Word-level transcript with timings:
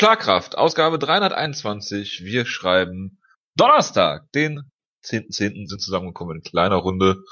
Schlagkraft, 0.00 0.56
Ausgabe 0.56 0.98
321. 0.98 2.24
Wir 2.24 2.46
schreiben 2.46 3.20
Donnerstag, 3.54 4.32
den 4.32 4.62
10.10. 5.04 5.28
.10. 5.28 5.68
sind 5.68 5.82
zusammengekommen 5.82 6.38
in 6.38 6.42
kleiner 6.42 6.76
Runde. 6.76 7.22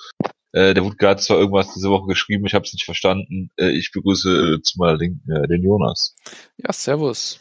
Äh, 0.53 0.75
der 0.75 0.85
Wutke 0.85 1.09
hat 1.09 1.23
zwar 1.23 1.39
irgendwas 1.39 1.73
diese 1.73 1.89
Woche 1.89 2.09
geschrieben, 2.09 2.45
ich 2.45 2.53
habe 2.53 2.67
es 2.67 2.75
nicht 2.75 2.85
verstanden. 2.85 3.51
Äh, 3.57 3.71
ich 3.71 3.91
begrüße 3.91 4.57
äh, 4.57 4.61
zu 4.61 4.77
meiner 4.77 4.99
Linken 4.99 5.33
äh, 5.33 5.49
den 5.49 5.63
Jonas. 5.63 6.15
Ja, 6.59 6.71
servus. 6.71 7.41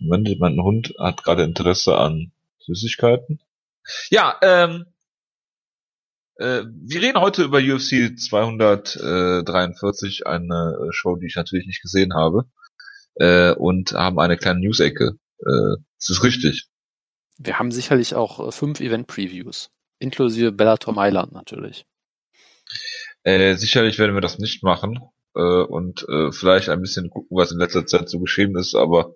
Moment, 0.00 0.28
mein 0.40 0.60
Hund 0.60 0.92
hat 0.98 1.22
gerade 1.22 1.44
Interesse 1.44 1.96
an 1.96 2.32
Süßigkeiten. 2.58 3.38
Ja, 4.10 4.36
ähm, 4.42 4.86
äh, 6.38 6.64
wir 6.66 7.00
reden 7.00 7.20
heute 7.20 7.44
über 7.44 7.58
UFC 7.58 8.18
243, 8.18 10.26
eine 10.26 10.88
äh, 10.88 10.92
Show, 10.92 11.14
die 11.14 11.26
ich 11.26 11.36
natürlich 11.36 11.68
nicht 11.68 11.82
gesehen 11.82 12.14
habe, 12.14 12.46
äh, 13.16 13.52
und 13.52 13.92
haben 13.92 14.18
eine 14.18 14.36
kleine 14.36 14.60
News-Ecke. 14.60 15.16
Äh, 15.40 15.76
das 15.98 16.10
ist 16.10 16.22
richtig. 16.22 16.68
Wir 17.38 17.58
haben 17.58 17.72
sicherlich 17.72 18.14
auch 18.14 18.48
äh, 18.48 18.52
fünf 18.52 18.80
Event-Previews, 18.80 19.70
inklusive 19.98 20.52
Bellator 20.52 20.94
Mailand 20.94 21.32
natürlich. 21.32 21.86
Äh, 23.24 23.54
sicherlich 23.56 23.98
werden 23.98 24.14
wir 24.14 24.20
das 24.20 24.38
nicht 24.38 24.62
machen 24.62 24.98
äh, 25.34 25.40
und 25.40 26.06
äh, 26.08 26.32
vielleicht 26.32 26.68
ein 26.68 26.80
bisschen 26.80 27.10
gucken, 27.10 27.36
was 27.36 27.52
in 27.52 27.58
letzter 27.58 27.86
Zeit 27.86 28.08
so 28.08 28.18
geschehen 28.18 28.56
ist, 28.56 28.74
aber 28.74 29.14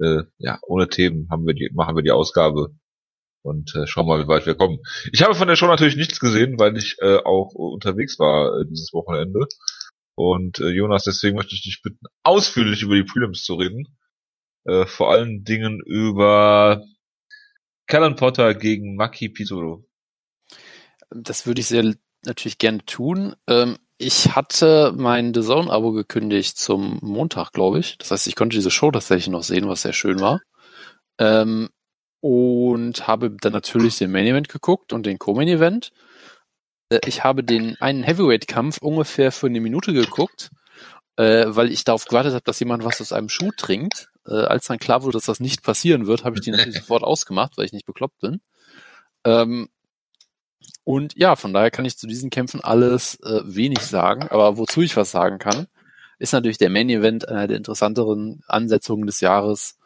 äh, 0.00 0.22
ja, 0.38 0.58
ohne 0.62 0.88
Themen 0.88 1.28
haben 1.30 1.46
wir 1.46 1.54
die, 1.54 1.70
machen 1.72 1.96
wir 1.96 2.02
die 2.02 2.10
Ausgabe 2.10 2.74
und 3.42 3.74
äh, 3.76 3.86
schauen 3.86 4.06
mal, 4.06 4.22
wie 4.22 4.28
weit 4.28 4.46
wir 4.46 4.56
kommen. 4.56 4.80
Ich 5.12 5.22
habe 5.22 5.34
von 5.34 5.48
der 5.48 5.56
Show 5.56 5.66
natürlich 5.66 5.96
nichts 5.96 6.18
gesehen, 6.20 6.58
weil 6.58 6.76
ich 6.76 6.96
äh, 7.00 7.18
auch 7.18 7.54
unterwegs 7.54 8.18
war 8.18 8.60
äh, 8.60 8.64
dieses 8.68 8.92
Wochenende. 8.92 9.46
Und 10.16 10.60
äh, 10.60 10.70
Jonas, 10.70 11.04
deswegen 11.04 11.36
möchte 11.36 11.54
ich 11.54 11.62
dich 11.62 11.82
bitten, 11.82 12.06
ausführlich 12.24 12.82
über 12.82 12.96
die 12.96 13.04
Prelims 13.04 13.44
zu 13.44 13.54
reden. 13.54 13.86
Äh, 14.64 14.86
vor 14.86 15.12
allen 15.12 15.44
Dingen 15.44 15.80
über 15.84 16.82
Callan 17.86 18.16
Potter 18.16 18.54
gegen 18.54 18.96
Maki 18.96 19.28
Pitoro. 19.28 19.84
Das 21.10 21.46
würde 21.46 21.60
ich 21.60 21.68
sehr 21.68 21.94
natürlich 22.24 22.58
gerne 22.58 22.84
tun. 22.84 23.36
Ähm, 23.46 23.76
ich 23.98 24.34
hatte 24.34 24.92
mein 24.96 25.32
The 25.32 25.42
Zone-Abo 25.42 25.92
gekündigt 25.92 26.58
zum 26.58 26.98
Montag, 27.02 27.52
glaube 27.52 27.78
ich. 27.78 27.96
Das 27.98 28.10
heißt, 28.10 28.26
ich 28.26 28.36
konnte 28.36 28.56
diese 28.56 28.70
Show 28.70 28.90
tatsächlich 28.90 29.28
noch 29.28 29.42
sehen, 29.42 29.68
was 29.68 29.82
sehr 29.82 29.92
schön 29.92 30.20
war. 30.20 30.40
Ähm, 31.18 31.68
und 32.20 33.06
habe 33.06 33.30
dann 33.30 33.52
natürlich 33.52 33.98
den 33.98 34.10
Main 34.10 34.26
Event 34.26 34.48
geguckt 34.48 34.92
und 34.92 35.06
den 35.06 35.18
Co-Main 35.18 35.48
Event. 35.48 35.92
Äh, 36.90 37.00
ich 37.06 37.24
habe 37.24 37.44
den 37.44 37.76
einen 37.80 38.02
Heavyweight-Kampf 38.02 38.78
ungefähr 38.78 39.32
für 39.32 39.46
eine 39.46 39.60
Minute 39.60 39.92
geguckt, 39.92 40.50
äh, 41.16 41.44
weil 41.48 41.70
ich 41.70 41.84
darauf 41.84 42.04
gewartet 42.04 42.34
habe, 42.34 42.44
dass 42.44 42.60
jemand 42.60 42.84
was 42.84 43.00
aus 43.00 43.12
einem 43.12 43.28
Schuh 43.28 43.50
trinkt. 43.56 44.08
Äh, 44.26 44.34
als 44.34 44.66
dann 44.66 44.78
klar 44.78 45.02
wurde, 45.02 45.18
dass 45.18 45.26
das 45.26 45.40
nicht 45.40 45.62
passieren 45.62 46.06
wird, 46.06 46.24
habe 46.24 46.36
ich 46.36 46.42
die 46.42 46.50
natürlich 46.50 46.76
sofort 46.80 47.02
ausgemacht, 47.02 47.56
weil 47.56 47.66
ich 47.66 47.72
nicht 47.72 47.86
bekloppt 47.86 48.20
bin. 48.20 48.40
Ähm, 49.24 49.68
und 50.84 51.16
ja, 51.16 51.36
von 51.36 51.52
daher 51.52 51.70
kann 51.70 51.84
ich 51.84 51.98
zu 51.98 52.06
diesen 52.06 52.30
Kämpfen 52.30 52.60
alles 52.60 53.20
äh, 53.20 53.40
wenig 53.44 53.80
sagen, 53.80 54.28
aber 54.28 54.56
wozu 54.56 54.82
ich 54.82 54.96
was 54.96 55.10
sagen 55.10 55.38
kann, 55.38 55.66
ist 56.18 56.32
natürlich 56.32 56.58
der 56.58 56.70
Main 56.70 56.88
Event 56.88 57.28
einer 57.28 57.46
der 57.46 57.56
interessanteren 57.56 58.42
Ansetzungen 58.46 59.06
des 59.06 59.20
Jahres. 59.20 59.78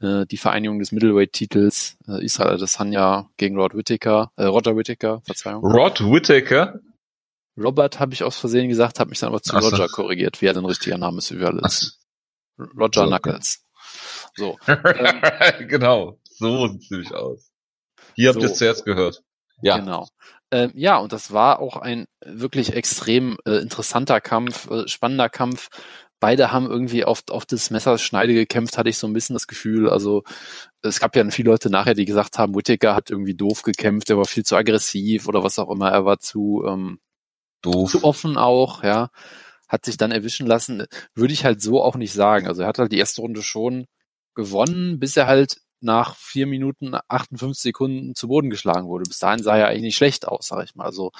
Äh, 0.00 0.26
die 0.26 0.36
Vereinigung 0.36 0.78
des 0.78 0.92
Middleweight-Titels, 0.92 1.98
äh, 2.08 2.24
Israel 2.24 2.54
Adesanya 2.54 3.28
gegen 3.36 3.56
Rod 3.56 3.74
Whittaker, 3.74 4.32
äh, 4.36 4.44
Roger 4.44 4.76
Whittaker, 4.76 5.22
Verzeihung. 5.24 5.64
Rod 5.64 6.00
Whittaker? 6.00 6.80
Robert 7.58 8.00
habe 8.00 8.14
ich 8.14 8.24
aus 8.24 8.38
Versehen 8.38 8.68
gesagt, 8.68 9.00
habe 9.00 9.10
mich 9.10 9.18
dann 9.18 9.28
aber 9.28 9.42
zu 9.42 9.54
Ach 9.54 9.62
Roger 9.62 9.88
korrigiert, 9.88 10.40
wie 10.40 10.46
er 10.46 10.54
denn 10.54 10.64
richtiger 10.64 10.96
Name 10.96 11.18
ist, 11.18 11.30
wie 11.32 11.40
wir 11.40 11.48
alle 11.48 11.62
wissen. 11.62 11.92
Roger 12.58 13.04
so, 13.04 13.06
Knuckles. 13.08 13.64
So. 14.36 14.58
Ähm, 14.66 15.68
genau, 15.68 16.18
so 16.24 16.68
sieht 16.68 16.82
es 16.82 16.90
nämlich 16.90 17.14
aus. 17.14 17.50
Hier 18.14 18.30
habt 18.30 18.40
ihr 18.40 18.46
es 18.46 18.58
zuerst 18.58 18.84
gehört. 18.84 19.22
Ja. 19.62 19.78
Genau. 19.78 20.08
Ähm, 20.50 20.72
ja, 20.74 20.98
und 20.98 21.12
das 21.12 21.32
war 21.32 21.60
auch 21.60 21.76
ein 21.76 22.06
wirklich 22.24 22.72
extrem 22.72 23.38
äh, 23.46 23.58
interessanter 23.58 24.20
Kampf, 24.20 24.70
äh, 24.70 24.88
spannender 24.88 25.28
Kampf. 25.28 25.68
Beide 26.20 26.52
haben 26.52 26.66
irgendwie 26.66 27.04
auf, 27.04 27.22
auf 27.30 27.46
das 27.46 27.70
Messerschneide 27.70 28.34
gekämpft, 28.34 28.78
hatte 28.78 28.90
ich 28.90 28.98
so 28.98 29.06
ein 29.06 29.12
bisschen 29.12 29.34
das 29.34 29.46
Gefühl. 29.46 29.88
Also 29.88 30.22
es 30.82 31.00
gab 31.00 31.16
ja 31.16 31.28
viele 31.30 31.50
Leute 31.50 31.70
nachher, 31.70 31.94
die 31.94 32.04
gesagt 32.04 32.38
haben, 32.38 32.54
Whittaker 32.54 32.94
hat 32.94 33.10
irgendwie 33.10 33.34
doof 33.34 33.62
gekämpft, 33.62 34.10
er 34.10 34.18
war 34.18 34.26
viel 34.26 34.44
zu 34.44 34.56
aggressiv 34.56 35.26
oder 35.26 35.42
was 35.42 35.58
auch 35.58 35.70
immer, 35.70 35.90
er 35.90 36.04
war 36.04 36.18
zu, 36.18 36.64
ähm, 36.66 37.00
doof. 37.62 37.90
zu 37.90 38.04
offen 38.04 38.36
auch, 38.36 38.84
ja. 38.84 39.10
Hat 39.68 39.84
sich 39.84 39.96
dann 39.96 40.12
erwischen 40.12 40.46
lassen. 40.46 40.86
Würde 41.14 41.32
ich 41.32 41.44
halt 41.44 41.62
so 41.62 41.82
auch 41.82 41.96
nicht 41.96 42.12
sagen. 42.12 42.48
Also 42.48 42.62
er 42.62 42.68
hat 42.68 42.78
halt 42.78 42.92
die 42.92 42.98
erste 42.98 43.22
Runde 43.22 43.42
schon 43.42 43.86
gewonnen, 44.34 44.98
bis 44.98 45.16
er 45.16 45.26
halt 45.26 45.60
nach 45.80 46.16
vier 46.16 46.46
Minuten 46.46 46.94
58 47.08 47.62
Sekunden 47.62 48.14
zu 48.14 48.28
Boden 48.28 48.50
geschlagen 48.50 48.88
wurde. 48.88 49.04
Bis 49.08 49.18
dahin 49.18 49.42
sah 49.42 49.56
er 49.56 49.68
eigentlich 49.68 49.82
nicht 49.82 49.96
schlecht 49.96 50.28
aus, 50.28 50.48
sag 50.48 50.64
ich 50.64 50.74
mal 50.74 50.92
so. 50.92 51.12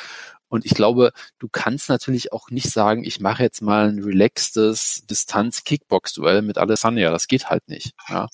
Und 0.49 0.67
ich 0.67 0.75
glaube, 0.75 1.13
du 1.39 1.49
kannst 1.51 1.89
natürlich 1.89 2.33
auch 2.33 2.51
nicht 2.51 2.71
sagen, 2.71 3.05
ich 3.05 3.21
mache 3.21 3.43
jetzt 3.43 3.63
mal 3.63 3.89
ein 3.89 4.03
relaxtes 4.03 5.07
Distanz-Kickbox-Duell 5.09 6.43
mit 6.43 6.59
Alessandria. 6.59 7.11
Das 7.11 7.29
geht 7.29 7.49
halt 7.49 7.69
nicht. 7.69 7.93
Ja. 8.09 8.29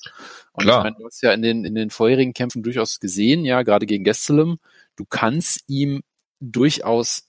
Und 0.53 0.65
Klar. 0.65 0.79
ich 0.79 0.85
meine, 0.85 0.97
du 0.99 1.05
hast 1.05 1.23
ja 1.23 1.33
in 1.33 1.43
den, 1.43 1.65
in 1.65 1.75
den 1.75 1.91
vorherigen 1.91 2.33
Kämpfen 2.33 2.63
durchaus 2.63 3.01
gesehen, 3.01 3.45
ja, 3.45 3.63
gerade 3.63 3.87
gegen 3.87 4.05
Gastelum, 4.05 4.59
du 4.97 5.05
kannst 5.05 5.65
ihm 5.67 6.03
durchaus 6.41 7.29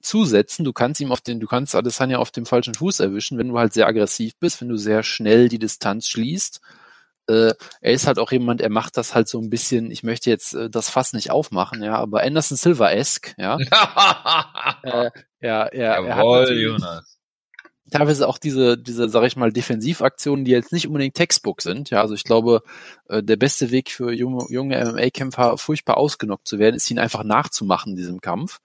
zusetzen. 0.00 0.64
Du 0.64 0.72
kannst 0.72 1.00
ihm 1.00 1.12
auf 1.12 1.20
den, 1.20 1.40
du 1.40 1.46
kannst 1.46 1.74
Adesanya 1.74 2.18
auf 2.18 2.30
dem 2.30 2.46
falschen 2.46 2.74
Fuß 2.74 3.00
erwischen, 3.00 3.38
wenn 3.38 3.48
du 3.48 3.58
halt 3.58 3.72
sehr 3.72 3.86
aggressiv 3.86 4.34
bist, 4.38 4.60
wenn 4.60 4.68
du 4.68 4.76
sehr 4.76 5.02
schnell 5.02 5.48
die 5.48 5.58
Distanz 5.58 6.08
schließt 6.08 6.60
äh, 7.28 7.52
er 7.80 7.92
ist 7.92 8.06
halt 8.06 8.18
auch 8.18 8.32
jemand, 8.32 8.60
er 8.60 8.70
macht 8.70 8.96
das 8.96 9.14
halt 9.14 9.28
so 9.28 9.38
ein 9.40 9.50
bisschen, 9.50 9.90
ich 9.90 10.02
möchte 10.02 10.30
jetzt 10.30 10.54
äh, 10.54 10.68
das 10.68 10.90
Fass 10.90 11.12
nicht 11.12 11.30
aufmachen, 11.30 11.82
ja, 11.82 11.96
aber 11.96 12.22
Anderson 12.22 12.56
Silver-esque, 12.56 13.34
ja. 13.38 13.56
äh, 14.82 15.10
er, 15.40 15.72
er, 15.72 16.04
Jawohl, 16.04 16.52
Jonas. 16.52 17.18
Teilweise 17.90 18.26
auch 18.28 18.38
diese, 18.38 18.76
diese, 18.78 19.08
sag 19.08 19.24
ich 19.24 19.36
mal, 19.36 19.52
Defensivaktionen, 19.52 20.44
die 20.44 20.50
jetzt 20.50 20.72
nicht 20.72 20.86
unbedingt 20.86 21.14
Textbook 21.14 21.62
sind. 21.62 21.90
Ja, 21.90 22.00
also 22.00 22.14
ich 22.14 22.24
glaube, 22.24 22.62
äh, 23.08 23.22
der 23.22 23.36
beste 23.36 23.70
Weg 23.70 23.90
für 23.90 24.10
junge, 24.10 24.46
junge 24.48 24.82
MMA-Kämpfer 24.84 25.58
furchtbar 25.58 25.98
ausgenockt 25.98 26.48
zu 26.48 26.58
werden, 26.58 26.76
ist 26.76 26.90
ihn 26.90 26.98
einfach 26.98 27.24
nachzumachen 27.24 27.92
in 27.92 27.96
diesem 27.96 28.20
Kampf 28.20 28.60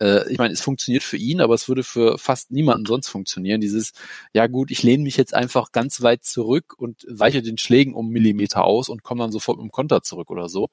äh, 0.00 0.30
ich 0.30 0.38
meine, 0.38 0.52
es 0.52 0.60
funktioniert 0.60 1.02
für 1.02 1.16
ihn, 1.16 1.40
aber 1.40 1.54
es 1.54 1.68
würde 1.68 1.82
für 1.82 2.18
fast 2.18 2.50
niemanden 2.50 2.86
sonst 2.86 3.08
funktionieren. 3.08 3.60
Dieses, 3.60 3.92
ja 4.32 4.46
gut, 4.46 4.70
ich 4.70 4.82
lehne 4.82 5.02
mich 5.02 5.16
jetzt 5.16 5.34
einfach 5.34 5.72
ganz 5.72 6.02
weit 6.02 6.24
zurück 6.24 6.74
und 6.76 7.06
weiche 7.08 7.42
den 7.42 7.58
Schlägen 7.58 7.94
um 7.94 8.10
Millimeter 8.10 8.64
aus 8.64 8.88
und 8.88 9.02
komme 9.02 9.22
dann 9.22 9.32
sofort 9.32 9.58
mit 9.58 9.64
dem 9.64 9.72
Konter 9.72 10.02
zurück 10.02 10.30
oder 10.30 10.48
so. 10.48 10.68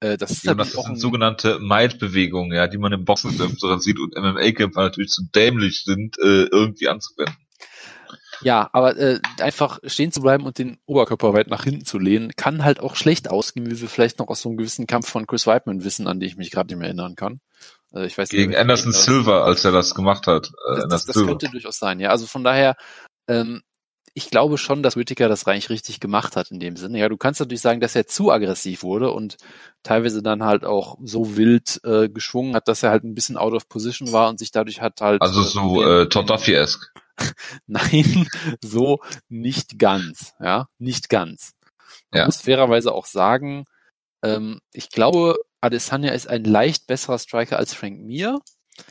Äh, 0.00 0.16
das 0.16 0.30
ist, 0.30 0.44
ja, 0.44 0.54
das 0.54 0.72
sind 0.72 0.98
sogenannte 0.98 1.58
Might-Bewegungen, 1.60 2.52
ja, 2.52 2.66
die 2.66 2.78
man 2.78 2.92
im 2.92 3.04
Boxenkämpfer 3.04 3.78
sieht 3.80 3.98
und 3.98 4.16
MMA-Kämpfer 4.16 4.82
natürlich 4.82 5.10
zu 5.10 5.22
dämlich 5.34 5.84
sind, 5.84 6.18
äh, 6.18 6.44
irgendwie 6.44 6.88
anzuwenden. 6.88 7.36
Ja, 8.42 8.68
aber 8.72 8.96
äh, 8.96 9.20
einfach 9.38 9.78
stehen 9.84 10.12
zu 10.12 10.20
bleiben 10.20 10.44
und 10.44 10.58
den 10.58 10.78
Oberkörper 10.86 11.32
weit 11.32 11.48
nach 11.48 11.64
hinten 11.64 11.84
zu 11.84 11.98
lehnen, 11.98 12.32
kann 12.36 12.64
halt 12.64 12.80
auch 12.80 12.96
schlecht 12.96 13.30
ausgehen, 13.30 13.70
wie 13.70 13.80
wir 13.80 13.88
vielleicht 13.88 14.18
noch 14.18 14.28
aus 14.28 14.42
so 14.42 14.48
einem 14.48 14.58
gewissen 14.58 14.86
Kampf 14.86 15.08
von 15.08 15.26
Chris 15.26 15.46
Weidman 15.46 15.84
wissen, 15.84 16.06
an 16.06 16.20
den 16.20 16.28
ich 16.28 16.36
mich 16.36 16.50
gerade 16.50 16.68
nicht 16.68 16.78
mehr 16.78 16.88
erinnern 16.88 17.14
kann. 17.14 17.40
Also 17.94 18.06
ich 18.06 18.18
weiß 18.18 18.28
Gegen 18.28 18.50
nicht, 18.50 18.58
Anderson 18.58 18.92
Silver, 18.92 19.44
als 19.44 19.64
er 19.64 19.70
das 19.70 19.94
gemacht 19.94 20.26
hat. 20.26 20.48
Äh, 20.68 20.88
das, 20.88 21.06
das, 21.06 21.14
das 21.14 21.24
könnte 21.24 21.48
durchaus 21.48 21.78
sein, 21.78 22.00
ja. 22.00 22.10
Also 22.10 22.26
von 22.26 22.42
daher, 22.42 22.74
ähm, 23.28 23.62
ich 24.14 24.30
glaube 24.30 24.58
schon, 24.58 24.82
dass 24.82 24.96
Whittaker 24.96 25.28
das 25.28 25.46
eigentlich 25.46 25.70
richtig 25.70 26.00
gemacht 26.00 26.34
hat 26.34 26.50
in 26.50 26.58
dem 26.58 26.76
Sinne. 26.76 26.98
Ja, 26.98 27.08
du 27.08 27.16
kannst 27.16 27.38
natürlich 27.38 27.60
sagen, 27.60 27.80
dass 27.80 27.94
er 27.94 28.08
zu 28.08 28.32
aggressiv 28.32 28.82
wurde 28.82 29.12
und 29.12 29.36
teilweise 29.84 30.22
dann 30.22 30.42
halt 30.42 30.64
auch 30.64 30.98
so 31.04 31.36
wild 31.36 31.80
äh, 31.84 32.08
geschwungen 32.08 32.56
hat, 32.56 32.66
dass 32.66 32.82
er 32.82 32.90
halt 32.90 33.04
ein 33.04 33.14
bisschen 33.14 33.36
out 33.36 33.54
of 33.54 33.68
position 33.68 34.10
war 34.12 34.28
und 34.28 34.40
sich 34.40 34.50
dadurch 34.50 34.80
hat 34.80 35.00
halt. 35.00 35.22
Also 35.22 35.42
äh, 35.42 35.44
so 35.44 35.82
äh, 35.82 36.08
Todd 36.08 36.28
Duffy-esque. 36.28 36.92
Nein, 37.66 38.26
so 38.60 38.98
nicht 39.28 39.78
ganz, 39.78 40.34
ja, 40.40 40.66
nicht 40.78 41.08
ganz. 41.08 41.52
Man 42.10 42.20
ja. 42.20 42.26
muss 42.26 42.40
fairerweise 42.40 42.92
auch 42.92 43.06
sagen, 43.06 43.66
ähm, 44.24 44.60
ich 44.72 44.88
glaube, 44.88 45.36
Adesanya 45.64 46.12
ist 46.12 46.28
ein 46.28 46.44
leicht 46.44 46.86
besserer 46.86 47.18
Striker 47.18 47.58
als 47.58 47.74
Frank 47.74 48.00
Mir. 48.00 48.40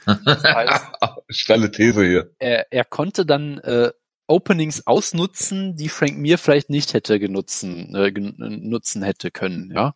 Das 0.06 0.44
heißt, 0.44 0.86
Steile 1.30 1.72
These 1.72 2.06
hier. 2.06 2.32
Er, 2.40 2.72
er 2.72 2.86
konnte 2.86 3.26
dann 3.26 3.58
äh, 3.60 3.92
Openings 4.28 4.88
ausnutzen, 4.88 5.76
die 5.76 5.90
Frank 5.90 6.18
Mir 6.18 6.38
vielleicht 6.38 6.70
nicht 6.70 6.94
hätte 6.94 7.20
genutzen, 7.20 7.94
äh, 7.96 8.12
nutzen 8.12 9.04
hätte 9.04 9.32
können, 9.32 9.72
ja. 9.74 9.94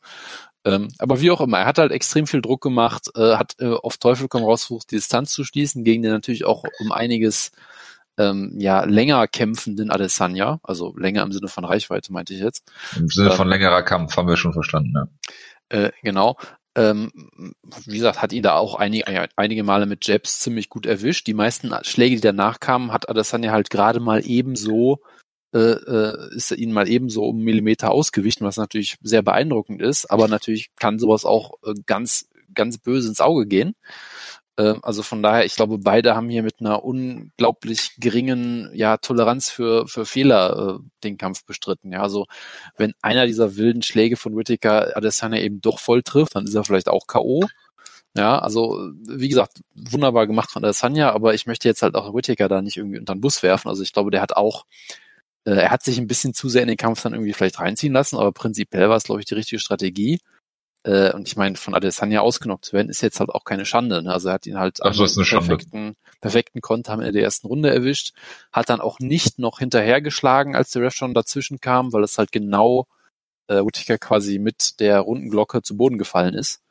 Ähm, 0.66 0.90
aber 1.00 1.22
wie 1.22 1.32
auch 1.32 1.40
immer, 1.40 1.60
er 1.60 1.66
hat 1.66 1.78
halt 1.78 1.94
extrem 1.94 2.28
viel 2.28 2.42
Druck 2.42 2.62
gemacht, 2.62 3.10
äh, 3.16 3.38
hat 3.38 3.56
äh, 3.60 3.74
auf 3.74 3.98
Teufel 3.98 4.28
komm 4.28 4.44
raus 4.44 4.66
versucht, 4.66 4.92
die 4.92 4.96
Distanz 4.96 5.32
zu 5.32 5.46
schließen, 5.46 5.86
gegen 5.86 6.04
den 6.04 6.12
natürlich 6.12 6.44
auch 6.44 6.66
um 6.80 6.92
einiges 6.92 7.52
ähm, 8.18 8.54
ja 8.58 8.84
länger 8.84 9.28
kämpfenden 9.28 9.92
Adesanya, 9.92 10.60
also 10.64 10.94
länger 10.98 11.24
im 11.24 11.32
Sinne 11.32 11.48
von 11.48 11.64
Reichweite, 11.64 12.12
meinte 12.12 12.34
ich 12.34 12.42
jetzt. 12.42 12.70
Im 12.98 13.08
Sinne 13.08 13.30
ähm, 13.30 13.36
von 13.36 13.48
längerer 13.48 13.84
Kampf, 13.84 14.18
haben 14.18 14.28
wir 14.28 14.36
schon 14.36 14.54
verstanden, 14.54 14.94
ja. 14.96 15.08
Äh, 15.70 15.92
genau. 16.02 16.38
Ähm, 16.78 17.12
wie 17.86 17.98
gesagt, 17.98 18.22
hat 18.22 18.32
ihn 18.32 18.44
da 18.44 18.54
auch 18.54 18.76
einige, 18.76 19.28
einige 19.36 19.64
Male 19.64 19.88
mit 19.88 20.08
Jabs 20.08 20.40
ziemlich 20.40 20.70
gut 20.70 20.86
erwischt. 20.86 21.26
Die 21.28 21.34
meisten 21.34 21.74
Schläge, 21.82 22.16
die 22.16 22.22
danach 22.22 22.60
kamen, 22.60 22.94
hat 22.94 23.10
Adesanya 23.10 23.52
halt 23.52 23.70
gerade 23.72 24.00
mal 24.00 24.22
ebenso 24.24 25.02
äh, 25.54 25.60
äh, 25.60 26.36
ist 26.36 26.52
er 26.52 26.58
ihnen 26.58 26.74
mal 26.74 26.88
ebenso 26.88 27.26
um 27.26 27.40
Millimeter 27.40 27.90
ausgewichen, 27.92 28.46
was 28.46 28.58
natürlich 28.58 28.98
sehr 29.02 29.22
beeindruckend 29.22 29.82
ist, 29.82 30.06
aber 30.06 30.28
natürlich 30.28 30.70
kann 30.76 31.00
sowas 31.00 31.26
auch 31.26 31.54
äh, 31.66 31.74
ganz, 31.86 32.28
ganz 32.54 32.78
böse 32.78 33.08
ins 33.08 33.22
Auge 33.22 33.48
gehen. 33.48 33.74
Äh, 34.58 34.76
also 34.82 35.04
von 35.04 35.24
daher, 35.24 35.46
ich 35.46 35.56
glaube, 35.56 35.78
beide 35.80 36.16
haben 36.16 36.30
hier 36.30 36.44
mit 36.44 36.60
einer 36.60 36.84
unglaublich 36.84 37.92
geringen 37.98 38.70
ja, 38.74 38.98
Toleranz 38.98 39.50
für, 39.50 39.88
für 39.88 40.06
Fehler 40.06 40.80
äh, 40.80 40.84
den 41.04 41.18
Kampf 41.18 41.46
bestritten. 41.46 41.92
Ja, 41.94 42.02
also 42.02 42.26
wenn 42.78 42.94
einer 43.02 43.28
dieser 43.28 43.56
wilden 43.56 43.82
Schläge 43.84 44.18
von 44.18 44.36
Whittaker 44.36 44.98
Adesanya 44.98 45.40
eben 45.40 45.62
doch 45.62 45.80
voll 45.80 46.04
trifft, 46.04 46.36
dann 46.36 46.46
ist 46.46 46.56
er 46.56 46.64
vielleicht 46.64 46.90
auch 46.90 47.08
K.O. 47.08 47.46
Ja, 48.16 48.40
also 48.40 48.92
wie 49.08 49.30
gesagt, 49.30 49.62
wunderbar 49.76 50.26
gemacht 50.28 50.52
von 50.52 50.64
Adesanya, 50.64 51.12
aber 51.14 51.36
ich 51.36 51.46
möchte 51.46 51.68
jetzt 51.68 51.84
halt 51.84 51.96
auch 51.96 52.14
Whittaker 52.16 52.48
da 52.50 52.62
nicht 52.62 52.78
irgendwie 52.78 53.00
unter 53.00 53.14
den 53.16 53.22
Bus 53.22 53.44
werfen. 53.44 53.70
Also 53.70 53.84
ich 53.84 53.94
glaube, 53.94 54.12
der 54.12 54.22
hat 54.22 54.36
auch 54.36 54.66
äh, 55.46 55.52
er 55.52 55.72
hat 55.72 55.84
sich 55.84 55.98
ein 55.98 56.08
bisschen 56.08 56.34
zu 56.34 56.50
sehr 56.50 56.64
in 56.64 56.68
den 56.68 56.78
Kampf 56.78 57.04
dann 57.04 57.14
irgendwie 57.14 57.34
vielleicht 57.34 57.60
reinziehen 57.60 57.94
lassen, 57.94 58.18
aber 58.18 58.32
prinzipiell 58.34 58.90
war 58.90 58.98
es, 58.98 59.04
glaube 59.06 59.22
ich, 59.22 59.28
die 59.28 59.36
richtige 59.36 59.60
Strategie. 59.60 60.20
Äh, 60.84 61.14
und 61.14 61.28
ich 61.28 61.36
meine, 61.36 61.56
von 61.56 61.74
Adesanya 61.74 62.22
ausgenockt 62.22 62.66
zu 62.66 62.74
werden, 62.74 62.90
ist 62.90 63.02
jetzt 63.02 63.20
halt 63.20 63.30
auch 63.30 63.44
keine 63.44 63.66
Schande. 63.66 64.02
Ne? 64.02 64.12
Also 64.12 64.30
er 64.30 64.36
hat 64.36 64.46
ihn 64.46 64.58
halt 64.58 64.80
Ach, 64.82 64.96
das 64.96 65.12
ist 65.12 65.18
eine 65.18 65.26
perfekten, 65.26 65.96
perfekten 66.22 66.62
Konter 66.62 66.94
in 66.94 67.14
der 67.14 67.24
ersten 67.24 67.48
Runde 67.48 67.74
erwischt, 67.74 68.14
hat 68.52 68.70
dann 68.70 68.82
auch 68.82 69.00
nicht 69.00 69.40
noch 69.40 69.60
hinterhergeschlagen, 69.60 70.56
als 70.56 70.72
der 70.72 70.84
Ref 70.84 70.94
schon 70.94 71.14
dazwischen 71.14 71.60
kam, 71.60 71.94
weil 71.94 72.04
es 72.04 72.18
halt 72.18 72.32
genau 72.32 72.88
äh, 73.48 73.62
Whittaker 73.62 73.98
quasi 73.98 74.40
mit 74.40 74.80
der 74.80 75.00
Rundenglocke 75.00 75.62
zu 75.62 75.78
Boden 75.78 75.98
gefallen 75.98 76.34
ist. 76.34 76.62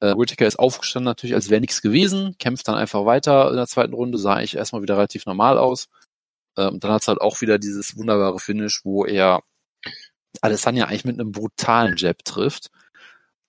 Äh, 0.00 0.14
Whittaker 0.16 0.46
ist 0.46 0.58
aufgestanden 0.58 1.06
natürlich, 1.06 1.34
als 1.34 1.50
wäre 1.50 1.60
nichts 1.60 1.80
gewesen, 1.80 2.36
kämpft 2.38 2.68
dann 2.68 2.74
einfach 2.74 3.04
weiter 3.06 3.50
in 3.50 3.56
der 3.56 3.66
zweiten 3.66 3.94
Runde, 3.94 4.18
sah 4.18 4.40
ich 4.40 4.56
erstmal 4.56 4.82
wieder 4.82 4.96
relativ 4.96 5.26
normal 5.26 5.58
aus. 5.58 5.88
Ähm, 6.56 6.80
dann 6.80 6.92
hat's 6.92 7.08
halt 7.08 7.20
auch 7.20 7.40
wieder 7.40 7.58
dieses 7.58 7.96
wunderbare 7.96 8.38
Finish, 8.38 8.84
wo 8.84 9.04
er 9.04 9.42
Alessandra 10.40 10.86
eigentlich 10.86 11.04
mit 11.04 11.18
einem 11.18 11.32
brutalen 11.32 11.96
Jab 11.96 12.24
trifft. 12.24 12.70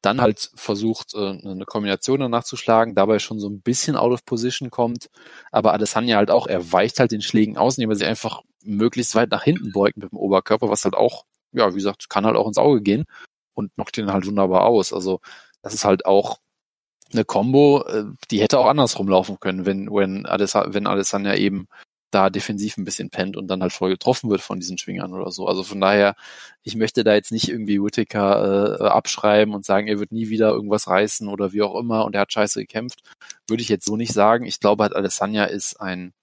Dann 0.06 0.22
halt 0.22 0.52
versucht, 0.56 1.16
äh, 1.16 1.40
eine 1.44 1.66
Kombination 1.66 2.19
danach 2.19 2.44
zu 2.44 2.56
schlagen, 2.57 2.96
dabei 2.96 3.19
schon 3.19 3.40
so 3.40 3.50
ein 3.50 3.62
bisschen 3.62 3.96
out 3.96 4.12
of 4.12 4.25
position 4.25 4.69
kommt. 4.69 5.10
Aber 5.52 5.74
Adesanya 5.74 6.18
halt 6.18 6.31
auch, 6.31 6.48
er 6.48 6.72
weicht 6.72 7.00
halt 7.00 7.12
den 7.12 7.22
Schlägen 7.22 7.57
aus, 7.57 7.78
indem 7.78 7.90
er 7.90 7.96
sich 7.96 8.07
einfach 8.07 8.42
möglichst 8.63 9.16
weit 9.16 9.31
nach 9.31 9.44
hinten 9.44 9.72
beugt 9.72 9.98
mit 9.98 10.12
dem 10.12 10.18
Oberkörper, 10.18 10.69
was 10.69 10.86
halt 10.86 10.96
auch, 10.96 11.25
ja, 11.52 11.72
wie 11.72 11.78
gesagt, 11.78 12.10
kann 12.10 12.25
halt 12.25 12.36
auch 12.36 12.48
ins 12.48 12.57
Auge 12.57 12.81
gehen 12.81 13.06
und 13.54 13.74
knockt 13.75 13.98
den 13.98 14.12
halt 14.13 14.28
wunderbar 14.28 14.66
aus. 14.66 14.94
Also 14.94 15.19
das 15.62 15.74
ist 15.74 15.86
halt 15.86 16.06
auch 16.06 16.40
eine 17.12 17.25
Combo, 17.25 17.84
äh, 17.88 18.06
die 18.31 18.42
hätte 18.42 18.60
auch 18.60 18.68
andersrum 18.68 19.08
laufen 19.08 19.40
können, 19.40 19.66
wenn, 19.66 19.90
wenn, 19.92 20.25
Adesanya, 20.25 20.74
wenn 20.74 20.88
Adesanya 20.88 21.36
eben 21.36 21.68
da 22.12 22.30
defensiv 22.30 22.78
ein 22.78 22.86
bisschen 22.86 23.10
pennt 23.10 23.36
und 23.38 23.48
dann 23.48 23.62
halt 23.62 23.74
voll 23.74 23.90
getroffen 23.90 24.30
wird 24.30 24.42
von 24.42 24.60
diesen 24.60 24.78
Schwingern 24.78 25.13
oder 25.13 25.31
so. 25.31 25.48
Also 25.48 25.63
von 25.63 25.81
daher, 25.81 26.16
ich 26.63 26.75
möchte 26.75 27.04
da 27.04 27.13
jetzt 27.13 27.31
nicht 27.31 27.50
irgendwie 27.50 27.81
Whittaker 27.81 28.80
äh, 28.80 28.84
abschreiben 28.88 29.54
und 29.54 29.66
sagen, 29.66 29.88
er 29.88 30.00
wird 30.00 30.12
nie 30.12 30.30
wieder 30.30 30.52
irgendwas 30.52 30.88
reißen 30.88 31.28
oder 31.28 31.52
wie 31.54 31.62
auch 31.62 31.75
immer 31.75 32.06
und 32.06 32.16
er 32.16 32.22
hat 32.22 32.34
scheiße 32.34 32.62
gekämpft. 32.62 33.02
Würde 33.48 33.62
ich 33.62 33.69
jetzt 33.69 33.86
so 33.86 33.98
nicht 33.98 34.13
sagen. 34.13 34.46
Ich 34.46 34.60
glaube 34.60 34.84
halt, 34.84 34.96
Alessandra 34.96 35.46
ist 35.46 35.80
ein 35.81 36.13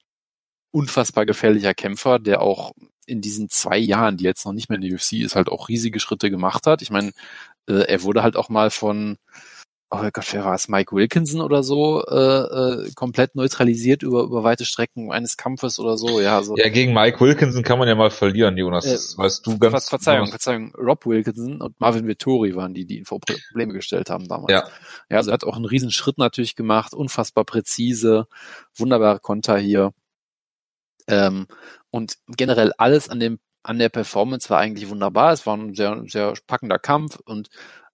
unfassbar 0.70 1.26
gefährlicher 1.26 1.74
Kämpfer, 1.74 2.18
der 2.18 2.40
auch 2.40 2.72
in 3.06 3.20
diesen 3.20 3.48
zwei 3.50 3.78
Jahren, 3.78 4.16
die 4.16 4.24
jetzt 4.24 4.46
noch 4.46 4.52
nicht 4.52 4.68
mehr 4.68 4.76
in 4.76 4.82
der 4.82 4.94
UFC 4.94 5.14
ist, 5.14 5.36
halt 5.36 5.48
auch 5.48 5.68
riesige 5.68 6.00
Schritte 6.00 6.30
gemacht 6.30 6.66
hat. 6.66 6.82
Ich 6.82 6.90
meine, 6.90 7.12
äh, 7.68 7.82
er 7.82 8.02
wurde 8.02 8.22
halt 8.22 8.36
auch 8.36 8.48
mal 8.48 8.70
von 8.70 9.18
oh 9.94 10.10
Gott, 10.10 10.32
wer 10.32 10.44
war 10.44 10.54
es, 10.54 10.68
Mike 10.68 10.94
Wilkinson 10.96 11.42
oder 11.42 11.62
so, 11.62 12.02
äh, 12.06 12.86
äh, 12.86 12.90
komplett 12.94 13.34
neutralisiert 13.34 14.02
über, 14.02 14.22
über 14.22 14.42
weite 14.42 14.64
Strecken 14.64 15.12
eines 15.12 15.36
Kampfes 15.36 15.78
oder 15.78 15.98
so, 15.98 16.20
ja. 16.20 16.42
So. 16.42 16.56
Ja, 16.56 16.70
gegen 16.70 16.94
Mike 16.94 17.20
Wilkinson 17.20 17.62
kann 17.62 17.78
man 17.78 17.88
ja 17.88 17.94
mal 17.94 18.10
verlieren, 18.10 18.56
Jonas. 18.56 18.86
Äh, 18.86 19.18
weißt 19.18 19.46
du 19.46 19.58
ganz. 19.58 19.88
Verzeihung, 19.88 20.28
Verzeihung, 20.28 20.74
Rob 20.76 21.04
Wilkinson 21.04 21.60
und 21.60 21.78
Marvin 21.78 22.06
Vittori 22.06 22.56
waren 22.56 22.72
die, 22.72 22.86
die 22.86 22.98
ihn 22.98 23.04
vor 23.04 23.20
Probleme 23.20 23.74
gestellt 23.74 24.08
haben 24.08 24.26
damals. 24.28 24.52
Ja. 24.52 24.64
Ja, 25.10 25.18
also 25.18 25.30
er 25.30 25.34
hat 25.34 25.44
auch 25.44 25.56
einen 25.56 25.66
riesen 25.66 25.90
Schritt 25.90 26.16
natürlich 26.16 26.56
gemacht, 26.56 26.94
unfassbar 26.94 27.44
präzise, 27.44 28.26
wunderbare 28.74 29.20
Konter 29.20 29.58
hier. 29.58 29.92
Ähm, 31.06 31.46
und 31.90 32.16
generell 32.28 32.72
alles 32.78 33.10
an 33.10 33.20
dem 33.20 33.38
an 33.64 33.78
der 33.78 33.90
Performance 33.90 34.50
war 34.50 34.58
eigentlich 34.58 34.88
wunderbar. 34.88 35.32
Es 35.32 35.46
war 35.46 35.56
ein 35.56 35.74
sehr, 35.74 36.02
sehr 36.08 36.34
packender 36.46 36.78
Kampf 36.78 37.20
und 37.24 37.48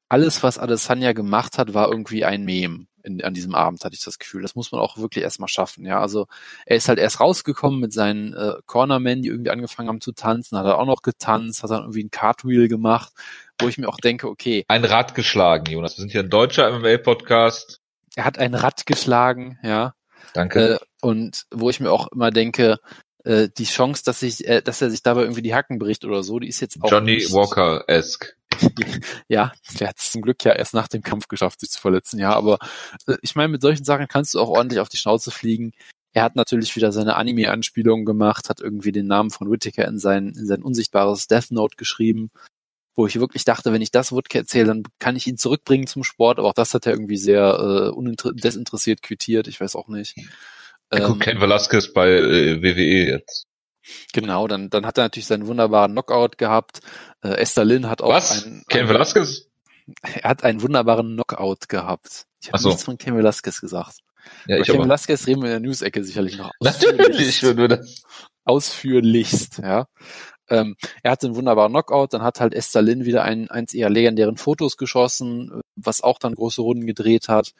alles, 0.08 0.42
was 0.42 0.58
Adesanya 0.58 1.12
gemacht 1.12 1.58
hat, 1.58 1.74
war 1.74 1.88
irgendwie 1.88 2.24
ein 2.24 2.44
Mem 2.44 2.88
in, 3.02 3.22
an 3.22 3.34
diesem 3.34 3.54
Abend, 3.54 3.84
hatte 3.84 3.94
ich 3.94 4.04
das 4.04 4.18
Gefühl. 4.18 4.42
Das 4.42 4.54
muss 4.54 4.72
man 4.72 4.80
auch 4.80 4.98
wirklich 4.98 5.24
erstmal 5.24 5.48
schaffen, 5.48 5.84
ja. 5.84 6.00
Also 6.00 6.26
er 6.66 6.76
ist 6.76 6.88
halt 6.88 6.98
erst 6.98 7.20
rausgekommen 7.20 7.80
mit 7.80 7.92
seinen 7.92 8.34
äh, 8.34 8.54
Cornermen, 8.66 9.22
die 9.22 9.28
irgendwie 9.28 9.50
angefangen 9.50 9.88
haben 9.88 10.00
zu 10.00 10.12
tanzen, 10.12 10.58
hat 10.58 10.66
er 10.66 10.78
auch 10.78 10.86
noch 10.86 11.02
getanzt, 11.02 11.62
hat 11.62 11.70
dann 11.70 11.82
irgendwie 11.82 12.04
ein 12.04 12.10
Cartwheel 12.10 12.68
gemacht, 12.68 13.12
wo 13.60 13.68
ich 13.68 13.78
mir 13.78 13.88
auch 13.88 13.98
denke, 13.98 14.28
okay. 14.28 14.64
Ein 14.68 14.84
Rad 14.84 15.14
geschlagen, 15.14 15.70
Jonas. 15.70 15.96
Wir 15.96 16.02
sind 16.02 16.12
hier 16.12 16.22
ein 16.22 16.30
deutscher 16.30 16.70
MMA-Podcast. 16.70 17.80
Er 18.14 18.24
hat 18.24 18.38
ein 18.38 18.54
Rad 18.54 18.86
geschlagen, 18.86 19.58
ja. 19.62 19.94
Danke. 20.34 20.74
Äh, 20.74 20.78
und 21.00 21.46
wo 21.50 21.70
ich 21.70 21.80
mir 21.80 21.90
auch 21.90 22.08
immer 22.12 22.30
denke, 22.30 22.78
äh, 23.24 23.48
die 23.56 23.64
Chance, 23.64 24.02
dass 24.04 24.20
sich, 24.20 24.46
äh, 24.46 24.62
dass 24.62 24.82
er 24.82 24.90
sich 24.90 25.02
dabei 25.02 25.22
irgendwie 25.22 25.42
die 25.42 25.54
Hacken 25.54 25.78
bricht 25.78 26.04
oder 26.04 26.22
so, 26.22 26.38
die 26.38 26.48
ist 26.48 26.60
jetzt 26.60 26.82
auch. 26.82 26.90
Johnny 26.90 27.24
Walker-esque. 27.30 28.34
ja, 29.28 29.52
der 29.78 29.88
hat 29.88 29.98
es 29.98 30.12
zum 30.12 30.22
Glück 30.22 30.44
ja 30.44 30.52
erst 30.52 30.74
nach 30.74 30.88
dem 30.88 31.02
Kampf 31.02 31.28
geschafft, 31.28 31.60
sich 31.60 31.70
zu 31.70 31.80
verletzen, 31.80 32.18
ja, 32.18 32.32
aber 32.32 32.58
äh, 33.06 33.16
ich 33.22 33.34
meine, 33.34 33.48
mit 33.48 33.62
solchen 33.62 33.84
Sachen 33.84 34.08
kannst 34.08 34.34
du 34.34 34.40
auch 34.40 34.48
ordentlich 34.48 34.80
auf 34.80 34.88
die 34.88 34.96
Schnauze 34.96 35.30
fliegen. 35.30 35.72
Er 36.12 36.22
hat 36.22 36.36
natürlich 36.36 36.74
wieder 36.74 36.90
seine 36.90 37.16
Anime-Anspielungen 37.16 38.04
gemacht, 38.04 38.48
hat 38.48 38.60
irgendwie 38.60 38.92
den 38.92 39.06
Namen 39.06 39.30
von 39.30 39.50
Whittaker 39.50 39.86
in 39.86 39.98
sein, 39.98 40.28
in 40.28 40.46
sein 40.46 40.62
unsichtbares 40.62 41.26
Death 41.26 41.50
Note 41.50 41.76
geschrieben, 41.76 42.30
wo 42.94 43.06
ich 43.06 43.20
wirklich 43.20 43.44
dachte, 43.44 43.72
wenn 43.72 43.82
ich 43.82 43.90
das 43.90 44.12
Whittaker 44.12 44.40
erzähle, 44.40 44.66
dann 44.66 44.82
kann 44.98 45.16
ich 45.16 45.26
ihn 45.26 45.36
zurückbringen 45.38 45.86
zum 45.86 46.04
Sport, 46.04 46.38
aber 46.38 46.48
auch 46.48 46.54
das 46.54 46.74
hat 46.74 46.86
er 46.86 46.92
irgendwie 46.92 47.18
sehr 47.18 47.92
äh, 47.94 48.32
desinteressiert 48.34 49.02
quittiert, 49.02 49.48
ich 49.48 49.60
weiß 49.60 49.76
auch 49.76 49.88
nicht. 49.88 50.16
Er 50.90 51.00
guckt 51.00 51.26
ähm, 51.26 51.34
Ken 51.34 51.40
Velasquez 51.40 51.92
bei 51.92 52.10
äh, 52.10 52.62
WWE 52.62 53.12
jetzt. 53.12 53.47
Genau, 54.12 54.48
dann, 54.48 54.70
dann 54.70 54.86
hat 54.86 54.98
er 54.98 55.04
natürlich 55.04 55.26
seinen 55.26 55.46
wunderbaren 55.46 55.92
Knockout 55.92 56.38
gehabt. 56.38 56.80
Äh, 57.22 57.34
Esther 57.34 57.64
Lynn 57.64 57.88
hat 57.88 58.02
auch 58.02 58.10
Was? 58.10 58.44
einen. 58.44 58.64
Ken 58.68 58.88
Velasquez? 58.88 59.46
Er 60.02 60.30
hat 60.30 60.44
einen 60.44 60.62
wunderbaren 60.62 61.14
Knockout 61.14 61.68
gehabt. 61.68 62.26
Ich 62.40 62.48
habe 62.48 62.58
so. 62.58 62.68
nichts 62.68 62.84
von 62.84 62.98
Ken 62.98 63.16
Velasquez 63.16 63.60
gesagt. 63.60 63.98
Ja, 64.46 64.58
ich 64.58 64.66
Ken 64.66 64.82
Velasquez 64.82 65.26
reden 65.26 65.42
wir 65.42 65.48
in 65.48 65.62
der 65.62 65.68
News-Ecke 65.68 66.04
sicherlich 66.04 66.38
noch. 66.38 66.50
Natürlich 66.60 67.42
würden 67.42 67.58
wir 67.58 67.68
das. 67.68 68.02
Ausführlichst, 68.44 69.58
ja. 69.58 69.86
Ähm, 70.48 70.76
er 71.02 71.12
hatte 71.12 71.26
einen 71.26 71.36
wunderbaren 71.36 71.72
Knockout, 71.72 72.14
dann 72.14 72.22
hat 72.22 72.40
halt 72.40 72.54
Esther 72.54 72.80
Lynn 72.80 73.04
wieder 73.04 73.22
ein, 73.22 73.50
eins 73.50 73.74
ihrer 73.74 73.90
legendären 73.90 74.38
Fotos 74.38 74.78
geschossen, 74.78 75.60
was 75.76 76.00
auch 76.00 76.18
dann 76.18 76.34
große 76.34 76.62
Runden 76.62 76.86
gedreht 76.86 77.28
hat 77.28 77.52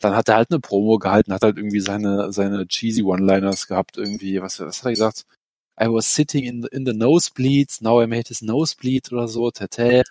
dann 0.00 0.16
hat 0.16 0.28
er 0.28 0.36
halt 0.36 0.50
eine 0.50 0.60
Promo 0.60 0.98
gehalten, 0.98 1.32
hat 1.32 1.42
halt 1.42 1.58
irgendwie 1.58 1.80
seine, 1.80 2.32
seine 2.32 2.66
cheesy 2.66 3.02
One-Liners 3.02 3.68
gehabt, 3.68 3.98
irgendwie, 3.98 4.40
was, 4.42 4.58
was 4.58 4.78
hat 4.78 4.86
er 4.86 4.92
gesagt? 4.92 5.26
I 5.78 5.86
was 5.86 6.14
sitting 6.14 6.44
in 6.44 6.62
the, 6.62 6.68
in 6.72 6.84
the 6.84 6.92
nosebleeds, 6.92 7.80
now 7.82 8.02
I 8.02 8.06
made 8.06 8.28
his 8.28 8.42
nosebleed 8.42 9.12
oder 9.12 9.28
so, 9.28 9.50
tete. 9.50 10.02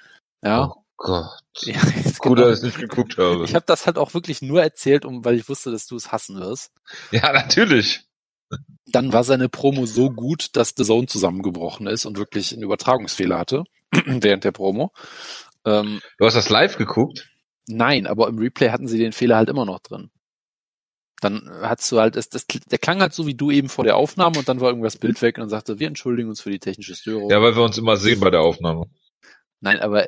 Ja. 0.44 0.72
Oh 0.72 0.84
Gott. 0.98 1.30
Ja, 1.62 1.80
Gut, 2.20 2.38
genau. 2.38 2.50
dass 2.50 2.60
ich 2.60 2.66
nicht 2.66 2.80
geguckt 2.80 3.18
habe. 3.18 3.46
Ich 3.46 3.56
habe 3.56 3.66
das 3.66 3.86
halt 3.86 3.98
auch 3.98 4.14
wirklich 4.14 4.42
nur 4.42 4.62
erzählt, 4.62 5.06
um, 5.06 5.24
weil 5.26 5.36
ich 5.36 5.50
wusste, 5.50 5.72
dass 5.72 5.88
du 5.88 5.96
es 5.96 6.12
hassen 6.12 6.40
wirst. 6.40 6.72
Ja, 7.12 7.32
natürlich. 7.32 8.02
Dann 8.88 9.14
war 9.14 9.24
seine 9.24 9.50
Promo 9.50 9.86
so 9.86 10.10
gut, 10.10 10.56
dass 10.56 10.74
The 10.76 10.84
Zone 10.84 11.08
zusammengebrochen 11.08 11.88
ist 11.88 12.06
und 12.06 12.18
wirklich 12.18 12.52
einen 12.54 12.64
Übertragungsfehler 12.64 13.38
hatte 13.38 13.64
während 13.92 14.44
der 14.44 14.52
Promo. 14.52 14.92
Ähm, 15.66 16.02
du 16.18 16.26
hast 16.26 16.36
das 16.36 16.50
live 16.50 16.78
geguckt? 16.78 17.30
Nein, 17.68 18.08
aber 18.08 18.28
im 18.28 18.40
Replay 18.40 18.70
hatten 18.72 18.88
sie 18.88 18.98
den 18.98 19.12
Fehler 19.12 19.36
halt 19.38 19.50
immer 19.50 19.66
noch 19.66 19.80
drin. 19.80 20.10
Dann 21.20 21.50
hast 21.62 21.92
du 21.92 22.00
halt, 22.00 22.16
das, 22.16 22.30
das, 22.30 22.46
der 22.48 22.78
klang 22.78 23.02
halt 23.02 23.14
so 23.14 23.28
wie 23.28 23.36
du 23.36 23.52
eben 23.52 23.70
vor 23.70 23.84
der 23.84 23.98
Aufnahme 23.98 24.40
und 24.40 24.48
dann 24.48 24.62
war 24.62 24.70
irgendwas 24.70 24.98
Bild 24.98 25.22
weg 25.22 25.38
und 25.38 25.42
dann 25.42 25.50
sagte, 25.50 25.80
wir 25.80 25.88
entschuldigen 25.88 26.30
uns 26.30 26.42
für 26.42 26.52
die 26.52 26.60
technische 26.60 26.96
Störung. 26.96 27.30
Ja, 27.30 27.42
weil 27.42 27.56
wir 27.56 27.64
uns 27.64 27.78
immer 27.78 27.98
sehen 27.98 28.20
bei 28.20 28.30
der 28.30 28.42
Aufnahme. 28.42 28.86
Nein, 29.60 29.80
aber 29.80 30.08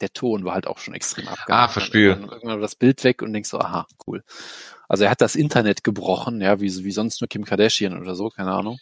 der 0.00 0.12
Ton 0.12 0.44
war 0.44 0.54
halt 0.54 0.66
auch 0.66 0.78
schon 0.78 0.94
extrem 0.94 1.28
abgehakt. 1.28 1.50
Ah, 1.50 1.68
verstehe. 1.68 2.10
Dann 2.16 2.28
irgendwann 2.28 2.56
war 2.56 2.60
das 2.60 2.74
Bild 2.74 3.02
weg 3.04 3.22
und 3.22 3.32
denkst 3.32 3.48
so, 3.48 3.58
aha, 3.58 3.86
cool. 4.06 4.24
Also 4.88 5.04
er 5.04 5.10
hat 5.10 5.20
das 5.20 5.36
Internet 5.36 5.84
gebrochen, 5.84 6.40
ja, 6.40 6.60
wie, 6.60 6.84
wie 6.84 6.92
sonst 6.92 7.20
nur 7.20 7.28
Kim 7.28 7.44
Kardashian 7.44 7.98
oder 7.98 8.14
so, 8.14 8.28
keine 8.28 8.52
Ahnung. 8.52 8.78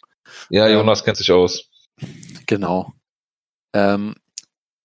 Ja, 0.49 0.67
Jonas 0.67 0.99
ähm, 0.99 1.05
kennt 1.05 1.17
sich 1.17 1.31
aus. 1.31 1.69
Genau. 2.47 2.93
Ähm, 3.73 4.15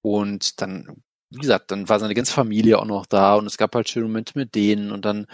und 0.03 0.61
dann 0.61 1.03
wie 1.31 1.41
gesagt, 1.41 1.71
dann 1.71 1.89
war 1.89 1.99
seine 1.99 2.15
ganze 2.15 2.33
Familie 2.33 2.79
auch 2.79 2.85
noch 2.85 3.07
da 3.07 3.35
und 3.35 3.47
es 3.47 3.57
gab 3.57 3.75
halt 3.75 3.89
schöne 3.89 4.07
Momente 4.07 4.33
mit 4.37 4.55
denen 4.55 4.93
und 4.93 5.05
dann 5.05 5.27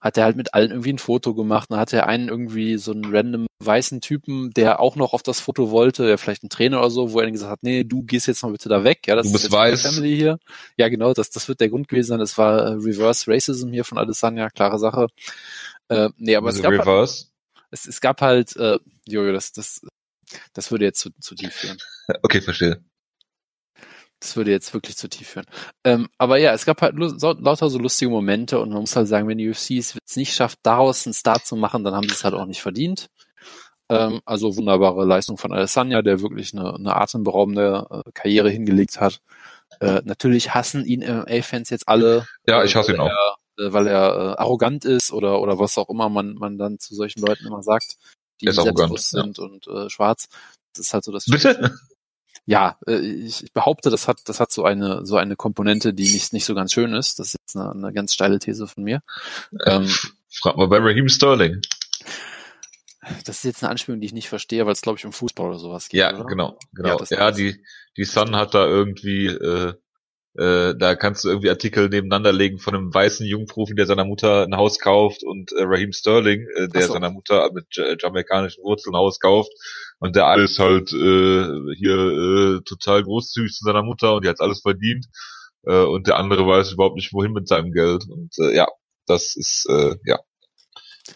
hat 0.00 0.16
er 0.18 0.24
halt 0.24 0.36
mit 0.36 0.54
allen 0.54 0.70
irgendwie 0.70 0.92
ein 0.92 0.98
Foto 0.98 1.34
gemacht. 1.34 1.70
Dann 1.70 1.78
hatte 1.78 1.96
er 1.96 2.06
einen 2.06 2.28
irgendwie 2.28 2.76
so 2.76 2.92
einen 2.92 3.04
random 3.04 3.46
weißen 3.58 4.00
Typen, 4.00 4.50
der 4.52 4.80
auch 4.80 4.96
noch 4.96 5.12
auf 5.12 5.22
das 5.22 5.40
Foto 5.40 5.70
wollte, 5.70 6.06
der 6.06 6.18
vielleicht 6.18 6.44
ein 6.44 6.48
Trainer 6.48 6.80
oder 6.80 6.90
so, 6.90 7.12
wo 7.12 7.18
er 7.18 7.24
dann 7.24 7.32
gesagt 7.32 7.50
hat, 7.50 7.62
nee, 7.62 7.84
du 7.84 8.02
gehst 8.02 8.26
jetzt 8.26 8.42
mal 8.42 8.52
bitte 8.52 8.68
da 8.68 8.84
weg. 8.84 9.06
Ja, 9.06 9.16
das 9.16 9.26
du 9.26 9.32
bist 9.32 9.46
ist 9.46 9.52
weiß. 9.52 9.82
Family 9.82 10.16
hier. 10.16 10.38
Ja, 10.76 10.88
genau, 10.88 11.14
das, 11.14 11.30
das 11.30 11.48
wird 11.48 11.60
der 11.60 11.70
Grund 11.70 11.88
gewesen 11.88 12.08
sein. 12.08 12.18
Das 12.18 12.36
war 12.38 12.58
äh, 12.58 12.72
Reverse 12.72 13.30
Racism 13.30 13.70
hier 13.72 13.84
von 13.84 13.98
Adesanya, 13.98 14.50
klare 14.50 14.78
Sache. 14.78 15.06
Äh, 15.88 16.10
nee, 16.18 16.36
aber 16.36 16.48
also 16.48 16.58
es 16.58 16.62
gab 16.62 16.72
Reverse? 16.72 17.24
Halt, 17.24 17.64
es, 17.70 17.86
es 17.86 18.00
gab 18.00 18.20
halt, 18.20 18.56
äh, 18.56 18.78
Jojo, 19.06 19.32
das, 19.32 19.52
das 19.52 19.80
Das 20.52 20.70
würde 20.70 20.84
jetzt 20.84 21.00
zu, 21.00 21.10
zu 21.20 21.34
tief 21.34 21.52
führen. 21.52 21.78
Okay, 22.22 22.40
verstehe. 22.40 22.84
Das 24.20 24.36
würde 24.36 24.50
jetzt 24.50 24.72
wirklich 24.72 24.96
zu 24.96 25.08
tief 25.08 25.28
führen. 25.28 25.46
Ähm, 25.84 26.08
aber 26.16 26.38
ja, 26.38 26.52
es 26.54 26.64
gab 26.64 26.80
halt 26.80 26.94
lauter 26.96 27.68
so 27.68 27.78
lustige 27.78 28.10
Momente 28.10 28.58
und 28.58 28.70
man 28.70 28.80
muss 28.80 28.96
halt 28.96 29.08
sagen, 29.08 29.28
wenn 29.28 29.38
die 29.38 29.48
UFC 29.48 29.72
es 29.72 29.94
nicht 30.16 30.34
schafft, 30.34 30.58
daraus 30.62 31.06
einen 31.06 31.14
Start 31.14 31.44
zu 31.46 31.54
machen, 31.54 31.84
dann 31.84 31.94
haben 31.94 32.08
sie 32.08 32.14
es 32.14 32.24
halt 32.24 32.34
auch 32.34 32.46
nicht 32.46 32.62
verdient. 32.62 33.08
Ähm, 33.88 34.20
also 34.24 34.56
wunderbare 34.56 35.04
Leistung 35.04 35.36
von 35.36 35.52
Alessandra, 35.52 36.02
der 36.02 36.20
wirklich 36.20 36.54
eine, 36.54 36.74
eine 36.74 36.96
atemberaubende 36.96 37.86
äh, 37.90 38.10
Karriere 38.14 38.50
hingelegt 38.50 39.00
hat. 39.00 39.20
Äh, 39.80 40.00
natürlich 40.04 40.54
hassen 40.54 40.84
ihn 40.84 41.00
MMA-Fans 41.00 41.70
jetzt 41.70 41.88
alle. 41.88 42.26
Ja, 42.46 42.64
ich 42.64 42.74
hasse 42.74 42.92
ihn 42.94 43.00
auch. 43.00 43.08
Er, 43.08 43.36
äh, 43.58 43.72
weil 43.72 43.86
er 43.86 44.08
äh, 44.08 44.40
arrogant 44.40 44.84
ist 44.84 45.12
oder 45.12 45.40
oder 45.40 45.58
was 45.58 45.78
auch 45.78 45.88
immer 45.88 46.08
man 46.08 46.34
man 46.34 46.58
dann 46.58 46.78
zu 46.78 46.94
solchen 46.94 47.20
Leuten 47.20 47.46
immer 47.46 47.62
sagt, 47.62 47.96
die 48.40 48.50
selbstbewusst 48.50 49.10
sind 49.10 49.38
ja. 49.38 49.44
und 49.44 49.66
äh, 49.68 49.88
schwarz. 49.88 50.28
Das 50.74 50.86
ist 50.86 50.94
halt 50.94 51.04
so 51.04 51.12
das. 51.12 51.26
Bitte? 51.26 51.78
Ja, 52.44 52.78
äh, 52.86 52.98
ich, 52.98 53.44
ich 53.44 53.52
behaupte, 53.52 53.90
das 53.90 54.08
hat 54.08 54.28
das 54.28 54.40
hat 54.40 54.52
so 54.52 54.64
eine 54.64 55.06
so 55.06 55.16
eine 55.16 55.36
Komponente, 55.36 55.94
die 55.94 56.12
nicht 56.12 56.32
nicht 56.32 56.44
so 56.44 56.54
ganz 56.54 56.72
schön 56.72 56.92
ist. 56.94 57.18
Das 57.18 57.28
ist 57.28 57.36
jetzt 57.40 57.56
eine, 57.56 57.70
eine 57.70 57.92
ganz 57.92 58.14
steile 58.14 58.38
These 58.38 58.66
von 58.66 58.84
mir. 58.84 59.02
Ähm, 59.64 59.88
Frag 60.28 60.56
mal 60.56 60.68
bei 60.68 60.78
Raheem 60.78 61.08
Sterling. 61.08 61.62
Das 63.24 63.36
ist 63.36 63.44
jetzt 63.44 63.62
eine 63.62 63.70
Anspielung, 63.70 64.00
die 64.00 64.06
ich 64.06 64.12
nicht 64.12 64.28
verstehe, 64.28 64.66
weil 64.66 64.72
es 64.72 64.82
glaube 64.82 64.98
ich 64.98 65.06
um 65.06 65.12
Fußball 65.12 65.48
oder 65.48 65.58
sowas 65.58 65.88
geht. 65.88 66.00
Ja, 66.00 66.14
oder? 66.14 66.24
genau, 66.24 66.58
genau. 66.72 66.98
Ja, 67.10 67.18
ja 67.18 67.30
die 67.30 67.62
die 67.96 68.04
Sun 68.04 68.36
hat 68.36 68.54
da 68.54 68.66
irgendwie 68.66 69.26
äh, 69.26 69.74
äh, 70.38 70.74
da 70.76 70.94
kannst 70.94 71.24
du 71.24 71.28
irgendwie 71.28 71.50
Artikel 71.50 71.88
nebeneinander 71.88 72.32
legen 72.32 72.58
von 72.58 72.74
einem 72.74 72.92
weißen 72.92 73.26
Jungprofi, 73.26 73.74
der 73.74 73.86
seiner 73.86 74.04
Mutter 74.04 74.44
ein 74.44 74.56
Haus 74.56 74.78
kauft 74.78 75.22
und 75.22 75.52
äh, 75.52 75.62
Raheem 75.62 75.92
Sterling, 75.92 76.46
äh, 76.56 76.68
der 76.68 76.82
so. 76.82 76.92
seiner 76.92 77.10
Mutter 77.10 77.50
mit 77.52 77.66
jamaikanischen 78.00 78.62
Wurzeln 78.62 78.94
ein 78.94 78.98
Haus 78.98 79.18
kauft 79.18 79.52
und 79.98 80.16
der 80.16 80.26
alles 80.26 80.58
halt 80.58 80.92
äh, 80.92 81.74
hier 81.76 81.96
äh, 81.96 82.60
total 82.64 83.02
großzügig 83.02 83.54
zu 83.54 83.64
seiner 83.64 83.82
Mutter 83.82 84.14
und 84.14 84.24
die 84.24 84.28
hat 84.28 84.40
alles 84.40 84.60
verdient 84.60 85.06
äh, 85.62 85.82
und 85.82 86.06
der 86.06 86.16
andere 86.16 86.46
weiß 86.46 86.72
überhaupt 86.72 86.96
nicht 86.96 87.12
wohin 87.12 87.32
mit 87.32 87.48
seinem 87.48 87.72
Geld 87.72 88.04
und 88.08 88.34
äh, 88.38 88.54
ja, 88.54 88.66
das 89.06 89.36
ist 89.36 89.66
äh, 89.70 89.96
ja 90.04 90.18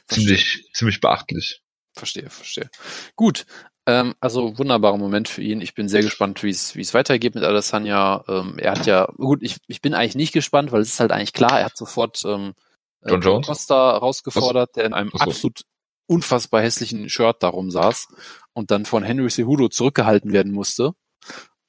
ziemlich 0.08 0.70
ziemlich 0.72 1.00
beachtlich. 1.00 1.62
Verstehe, 1.92 2.30
verstehe. 2.30 2.70
Gut, 3.16 3.44
ähm, 3.86 4.14
also 4.20 4.58
wunderbarer 4.58 4.98
Moment 4.98 5.28
für 5.28 5.42
ihn. 5.42 5.60
Ich 5.60 5.74
bin 5.74 5.88
sehr 5.88 6.02
gespannt, 6.02 6.42
wie 6.42 6.50
es 6.50 6.94
weitergeht 6.94 7.34
mit 7.34 7.44
Adesanya. 7.44 8.24
Ähm, 8.28 8.58
er 8.58 8.72
hat 8.72 8.86
ja, 8.86 9.06
gut, 9.16 9.42
ich, 9.42 9.56
ich 9.66 9.80
bin 9.80 9.94
eigentlich 9.94 10.16
nicht 10.16 10.32
gespannt, 10.32 10.72
weil 10.72 10.82
es 10.82 10.90
ist 10.90 11.00
halt 11.00 11.12
eigentlich 11.12 11.32
klar, 11.32 11.58
er 11.58 11.66
hat 11.66 11.76
sofort 11.76 12.22
ähm, 12.24 12.54
äh, 13.02 13.10
John 13.10 13.20
Jones? 13.20 13.46
Costa 13.46 13.96
rausgefordert, 13.96 14.70
Was? 14.70 14.74
der 14.74 14.84
in 14.84 14.94
einem 14.94 15.10
Was? 15.12 15.22
absolut 15.22 15.62
unfassbar 16.06 16.62
hässlichen 16.62 17.08
Shirt 17.08 17.42
darum 17.42 17.70
saß 17.70 18.08
und 18.52 18.70
dann 18.70 18.84
von 18.84 19.02
Henry 19.02 19.30
Cejudo 19.30 19.68
zurückgehalten 19.68 20.32
werden 20.32 20.52
musste. 20.52 20.92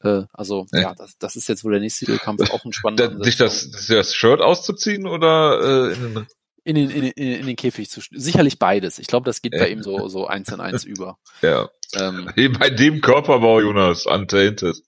Äh, 0.04 0.24
also 0.34 0.66
ja, 0.72 0.82
ja 0.82 0.96
das, 0.96 1.18
das 1.18 1.36
ist 1.36 1.48
jetzt 1.48 1.64
wohl 1.64 1.72
der 1.74 1.82
nächste 1.82 2.18
Kampf 2.18 2.50
auch 2.52 2.66
ein 2.66 2.74
spannender. 2.74 3.24
Sich 3.24 3.38
das, 3.38 3.72
das 3.88 4.14
Shirt 4.16 4.42
auszuziehen 4.42 5.08
oder 5.08 5.90
äh, 5.90 5.94
in 5.94 6.14
den 6.14 6.28
in 6.64 6.76
den, 6.76 6.90
in, 6.90 7.04
in, 7.04 7.32
in 7.40 7.46
den 7.48 7.56
Käfig 7.56 7.90
zu 7.90 8.02
sicherlich 8.12 8.60
beides. 8.60 9.00
Ich 9.00 9.08
glaube, 9.08 9.26
das 9.26 9.42
geht 9.42 9.54
bei 9.54 9.70
ihm 9.70 9.82
so 9.82 10.08
so 10.08 10.28
eins 10.28 10.50
in 10.50 10.60
eins 10.60 10.84
über. 10.86 11.18
Ja. 11.42 11.70
Ähm, 11.94 12.30
bei 12.60 12.70
dem 12.70 13.02
Körperbau, 13.02 13.62
Jonas, 13.62 14.06
untainted. 14.06 14.82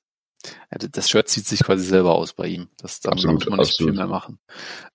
Das 0.70 1.10
Shirt 1.10 1.30
zieht 1.30 1.48
sich 1.48 1.64
quasi 1.64 1.86
selber 1.86 2.16
aus 2.16 2.34
bei 2.34 2.48
ihm. 2.48 2.68
Das, 2.78 3.00
da 3.00 3.12
absolut, 3.12 3.36
muss 3.36 3.50
man 3.50 3.60
nicht 3.60 3.70
absolut. 3.70 3.92
viel 3.92 3.98
mehr 3.98 4.08
machen. 4.08 4.40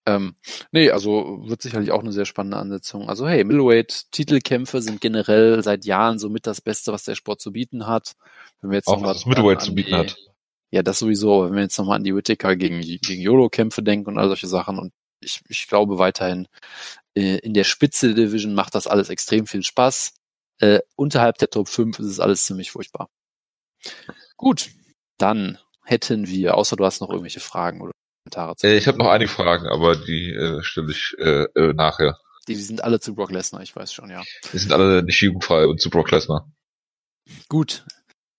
Ähm, 0.04 0.34
nee, 0.72 0.90
also 0.90 1.40
wird 1.46 1.62
sicherlich 1.62 1.90
auch 1.90 2.00
eine 2.00 2.12
sehr 2.12 2.26
spannende 2.26 2.58
Ansetzung. 2.58 3.08
Also 3.08 3.26
hey, 3.26 3.44
Middleweight-Titelkämpfe 3.44 4.82
sind 4.82 5.00
generell 5.00 5.62
seit 5.62 5.86
Jahren 5.86 6.18
somit 6.18 6.46
das 6.46 6.60
Beste, 6.60 6.92
was 6.92 7.04
der 7.04 7.14
Sport 7.14 7.40
zu 7.40 7.52
bieten 7.52 7.86
hat. 7.86 8.14
Wenn 8.60 8.70
wir 8.70 8.76
jetzt 8.76 8.88
auch 8.88 9.02
was 9.02 9.18
das 9.18 9.26
Middleweight 9.26 9.62
zu 9.62 9.74
bieten 9.74 9.90
die, 9.90 9.96
hat. 9.96 10.16
Ja, 10.70 10.82
das 10.82 10.98
sowieso. 10.98 11.46
Wenn 11.46 11.54
wir 11.54 11.62
jetzt 11.62 11.78
nochmal 11.78 11.96
an 11.96 12.04
die 12.04 12.14
Whittaker 12.14 12.54
gegen, 12.54 12.80
gegen 12.80 13.22
YOLO-Kämpfe 13.22 13.82
denken 13.82 14.10
und 14.10 14.18
all 14.18 14.28
solche 14.28 14.48
Sachen 14.48 14.78
und 14.78 14.92
ich, 15.20 15.42
ich 15.48 15.66
glaube 15.66 15.98
weiterhin, 15.98 16.48
äh, 17.14 17.38
in 17.38 17.54
der 17.54 17.64
Spitze 17.64 18.14
der 18.14 18.26
Division 18.26 18.54
macht 18.54 18.74
das 18.74 18.86
alles 18.86 19.08
extrem 19.08 19.46
viel 19.46 19.62
Spaß. 19.62 20.14
Äh, 20.60 20.80
unterhalb 20.96 21.38
der 21.38 21.50
Top 21.50 21.68
5 21.68 21.98
ist 21.98 22.06
es 22.06 22.20
alles 22.20 22.46
ziemlich 22.46 22.70
furchtbar. 22.70 23.08
Gut, 24.36 24.70
dann 25.18 25.58
hätten 25.84 26.26
wir, 26.26 26.56
außer 26.56 26.76
du 26.76 26.84
hast 26.84 27.00
noch 27.00 27.10
irgendwelche 27.10 27.40
Fragen 27.40 27.80
oder 27.80 27.92
Kommentare 28.24 28.56
zu. 28.56 28.66
Äh, 28.66 28.76
ich 28.76 28.86
habe 28.86 28.98
noch 28.98 29.08
einige 29.08 29.30
Fragen, 29.30 29.66
aber 29.66 29.96
die 29.96 30.32
äh, 30.32 30.62
stelle 30.62 30.90
ich 30.90 31.14
äh, 31.18 31.44
äh, 31.54 31.72
nachher. 31.72 32.18
Die, 32.46 32.54
die 32.54 32.60
sind 32.60 32.82
alle 32.82 33.00
zu 33.00 33.14
Brock 33.14 33.30
Lesnar, 33.30 33.62
ich 33.62 33.74
weiß 33.74 33.92
schon, 33.92 34.10
ja. 34.10 34.22
Die 34.52 34.58
sind 34.58 34.72
alle 34.72 35.02
nicht 35.02 35.20
jugendfrei 35.20 35.66
und 35.66 35.80
zu 35.80 35.90
Brock 35.90 36.10
Lesnar. 36.10 36.50
Gut. 37.48 37.84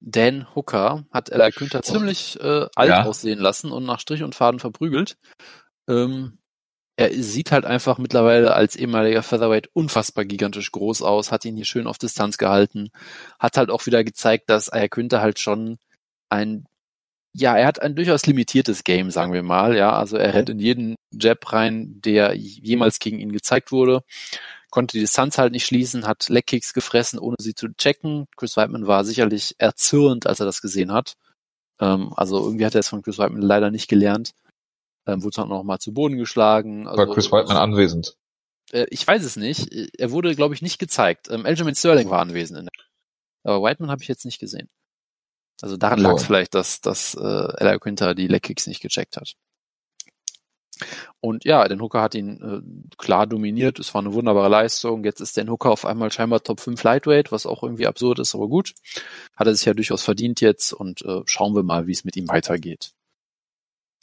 Dan 0.01 0.48
Hooker 0.55 1.05
hat 1.12 1.29
Ella 1.29 1.50
Günther 1.50 1.81
ziemlich 1.81 2.39
äh, 2.39 2.67
alt 2.75 2.89
ja. 2.89 3.03
aussehen 3.03 3.39
lassen 3.39 3.71
und 3.71 3.86
nach 3.86 4.00
Strich 4.00 4.24
und 4.24 4.33
Faden 4.33 4.59
verprügelt. 4.59 5.17
Ähm, 5.89 6.38
er 6.99 7.13
sieht 7.13 7.53
halt 7.53 7.63
einfach 7.63 7.97
mittlerweile 7.97 8.53
als 8.53 8.75
ehemaliger 8.75 9.23
Featherweight 9.23 9.69
unfassbar 9.71 10.25
gigantisch 10.25 10.69
groß 10.73 11.01
aus, 11.01 11.31
hat 11.31 11.45
ihn 11.45 11.55
hier 11.55 11.63
schön 11.63 11.87
auf 11.87 11.97
Distanz 11.97 12.37
gehalten, 12.37 12.89
hat 13.39 13.55
halt 13.55 13.69
auch 13.69 13.85
wieder 13.85 14.03
gezeigt, 14.03 14.49
dass 14.49 14.69
Ayaquinta 14.69 15.21
halt 15.21 15.39
schon 15.39 15.77
ein, 16.27 16.65
ja, 17.33 17.55
er 17.55 17.67
hat 17.67 17.81
ein 17.81 17.95
durchaus 17.95 18.25
limitiertes 18.25 18.83
Game, 18.83 19.11
sagen 19.11 19.31
wir 19.31 19.43
mal, 19.43 19.77
ja, 19.77 19.93
also 19.93 20.17
er 20.17 20.33
rennt 20.33 20.49
in 20.49 20.59
jeden 20.59 20.95
Jab 21.13 21.53
rein, 21.53 22.01
der 22.01 22.35
jemals 22.35 22.99
gegen 22.99 23.19
ihn 23.19 23.31
gezeigt 23.31 23.71
wurde, 23.71 24.01
konnte 24.69 24.97
die 24.97 25.01
Distanz 25.01 25.37
halt 25.37 25.53
nicht 25.53 25.65
schließen, 25.65 26.05
hat 26.05 26.27
Leckkicks 26.27 26.73
gefressen, 26.73 27.17
ohne 27.17 27.37
sie 27.39 27.55
zu 27.55 27.69
checken. 27.77 28.25
Chris 28.35 28.57
Weidman 28.57 28.87
war 28.87 29.05
sicherlich 29.05 29.55
erzürnt, 29.57 30.27
als 30.27 30.41
er 30.41 30.45
das 30.45 30.61
gesehen 30.61 30.91
hat. 30.91 31.13
Ähm, 31.79 32.11
also 32.17 32.43
irgendwie 32.43 32.65
hat 32.65 32.75
er 32.75 32.81
es 32.81 32.89
von 32.89 33.03
Chris 33.03 33.19
Weidman 33.19 33.41
leider 33.41 33.71
nicht 33.71 33.87
gelernt 33.87 34.33
ähm, 35.11 35.23
wurde 35.23 35.35
dann 35.35 35.51
auch 35.51 35.63
mal 35.63 35.79
zu 35.79 35.93
Boden 35.93 36.17
geschlagen. 36.17 36.87
Also, 36.87 36.97
war 36.97 37.13
Chris 37.13 37.31
Whiteman 37.31 37.57
anwesend? 37.57 38.15
Äh, 38.71 38.85
ich 38.89 39.05
weiß 39.05 39.23
es 39.23 39.35
nicht. 39.35 39.71
Er 39.97 40.11
wurde, 40.11 40.35
glaube 40.35 40.53
ich, 40.53 40.61
nicht 40.61 40.79
gezeigt. 40.79 41.29
Ähm, 41.29 41.45
Aljamain 41.45 41.75
Sterling 41.75 42.09
war 42.09 42.19
anwesend. 42.19 42.59
In 42.59 42.65
der 42.65 42.71
aber 43.43 43.63
Whiteman 43.63 43.89
habe 43.89 44.01
ich 44.01 44.07
jetzt 44.07 44.25
nicht 44.25 44.39
gesehen. 44.39 44.69
Also 45.61 45.77
daran 45.77 45.99
lag 45.99 46.15
es 46.15 46.25
vielleicht, 46.25 46.53
dass, 46.53 46.81
dass 46.81 47.15
äh, 47.15 47.19
Ella 47.19 47.77
Quinter 47.79 48.15
die 48.15 48.27
Leckkicks 48.27 48.67
nicht 48.67 48.81
gecheckt 48.81 49.17
hat. 49.17 49.33
Und 51.19 51.43
ja, 51.43 51.67
den 51.67 51.81
Hooker 51.81 52.01
hat 52.01 52.15
ihn 52.15 52.41
äh, 52.41 52.95
klar 52.97 53.27
dominiert. 53.27 53.79
Es 53.79 53.93
war 53.93 54.01
eine 54.01 54.13
wunderbare 54.13 54.47
Leistung. 54.47 55.03
Jetzt 55.03 55.19
ist 55.19 55.35
Dan 55.35 55.49
Hooker 55.49 55.71
auf 55.71 55.85
einmal 55.85 56.11
scheinbar 56.11 56.41
Top 56.41 56.61
5 56.61 56.81
Lightweight, 56.83 57.33
was 57.33 57.45
auch 57.45 57.63
irgendwie 57.63 57.87
absurd 57.87 58.19
ist, 58.19 58.35
aber 58.35 58.47
gut. 58.47 58.73
Hat 59.35 59.47
er 59.47 59.55
sich 59.55 59.65
ja 59.65 59.73
durchaus 59.73 60.03
verdient 60.03 60.39
jetzt 60.39 60.71
und 60.71 61.01
äh, 61.01 61.21
schauen 61.25 61.55
wir 61.55 61.63
mal, 61.63 61.87
wie 61.87 61.91
es 61.91 62.05
mit 62.05 62.15
ihm 62.15 62.29
weitergeht 62.29 62.93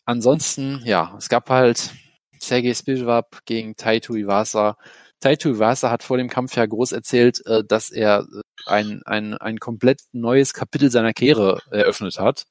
ansonsten, 0.06 0.80
ja, 0.84 1.14
es 1.18 1.28
gab 1.28 1.50
halt 1.50 1.90
Sergei 2.38 2.74
Spivak 2.74 3.44
gegen 3.44 3.76
Taito 3.76 4.14
Iwasa. 4.14 4.76
Taito 5.20 5.50
Iwasa 5.50 5.90
hat 5.90 6.02
vor 6.02 6.16
dem 6.16 6.28
Kampf 6.28 6.56
ja 6.56 6.66
groß 6.66 6.92
erzählt, 6.92 7.44
äh, 7.46 7.62
dass 7.66 7.90
er 7.90 8.20
äh, 8.20 8.40
ein, 8.66 9.02
ein, 9.04 9.34
ein 9.34 9.58
komplett 9.58 10.02
neues 10.12 10.54
Kapitel 10.54 10.90
seiner 10.90 11.12
Karriere 11.12 11.60
eröffnet 11.70 12.18
hat, 12.18 12.44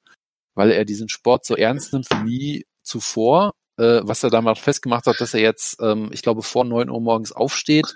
weil 0.55 0.71
er 0.71 0.85
diesen 0.85 1.09
Sport 1.09 1.45
so 1.45 1.55
ernst 1.55 1.93
nimmt 1.93 2.09
wie 2.09 2.23
nie 2.23 2.65
zuvor. 2.83 3.53
Äh, 3.77 3.99
was 4.03 4.23
er 4.23 4.29
damals 4.29 4.59
festgemacht 4.59 5.05
hat, 5.05 5.19
dass 5.19 5.33
er 5.33 5.41
jetzt, 5.41 5.81
ähm, 5.81 6.09
ich 6.13 6.21
glaube, 6.21 6.43
vor 6.43 6.63
neun 6.63 6.89
Uhr 6.89 7.01
morgens 7.01 7.33
aufsteht 7.33 7.93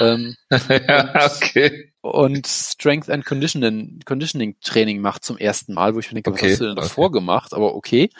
ähm, 0.00 0.36
ja, 0.68 1.30
okay. 1.34 1.94
und 2.02 2.46
Strength 2.46 3.08
and 3.08 3.24
Conditioning, 3.24 4.00
Conditioning 4.04 4.56
Training 4.60 5.00
macht 5.00 5.24
zum 5.24 5.38
ersten 5.38 5.72
Mal, 5.72 5.94
wo 5.94 6.00
ich 6.00 6.08
mir 6.08 6.16
denke, 6.16 6.30
okay, 6.30 6.44
was 6.44 6.52
hast 6.52 6.60
du 6.60 6.66
denn 6.66 6.76
davor 6.76 7.06
okay. 7.06 7.20
gemacht? 7.20 7.54
Aber 7.54 7.74
okay. 7.74 8.10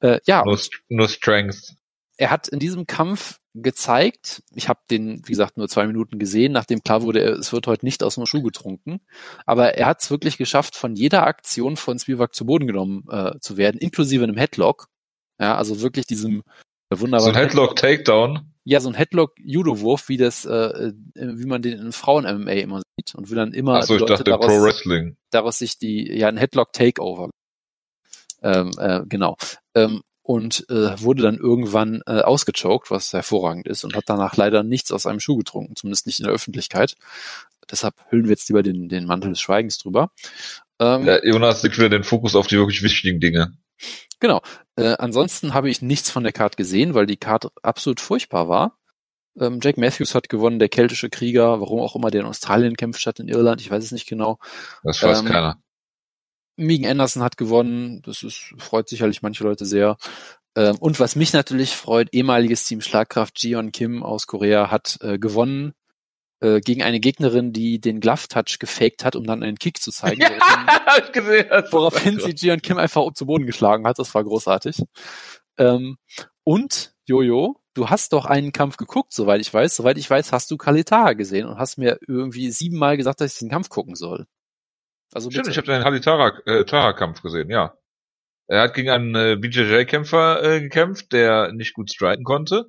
Äh, 0.00 0.20
ja. 0.26 0.44
Nur, 0.44 0.58
nur 0.88 1.08
Strength. 1.08 1.74
Er 2.18 2.30
hat 2.30 2.48
in 2.48 2.58
diesem 2.58 2.86
Kampf 2.86 3.38
gezeigt, 3.54 4.42
ich 4.54 4.68
habe 4.68 4.80
den, 4.90 5.22
wie 5.26 5.32
gesagt, 5.32 5.56
nur 5.56 5.68
zwei 5.68 5.86
Minuten 5.86 6.18
gesehen, 6.18 6.52
nachdem 6.52 6.82
klar 6.82 7.02
wurde, 7.02 7.20
es 7.20 7.52
wird 7.52 7.66
heute 7.66 7.84
nicht 7.84 8.02
aus 8.02 8.16
dem 8.16 8.26
Schuh 8.26 8.42
getrunken. 8.42 9.00
Aber 9.44 9.74
er 9.74 9.86
hat 9.86 10.02
es 10.02 10.10
wirklich 10.10 10.36
geschafft, 10.38 10.76
von 10.76 10.94
jeder 10.94 11.26
Aktion 11.26 11.76
von 11.76 11.98
Spivak 11.98 12.34
zu 12.34 12.46
Boden 12.46 12.66
genommen 12.66 13.04
äh, 13.10 13.38
zu 13.40 13.56
werden, 13.56 13.78
inklusive 13.78 14.24
einem 14.24 14.36
Headlock. 14.36 14.88
Ja, 15.40 15.56
also 15.56 15.80
wirklich 15.80 16.06
diesem 16.06 16.42
wunderbaren. 16.90 17.34
So 17.34 17.38
ein 17.38 17.46
Headlock-Takedown? 17.46 18.52
Ja, 18.64 18.80
so 18.80 18.88
ein 18.88 18.94
Headlock-Judo-Wurf, 18.94 20.08
wie 20.08 20.16
das, 20.16 20.44
äh, 20.44 20.92
wie 21.14 21.46
man 21.46 21.62
den 21.62 21.78
in 21.78 21.92
Frauen-MMA 21.92 22.52
immer 22.52 22.82
sieht. 22.98 23.14
Und 23.14 23.30
will 23.30 23.36
dann 23.36 23.52
immer 23.52 23.78
Ach 23.78 23.82
so, 23.82 23.96
ich 23.96 24.04
dachte 24.04 24.24
daraus, 24.24 24.46
Pro 24.46 24.62
Wrestling. 24.62 25.16
daraus 25.30 25.58
sich 25.58 25.78
die, 25.78 26.12
ja, 26.12 26.28
ein 26.28 26.36
Headlock-Takeover 26.36 27.30
ähm, 28.42 28.70
äh, 28.78 29.00
genau. 29.08 29.36
Ähm, 29.74 30.02
und 30.22 30.68
äh, 30.70 31.00
wurde 31.00 31.22
dann 31.22 31.38
irgendwann 31.38 32.02
äh, 32.06 32.20
ausgechoked, 32.20 32.90
was 32.90 33.12
hervorragend 33.12 33.68
ist, 33.68 33.84
und 33.84 33.94
hat 33.94 34.04
danach 34.06 34.36
leider 34.36 34.64
nichts 34.64 34.90
aus 34.90 35.06
einem 35.06 35.20
Schuh 35.20 35.36
getrunken, 35.36 35.76
zumindest 35.76 36.06
nicht 36.06 36.18
in 36.18 36.24
der 36.24 36.34
Öffentlichkeit. 36.34 36.96
Deshalb 37.70 37.94
hüllen 38.10 38.24
wir 38.24 38.30
jetzt 38.30 38.48
lieber 38.48 38.62
den, 38.62 38.88
den 38.88 39.06
Mantel 39.06 39.30
des 39.30 39.40
Schweigens 39.40 39.78
drüber. 39.78 40.10
Ähm, 40.80 41.06
ja, 41.06 41.24
Jonas 41.24 41.62
legt 41.62 41.78
wieder 41.78 41.88
den 41.88 42.04
Fokus 42.04 42.34
auf 42.34 42.48
die 42.48 42.56
wirklich 42.56 42.82
wichtigen 42.82 43.20
Dinge. 43.20 43.56
Genau. 44.18 44.42
Äh, 44.76 44.96
ansonsten 44.98 45.54
habe 45.54 45.70
ich 45.70 45.82
nichts 45.82 46.10
von 46.10 46.22
der 46.22 46.32
Card 46.32 46.56
gesehen, 46.56 46.94
weil 46.94 47.06
die 47.06 47.16
Card 47.16 47.48
absolut 47.62 48.00
furchtbar 48.00 48.48
war. 48.48 48.78
Ähm, 49.38 49.60
Jake 49.62 49.78
Matthews 49.78 50.14
hat 50.14 50.28
gewonnen, 50.28 50.58
der 50.58 50.68
keltische 50.68 51.10
Krieger, 51.10 51.60
warum 51.60 51.80
auch 51.80 51.94
immer 51.94 52.10
der 52.10 52.22
in 52.22 52.26
Australien 52.26 52.76
kämpft 52.76 53.00
statt 53.00 53.20
in 53.20 53.28
Irland, 53.28 53.60
ich 53.60 53.70
weiß 53.70 53.84
es 53.84 53.92
nicht 53.92 54.08
genau. 54.08 54.38
Das 54.82 55.02
weiß 55.02 55.20
ähm, 55.20 55.26
keiner. 55.26 55.58
Megan 56.56 56.90
Anderson 56.90 57.22
hat 57.22 57.36
gewonnen, 57.36 58.02
das 58.02 58.22
ist, 58.22 58.54
freut 58.58 58.88
sicherlich 58.88 59.22
manche 59.22 59.44
Leute 59.44 59.66
sehr. 59.66 59.96
Ähm, 60.56 60.76
und 60.80 60.98
was 60.98 61.16
mich 61.16 61.32
natürlich 61.32 61.76
freut, 61.76 62.08
ehemaliges 62.12 62.64
Team 62.64 62.80
Schlagkraft 62.80 63.42
Jion 63.42 63.72
Kim 63.72 64.02
aus 64.02 64.26
Korea 64.26 64.70
hat 64.70 64.98
äh, 65.02 65.18
gewonnen 65.18 65.74
äh, 66.40 66.60
gegen 66.60 66.82
eine 66.82 67.00
Gegnerin, 67.00 67.52
die 67.52 67.80
den 67.80 68.00
Glove 68.00 68.28
Touch 68.28 68.58
gefaked 68.58 69.04
hat, 69.04 69.16
um 69.16 69.24
dann 69.24 69.42
einen 69.42 69.58
Kick 69.58 69.80
zu 69.80 69.90
zeigen. 69.90 70.20
Ja, 70.86 71.02
ich 71.04 71.12
gesehen, 71.12 71.46
woraufhin 71.72 72.20
sie 72.20 72.30
Jion 72.30 72.62
Kim 72.62 72.78
einfach 72.78 73.12
zu 73.12 73.26
Boden 73.26 73.46
geschlagen 73.46 73.86
hat. 73.86 73.98
Das 73.98 74.14
war 74.14 74.24
großartig. 74.24 74.82
Ähm, 75.58 75.96
und 76.44 76.94
Jojo, 77.06 77.60
du 77.74 77.90
hast 77.90 78.12
doch 78.12 78.24
einen 78.24 78.52
Kampf 78.52 78.76
geguckt, 78.76 79.12
soweit 79.12 79.40
ich 79.40 79.52
weiß. 79.52 79.76
Soweit 79.76 79.98
ich 79.98 80.08
weiß, 80.08 80.32
hast 80.32 80.50
du 80.50 80.56
Kalita 80.56 81.12
gesehen 81.14 81.46
und 81.46 81.58
hast 81.58 81.76
mir 81.76 81.98
irgendwie 82.06 82.50
siebenmal 82.50 82.96
gesagt, 82.96 83.20
dass 83.20 83.34
ich 83.34 83.38
den 83.40 83.50
Kampf 83.50 83.68
gucken 83.68 83.94
soll. 83.94 84.26
Also 85.12 85.30
Stimmt, 85.30 85.48
ich 85.48 85.56
habe 85.56 85.66
den 85.66 85.84
Halitara-Kampf 85.84 87.18
äh, 87.18 87.22
gesehen, 87.22 87.50
ja. 87.50 87.74
Er 88.48 88.62
hat 88.62 88.74
gegen 88.74 88.90
einen 88.90 89.14
äh, 89.14 89.36
BJJ-Kämpfer 89.36 90.42
äh, 90.42 90.60
gekämpft, 90.60 91.12
der 91.12 91.52
nicht 91.52 91.74
gut 91.74 91.90
striken 91.90 92.24
konnte. 92.24 92.66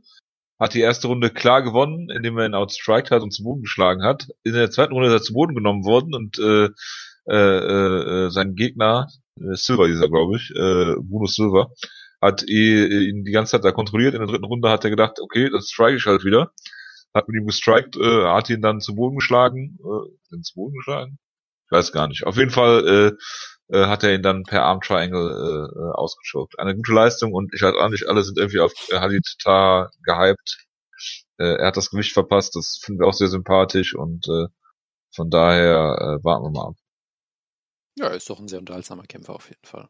Hat 0.59 0.73
die 0.73 0.81
erste 0.81 1.07
Runde 1.07 1.29
klar 1.29 1.61
gewonnen, 1.61 2.09
indem 2.09 2.37
er 2.39 2.47
ihn 2.47 2.55
outstriked 2.55 3.11
hat 3.11 3.21
und 3.21 3.31
zu 3.31 3.43
Boden 3.43 3.61
geschlagen 3.61 4.03
hat. 4.03 4.27
In 4.43 4.53
der 4.53 4.71
zweiten 4.71 4.93
Runde 4.93 5.09
ist 5.09 5.13
er 5.13 5.21
zu 5.21 5.33
Boden 5.33 5.53
genommen 5.53 5.85
worden 5.85 6.15
und 6.15 6.39
äh, 6.39 6.69
äh, 7.29 8.25
äh, 8.25 8.29
sein 8.31 8.55
Gegner, 8.55 9.07
äh, 9.39 9.53
Silver 9.53 9.87
dieser, 9.87 10.09
glaube 10.09 10.37
ich, 10.37 10.49
äh, 10.51 10.95
Bruno 10.99 11.27
Silver, 11.27 11.71
hat 12.21 12.43
ihn 12.47 13.23
die 13.23 13.31
ganze 13.31 13.51
Zeit 13.51 13.65
da 13.65 13.71
kontrolliert. 13.71 14.15
In 14.15 14.21
der 14.21 14.27
dritten 14.27 14.45
Runde 14.45 14.69
hat 14.69 14.83
er 14.83 14.89
gedacht, 14.89 15.19
okay, 15.21 15.49
das 15.51 15.69
strike 15.69 15.97
ich 15.97 16.05
halt 16.07 16.23
wieder. 16.23 16.51
Hat 17.13 17.27
mit 17.27 17.39
ihm 17.39 17.45
gestrikt, 17.45 17.95
äh, 17.97 18.25
hat 18.25 18.49
ihn 18.49 18.61
dann 18.61 18.81
zu 18.81 18.95
Boden 18.95 19.17
geschlagen. 19.17 19.77
Äh, 19.79 20.41
zu 20.41 20.55
Boden 20.55 20.75
geschlagen? 20.75 21.19
Ich 21.67 21.71
weiß 21.71 21.91
gar 21.91 22.07
nicht. 22.07 22.25
Auf 22.25 22.37
jeden 22.37 22.51
Fall 22.51 22.87
äh, 23.69 23.75
äh, 23.75 23.87
hat 23.87 24.03
er 24.03 24.15
ihn 24.15 24.23
dann 24.23 24.43
per 24.43 24.63
Arm 24.63 24.79
Triangle 24.81 25.29
äh, 25.29 25.79
äh 25.79 25.91
ausgeschoben. 25.93 26.57
Eine 26.57 26.75
gute 26.75 26.93
Leistung 26.93 27.33
und 27.33 27.53
ich 27.53 27.61
hatte 27.61 27.77
auch 27.77 27.89
nicht 27.89 28.07
alle 28.07 28.23
sind 28.23 28.37
irgendwie 28.37 28.61
auf 28.61 28.73
Hadid 28.91 29.35
Tar 29.39 29.91
gehypt. 30.03 30.65
Äh, 31.37 31.57
er 31.57 31.67
hat 31.67 31.77
das 31.77 31.89
Gewicht 31.89 32.13
verpasst, 32.13 32.55
das 32.55 32.79
finden 32.81 33.01
wir 33.01 33.07
auch 33.07 33.13
sehr 33.13 33.27
sympathisch 33.27 33.93
und 33.95 34.27
äh, 34.29 34.47
von 35.13 35.29
daher 35.29 36.19
äh, 36.19 36.23
warten 36.23 36.45
wir 36.45 36.51
mal 36.51 36.69
ab. 36.69 36.75
Ja, 37.95 38.07
ist 38.09 38.29
doch 38.29 38.39
ein 38.39 38.47
sehr 38.47 38.59
unterhaltsamer 38.59 39.03
Kämpfer 39.03 39.33
auf 39.33 39.49
jeden 39.49 39.65
Fall. 39.65 39.89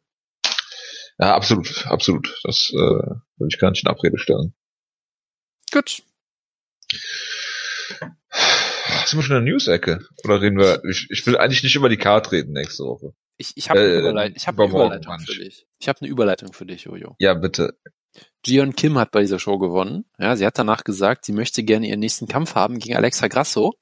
Ja, 1.19 1.35
absolut, 1.35 1.85
absolut. 1.87 2.39
Das 2.43 2.71
äh, 2.71 2.75
würde 2.77 3.49
ich 3.49 3.59
gar 3.59 3.69
nicht 3.71 3.83
in 3.83 3.89
Abrede 3.89 4.17
stellen. 4.17 4.53
Gut. 5.71 6.03
Sind 9.07 9.19
wir 9.19 9.23
schon 9.23 9.37
in 9.37 9.45
der 9.45 9.53
News-Ecke? 9.53 10.05
Oder 10.23 10.41
reden 10.41 10.57
wir, 10.57 10.83
ich, 10.85 11.07
ich 11.09 11.25
will 11.25 11.37
eigentlich 11.37 11.63
nicht 11.63 11.75
über 11.75 11.89
die 11.89 11.97
Card 11.97 12.31
reden 12.31 12.53
nächste 12.53 12.83
Woche. 12.83 13.13
Ich, 13.37 13.53
ich 13.55 13.69
habe 13.69 13.79
äh, 13.79 14.31
ich 14.35 14.47
hab 14.47 14.59
eine 14.59 14.69
Überleitung 14.69 15.19
für 15.19 15.35
dich. 15.35 15.65
Ich 15.79 15.87
habe 15.87 16.01
eine 16.01 16.09
Überleitung 16.09 16.53
für 16.53 16.65
dich, 16.65 16.83
Jojo. 16.83 17.15
Ja, 17.19 17.33
bitte. 17.33 17.77
Gion 18.43 18.75
Kim 18.75 18.97
hat 18.97 19.11
bei 19.11 19.21
dieser 19.21 19.39
Show 19.39 19.59
gewonnen. 19.59 20.05
Ja, 20.17 20.35
sie 20.35 20.45
hat 20.45 20.57
danach 20.57 20.83
gesagt, 20.83 21.25
sie 21.25 21.33
möchte 21.33 21.63
gerne 21.63 21.87
ihren 21.87 21.99
nächsten 21.99 22.27
Kampf 22.27 22.55
haben 22.55 22.79
gegen 22.79 22.95
Alexa 22.95 23.27
Grasso 23.27 23.73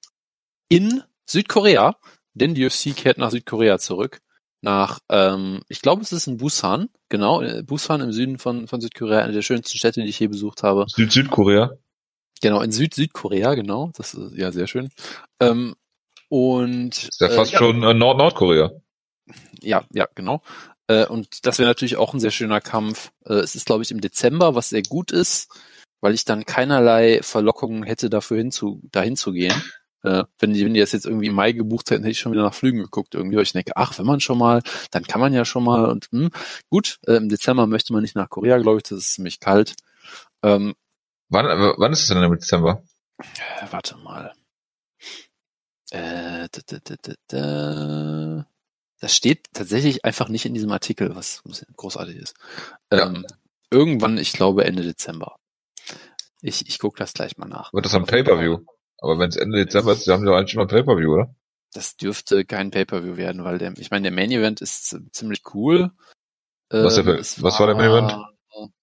in 0.68 1.04
Südkorea, 1.26 1.96
denn 2.34 2.54
die 2.54 2.66
UFC 2.66 2.96
kehrt 2.96 3.18
nach 3.18 3.32
Südkorea 3.32 3.80
zurück 3.80 4.20
nach, 4.66 5.00
ähm, 5.10 5.62
ich 5.70 5.82
glaube, 5.82 6.02
es 6.02 6.12
ist 6.12 6.28
in 6.28 6.38
Busan, 6.38 6.90
genau, 7.08 7.42
äh, 7.42 7.64
Busan 7.64 8.02
im 8.02 8.12
Süden 8.12 8.40
von, 8.40 8.68
von 8.68 8.82
Südkorea, 8.82 9.20
eine 9.20 9.32
der 9.32 9.44
schönsten 9.44 9.78
Städte, 9.78 10.02
die 10.02 10.10
ich 10.10 10.20
je 10.20 10.28
besucht 10.28 10.64
habe. 10.64 10.86
Süd-Südkorea? 10.90 11.78
Genau, 12.42 12.62
in 12.62 12.72
Süd-Südkorea, 12.72 13.56
genau, 13.56 13.92
das 13.96 14.14
ist 14.14 14.36
ja 14.36 14.52
sehr 14.52 14.68
schön. 14.68 14.90
Ähm, 15.40 15.76
und 16.30 17.04
ist 17.04 17.22
ja 17.22 17.30
fast 17.30 17.54
äh, 17.54 17.58
schon 17.58 17.84
äh, 17.84 17.94
Nord-Nordkorea. 17.94 18.72
Ja, 19.62 19.84
ja, 19.92 20.08
genau. 20.16 20.42
Äh, 20.88 21.06
und 21.06 21.46
das 21.46 21.60
wäre 21.60 21.70
natürlich 21.70 21.98
auch 21.98 22.14
ein 22.14 22.20
sehr 22.20 22.32
schöner 22.32 22.62
Kampf. 22.62 23.12
Äh, 23.26 23.36
es 23.36 23.56
ist, 23.56 23.66
glaube 23.66 23.84
ich, 23.84 23.92
im 23.92 24.02
Dezember, 24.02 24.56
was 24.56 24.70
sehr 24.70 24.84
gut 24.84 25.12
ist, 25.12 25.50
weil 26.02 26.14
ich 26.14 26.26
dann 26.26 26.46
keinerlei 26.46 27.22
Verlockungen 27.24 27.84
hätte, 27.84 28.10
dafür 28.10 28.38
hinzu, 28.38 28.82
dahin 28.92 29.16
zu 29.16 29.32
gehen. 29.32 29.54
Äh, 30.04 30.26
wenn, 30.40 30.54
die, 30.54 30.64
wenn 30.64 30.76
die 30.76 30.80
das 30.80 30.92
jetzt 30.92 31.08
irgendwie 31.08 31.28
im 31.28 31.34
Mai 31.34 31.52
gebucht 31.52 31.90
hätten, 31.90 32.04
hätte 32.04 32.12
ich 32.12 32.20
schon 32.20 32.32
wieder 32.32 32.44
nach 32.44 32.54
Flügen 32.54 32.80
geguckt 32.80 33.16
irgendwie. 33.16 33.38
Weil 33.38 33.44
ich 33.44 33.54
denke, 33.54 33.72
ach, 33.76 33.98
wenn 33.98 34.06
man 34.06 34.20
schon 34.20 34.38
mal, 34.38 34.62
dann 34.92 35.04
kann 35.04 35.22
man 35.22 35.34
ja 35.34 35.46
schon 35.46 35.64
mal. 35.64 35.86
Und 35.86 36.10
hm, 36.12 36.30
gut, 36.70 37.00
äh, 37.08 37.14
im 37.14 37.30
Dezember 37.30 37.66
möchte 37.66 37.94
man 37.94 38.04
nicht 38.04 38.16
nach 38.16 38.30
Korea, 38.30 38.60
glaube 38.60 38.78
ich, 38.78 38.84
das 38.84 39.00
ist 39.00 39.14
ziemlich 39.14 39.40
kalt. 39.40 39.74
Ähm, 40.44 40.76
wann, 41.30 41.74
wann 41.78 41.94
ist 41.94 42.02
es 42.02 42.08
denn 42.08 42.22
im 42.22 42.32
Dezember? 42.32 42.84
Äh, 43.20 43.68
warte 43.72 43.98
mal. 43.98 44.34
Äh, 45.92 46.48
da, 46.52 46.62
da, 46.66 46.78
da, 46.84 46.96
da, 47.02 47.14
da. 47.28 48.48
Das 49.00 49.16
steht 49.16 49.48
tatsächlich 49.54 50.06
einfach 50.06 50.30
nicht 50.30 50.46
in 50.46 50.54
diesem 50.54 50.72
Artikel, 50.72 51.16
was 51.16 51.44
großartig 51.76 52.16
ist. 52.16 52.36
Ähm, 52.92 53.26
ja. 53.28 53.36
Irgendwann, 53.72 54.18
ich 54.18 54.34
glaube, 54.34 54.66
Ende 54.66 54.84
Dezember. 54.84 55.38
Ich, 56.42 56.68
ich 56.68 56.80
gucke 56.80 56.98
das 56.98 57.14
gleich 57.14 57.38
mal 57.38 57.48
nach. 57.48 57.74
Wird 57.74 57.86
das 57.86 57.94
am 57.96 58.06
Pay-Per-View? 58.06 58.60
Aber 59.00 59.20
wenn 59.20 59.30
es 59.30 59.36
Ende 59.36 59.66
Dezember 59.66 59.94
ist, 59.94 60.08
haben 60.08 60.22
sie 60.22 60.28
doch 60.28 60.36
eigentlich 60.36 60.52
schon 60.52 60.62
mal 60.62 60.68
Pay-Per-View, 60.68 61.12
oder? 61.14 61.36
Das 61.74 61.98
dürfte 61.98 62.46
kein 62.46 62.72
Pay-Per-View 62.72 63.18
werden, 63.18 63.44
weil 63.44 63.58
der, 63.58 63.74
ich 63.78 63.92
meine, 63.92 64.04
der 64.04 64.12
Main-Event 64.12 64.62
ist 64.62 64.98
ziemlich 65.12 65.42
cool. 65.54 65.92
Was, 66.70 66.98
ähm, 66.98 67.08
was 67.08 67.42
war, 67.42 67.60
war, 67.60 67.68
der 67.68 67.76
Main-Event? 67.76 68.35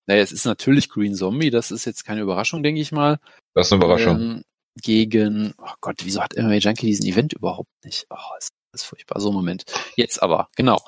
Naja, 0.06 0.22
es 0.22 0.32
ist 0.32 0.46
natürlich 0.46 0.88
Green 0.88 1.14
Zombie, 1.14 1.50
das 1.50 1.70
ist 1.70 1.84
jetzt 1.84 2.04
keine 2.04 2.22
Überraschung, 2.22 2.62
denke 2.62 2.80
ich 2.80 2.92
mal. 2.92 3.18
Das 3.54 3.68
ist 3.68 3.72
eine 3.72 3.84
Überraschung. 3.84 4.20
Ähm, 4.20 4.42
gegen, 4.80 5.54
oh 5.58 5.74
Gott, 5.80 5.96
wieso 6.02 6.22
hat 6.22 6.36
MMA 6.36 6.54
Junkie 6.54 6.86
diesen 6.86 7.06
Event 7.06 7.32
überhaupt 7.34 7.70
nicht? 7.84 8.06
Oh, 8.10 8.16
das 8.38 8.48
ist 8.74 8.84
furchtbar. 8.84 9.20
So, 9.20 9.32
Moment. 9.32 9.64
Jetzt 9.96 10.22
aber, 10.22 10.48
genau. 10.56 10.80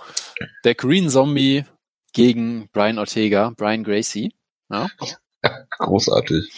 Der 0.65 0.75
Green 0.75 1.11
Zombie 1.11 1.65
gegen 2.13 2.69
Brian 2.73 2.99
Ortega, 2.99 3.53
Brian 3.57 3.85
Gracie. 3.85 4.33
Ja. 4.71 4.89
Großartig. 5.79 6.51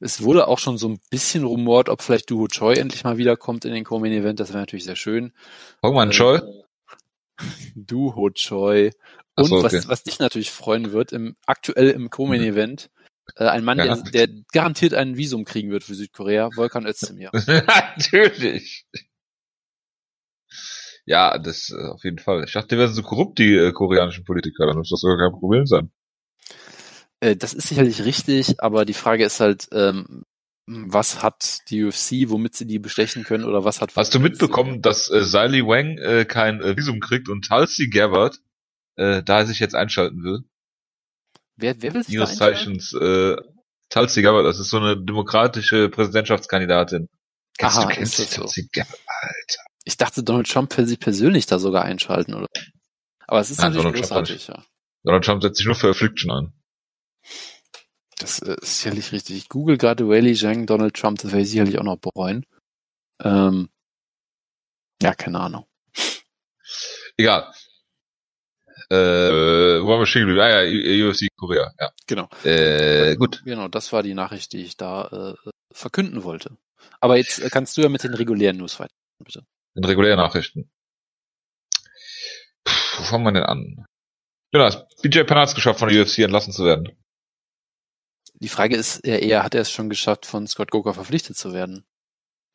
Es 0.00 0.22
wurde 0.22 0.48
auch 0.48 0.58
schon 0.58 0.76
so 0.76 0.88
ein 0.88 1.00
bisschen 1.10 1.44
rumort, 1.44 1.88
ob 1.88 2.02
vielleicht 2.02 2.30
Duo 2.30 2.48
Choi 2.48 2.74
endlich 2.74 3.04
mal 3.04 3.16
wiederkommt 3.16 3.64
in 3.64 3.72
den 3.72 3.84
Co-Main 3.84 4.12
Event. 4.12 4.40
Das 4.40 4.50
wäre 4.50 4.58
natürlich 4.58 4.84
sehr 4.84 4.96
schön. 4.96 5.32
Hongman 5.82 6.10
Choi? 6.10 6.40
Duo 7.74 8.30
Choi. 8.30 8.90
Und 9.36 9.46
so, 9.46 9.56
okay. 9.56 9.64
was, 9.64 9.88
was 9.88 10.02
dich 10.02 10.18
natürlich 10.18 10.50
freuen 10.50 10.92
wird, 10.92 11.12
im 11.12 11.36
aktuell 11.46 11.90
im 11.90 12.08
Co-Main 12.10 12.40
mhm. 12.40 12.48
Event, 12.48 12.90
äh, 13.34 13.46
ein 13.46 13.64
Mann, 13.64 13.78
ja. 13.78 13.96
der, 13.96 14.26
der 14.26 14.28
garantiert 14.52 14.94
ein 14.94 15.16
Visum 15.16 15.44
kriegen 15.44 15.70
wird 15.70 15.84
für 15.84 15.94
Südkorea, 15.94 16.50
Volkan 16.54 16.86
Özdemir. 16.86 17.30
natürlich. 17.32 18.86
Ja, 21.04 21.38
das 21.38 21.70
äh, 21.70 21.88
auf 21.88 22.02
jeden 22.04 22.18
Fall. 22.18 22.44
Ich 22.44 22.52
dachte, 22.52 22.68
die 22.68 22.78
wären 22.78 22.92
so 22.92 23.02
korrupt, 23.02 23.38
die 23.38 23.54
äh, 23.54 23.72
koreanischen 23.72 24.24
Politiker, 24.24 24.66
dann 24.66 24.76
muss 24.76 24.90
das 24.90 25.00
sogar 25.00 25.18
kein 25.18 25.38
Problem 25.38 25.66
sein. 25.66 25.90
Äh, 27.20 27.36
das 27.36 27.54
ist 27.54 27.68
sicherlich 27.68 28.04
richtig, 28.04 28.60
aber 28.60 28.84
die 28.84 28.94
Frage 28.94 29.24
ist 29.24 29.40
halt, 29.40 29.68
ähm, 29.72 30.24
was 30.66 31.22
hat 31.22 31.60
die 31.70 31.84
UFC, 31.84 32.28
womit 32.28 32.56
sie 32.56 32.66
die 32.66 32.78
bestechen 32.78 33.24
können 33.24 33.44
oder 33.44 33.64
was 33.64 33.80
hat... 33.80 33.94
Hast 33.94 34.14
du 34.14 34.20
mitbekommen, 34.20 34.82
dass 34.82 35.08
äh, 35.10 35.22
Siley 35.22 35.64
Wang 35.64 35.98
äh, 35.98 36.24
kein 36.24 36.60
äh, 36.60 36.76
Visum 36.76 37.00
kriegt 37.00 37.28
und 37.28 37.46
Tulsi 37.46 37.88
Gabbard 37.88 38.40
äh, 38.96 39.22
da 39.22 39.44
sich 39.46 39.60
jetzt 39.60 39.76
einschalten 39.76 40.24
will? 40.24 40.40
Wer, 41.56 41.80
wer 41.82 41.94
will 41.94 42.02
sich 42.02 42.16
News 42.16 42.36
Zeichens, 42.36 42.92
äh, 42.94 43.36
Tulsi 43.90 44.22
Gabbard, 44.22 44.44
das 44.44 44.58
ist 44.58 44.70
so 44.70 44.78
eine 44.78 44.96
demokratische 45.00 45.88
Präsidentschaftskandidatin. 45.88 47.08
Kennst 47.58 47.78
Aha, 47.78 47.86
du, 47.86 47.94
kennst 47.94 48.18
du 48.18 48.24
Tulsi 48.24 48.62
so? 48.62 48.68
Gabbard, 48.72 49.00
Alter. 49.06 49.62
Ich 49.84 49.96
dachte, 49.96 50.24
Donald 50.24 50.50
Trump 50.50 50.76
will 50.76 50.86
sich 50.86 50.98
persönlich 50.98 51.46
da 51.46 51.60
sogar 51.60 51.84
einschalten, 51.84 52.34
oder? 52.34 52.48
Aber 53.28 53.38
es 53.38 53.50
ist 53.50 53.58
Nein, 53.58 53.72
natürlich 53.72 54.08
Donald 54.08 54.26
großartig, 54.26 54.48
ja. 54.48 54.64
Donald 55.04 55.24
Trump 55.24 55.42
setzt 55.42 55.58
sich 55.58 55.66
nur 55.66 55.76
für 55.76 55.90
Affliction 55.90 56.32
an. 56.32 56.52
Das 58.18 58.40
äh, 58.40 58.56
ist 58.60 58.80
sicherlich 58.80 59.12
richtig. 59.12 59.36
Ich 59.36 59.48
google 59.48 59.76
gerade 59.76 60.08
Whaley 60.08 60.34
Zhang, 60.34 60.66
Donald 60.66 60.94
Trump, 60.94 61.18
das 61.20 61.32
werde 61.32 61.42
ich 61.42 61.50
sicherlich 61.50 61.78
auch 61.78 61.84
noch 61.84 61.98
bereuen. 61.98 62.46
Ähm, 63.22 63.68
ja, 65.02 65.14
keine 65.14 65.40
Ahnung. 65.40 65.66
Egal. 67.16 67.52
Äh, 68.88 68.96
wo 69.82 69.92
haben 69.92 70.00
wir 70.00 70.06
stehen 70.06 70.22
geblieben? 70.22 70.40
Ah 70.40 70.62
ja, 70.62 71.08
UFC 71.08 71.28
Korea, 71.36 71.72
ja. 71.80 71.90
Genau. 72.06 72.28
Äh, 72.44 73.16
gut. 73.16 73.42
Genau, 73.44 73.68
das 73.68 73.92
war 73.92 74.02
die 74.02 74.14
Nachricht, 74.14 74.52
die 74.52 74.62
ich 74.62 74.76
da 74.76 75.34
äh, 75.44 75.50
verkünden 75.72 76.24
wollte. 76.24 76.56
Aber 77.00 77.16
jetzt 77.16 77.40
äh, 77.40 77.50
kannst 77.50 77.76
du 77.76 77.82
ja 77.82 77.88
mit 77.88 78.04
den 78.04 78.14
regulären 78.14 78.58
News 78.58 78.78
weiter, 78.78 78.94
bitte. 79.22 79.44
Den 79.74 79.84
regulären 79.84 80.18
Nachrichten. 80.18 80.70
Puh, 82.64 82.98
wo 82.98 83.04
fangen 83.04 83.24
wir 83.24 83.32
denn 83.32 83.42
an? 83.42 83.86
Genau, 84.52 84.70
BJ 85.02 85.24
Penn 85.24 85.38
hat 85.38 85.48
es 85.48 85.54
geschafft, 85.54 85.80
von 85.80 85.88
der 85.88 86.02
UFC 86.02 86.18
entlassen 86.18 86.52
zu 86.52 86.64
werden. 86.64 86.96
Die 88.40 88.48
Frage 88.48 88.76
ist 88.76 89.06
ja 89.06 89.16
eher, 89.16 89.42
hat 89.42 89.54
er 89.54 89.62
es 89.62 89.70
schon 89.70 89.88
geschafft, 89.88 90.26
von 90.26 90.46
Scott 90.46 90.70
Goker 90.70 90.94
verpflichtet 90.94 91.36
zu 91.36 91.52
werden? 91.52 91.84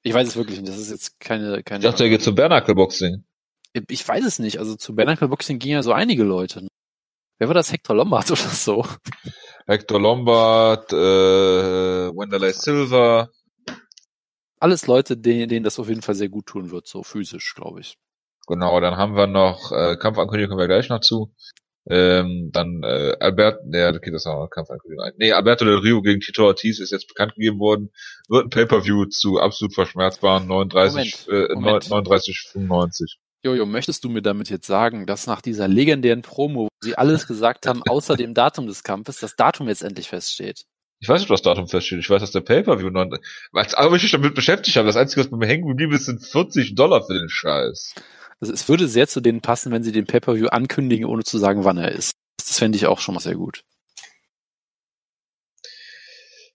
Ich 0.04 0.14
weiß 0.14 0.28
es 0.28 0.36
wirklich 0.36 0.60
nicht. 0.60 0.72
Das 0.72 0.80
ist 0.80 0.90
jetzt 0.90 1.20
keine, 1.20 1.64
keine. 1.64 1.84
Ich 1.84 1.90
dachte, 1.90 2.04
er 2.04 2.10
geht 2.10 2.24
zum 2.24 2.36
Bernacle 2.36 2.76
Boxing. 2.76 3.24
Ich 3.88 4.08
weiß 4.08 4.26
es 4.26 4.40
nicht. 4.40 4.60
Also 4.60 4.76
zu 4.76 4.96
Bernacle 4.96 5.28
Boxing 5.28 5.60
gingen 5.60 5.76
ja 5.76 5.84
so 5.84 5.94
einige 5.94 6.24
Leute. 6.24 6.68
Wer 7.38 7.48
war 7.48 7.56
das? 7.56 7.72
Hector 7.72 7.96
Lombard 7.96 8.30
oder 8.32 8.42
so? 8.42 8.86
Hector 9.66 10.00
Lombard, 10.00 10.92
äh, 10.94 12.16
Wanderlei 12.16 12.52
Silva, 12.52 13.30
alles 14.62 14.86
Leute, 14.86 15.18
denen, 15.18 15.50
denen 15.50 15.64
das 15.64 15.80
auf 15.80 15.90
jeden 15.90 16.04
Fall 16.04 16.14
sehr 16.14 16.30
gut 16.30 16.46
tun 16.46 16.70
wird, 16.70 16.88
so 16.88 17.02
physisch, 17.02 17.56
glaube 17.56 17.82
ich. 17.82 17.98
Genau, 18.46 18.80
dann 18.80 18.96
haben 18.96 19.16
wir 19.16 19.26
noch 19.26 19.72
äh, 19.72 19.98
Kampfankündigung, 19.98 20.52
kommen 20.52 20.60
wir 20.60 20.68
gleich 20.68 20.90
noch 20.90 21.02
zu. 21.02 21.34
Ähm, 21.90 22.52
dann 22.54 22.84
äh, 22.84 23.16
Albert, 23.20 23.62
ja, 23.72 23.90
okay, 23.90 24.12
das 24.12 24.26
wir 24.26 24.50
Kampfankündigung. 24.50 25.04
ein. 25.04 25.14
Nee, 25.18 25.32
Alberto 25.32 25.66
Del 25.66 25.80
Rio 25.80 26.02
gegen 26.02 26.20
Tito 26.20 26.46
Ortiz 26.46 26.80
ist 26.80 26.92
jetzt 26.92 27.08
bekannt 27.08 27.36
gegeben 27.36 27.60
worden. 27.60 27.92
Wird 28.30 28.46
ein 28.46 28.50
Pay-Per-View 28.50 29.06
zu 29.06 29.40
absolut 29.40 29.74
verschmerzbaren 29.74 30.48
39, 30.48 31.28
Moment, 31.28 31.50
äh, 31.50 31.54
Moment. 31.56 31.90
39, 31.90 32.50
95. 32.52 33.18
Jojo, 33.44 33.66
möchtest 33.66 34.04
du 34.04 34.10
mir 34.10 34.22
damit 34.22 34.52
jetzt 34.52 34.68
sagen, 34.68 35.08
dass 35.08 35.26
nach 35.26 35.42
dieser 35.42 35.68
legendären 35.68 36.22
Promo, 36.22 36.66
wo 36.66 36.70
sie 36.82 36.96
alles 36.96 37.26
gesagt 37.26 37.66
haben, 37.66 37.82
außer 37.90 38.16
dem 38.16 38.36
Datum 38.36 38.68
des 38.68 38.84
Kampfes, 38.84 39.20
das 39.20 39.36
Datum 39.36 39.68
jetzt 39.68 39.82
endlich 39.82 40.10
feststeht? 40.10 40.66
Ich 41.00 41.10
weiß 41.10 41.22
nicht, 41.22 41.32
was 41.32 41.42
das 41.42 41.56
Datum 41.56 41.68
feststeht. 41.68 41.98
Ich 41.98 42.10
weiß, 42.12 42.22
dass 42.22 42.32
der 42.32 42.42
Pay-Per-View 42.42 42.92
noch, 42.92 43.08
weil 43.52 43.66
ich 43.66 44.04
mich 44.04 44.12
damit 44.12 44.36
beschäftigt 44.36 44.78
habe. 44.78 44.86
Das 44.86 44.96
Einzige, 44.96 45.22
was 45.22 45.32
bei 45.32 45.38
mir 45.38 45.48
hängen 45.48 45.68
geblieben 45.68 45.94
ist, 45.94 46.06
sind 46.06 46.24
40 46.24 46.76
Dollar 46.76 47.04
für 47.04 47.16
den 47.16 47.30
Scheiß. 47.30 47.96
Also 48.42 48.54
es 48.54 48.68
würde 48.68 48.88
sehr 48.88 49.08
zu 49.08 49.22
denen 49.22 49.42
passen, 49.42 49.72
wenn 49.72 49.84
sie 49.84 49.92
den 49.92 50.06
Pay-Per-View 50.08 50.48
ankündigen, 50.48 51.06
ohne 51.06 51.24
zu 51.24 51.38
sagen, 51.38 51.64
wann 51.64 51.78
er 51.78 51.92
ist. 51.92 52.12
Das 52.38 52.58
fände 52.58 52.76
ich 52.76 52.88
auch 52.88 53.00
schon 53.00 53.14
mal 53.14 53.22
sehr 53.22 53.36
gut. 53.36 53.64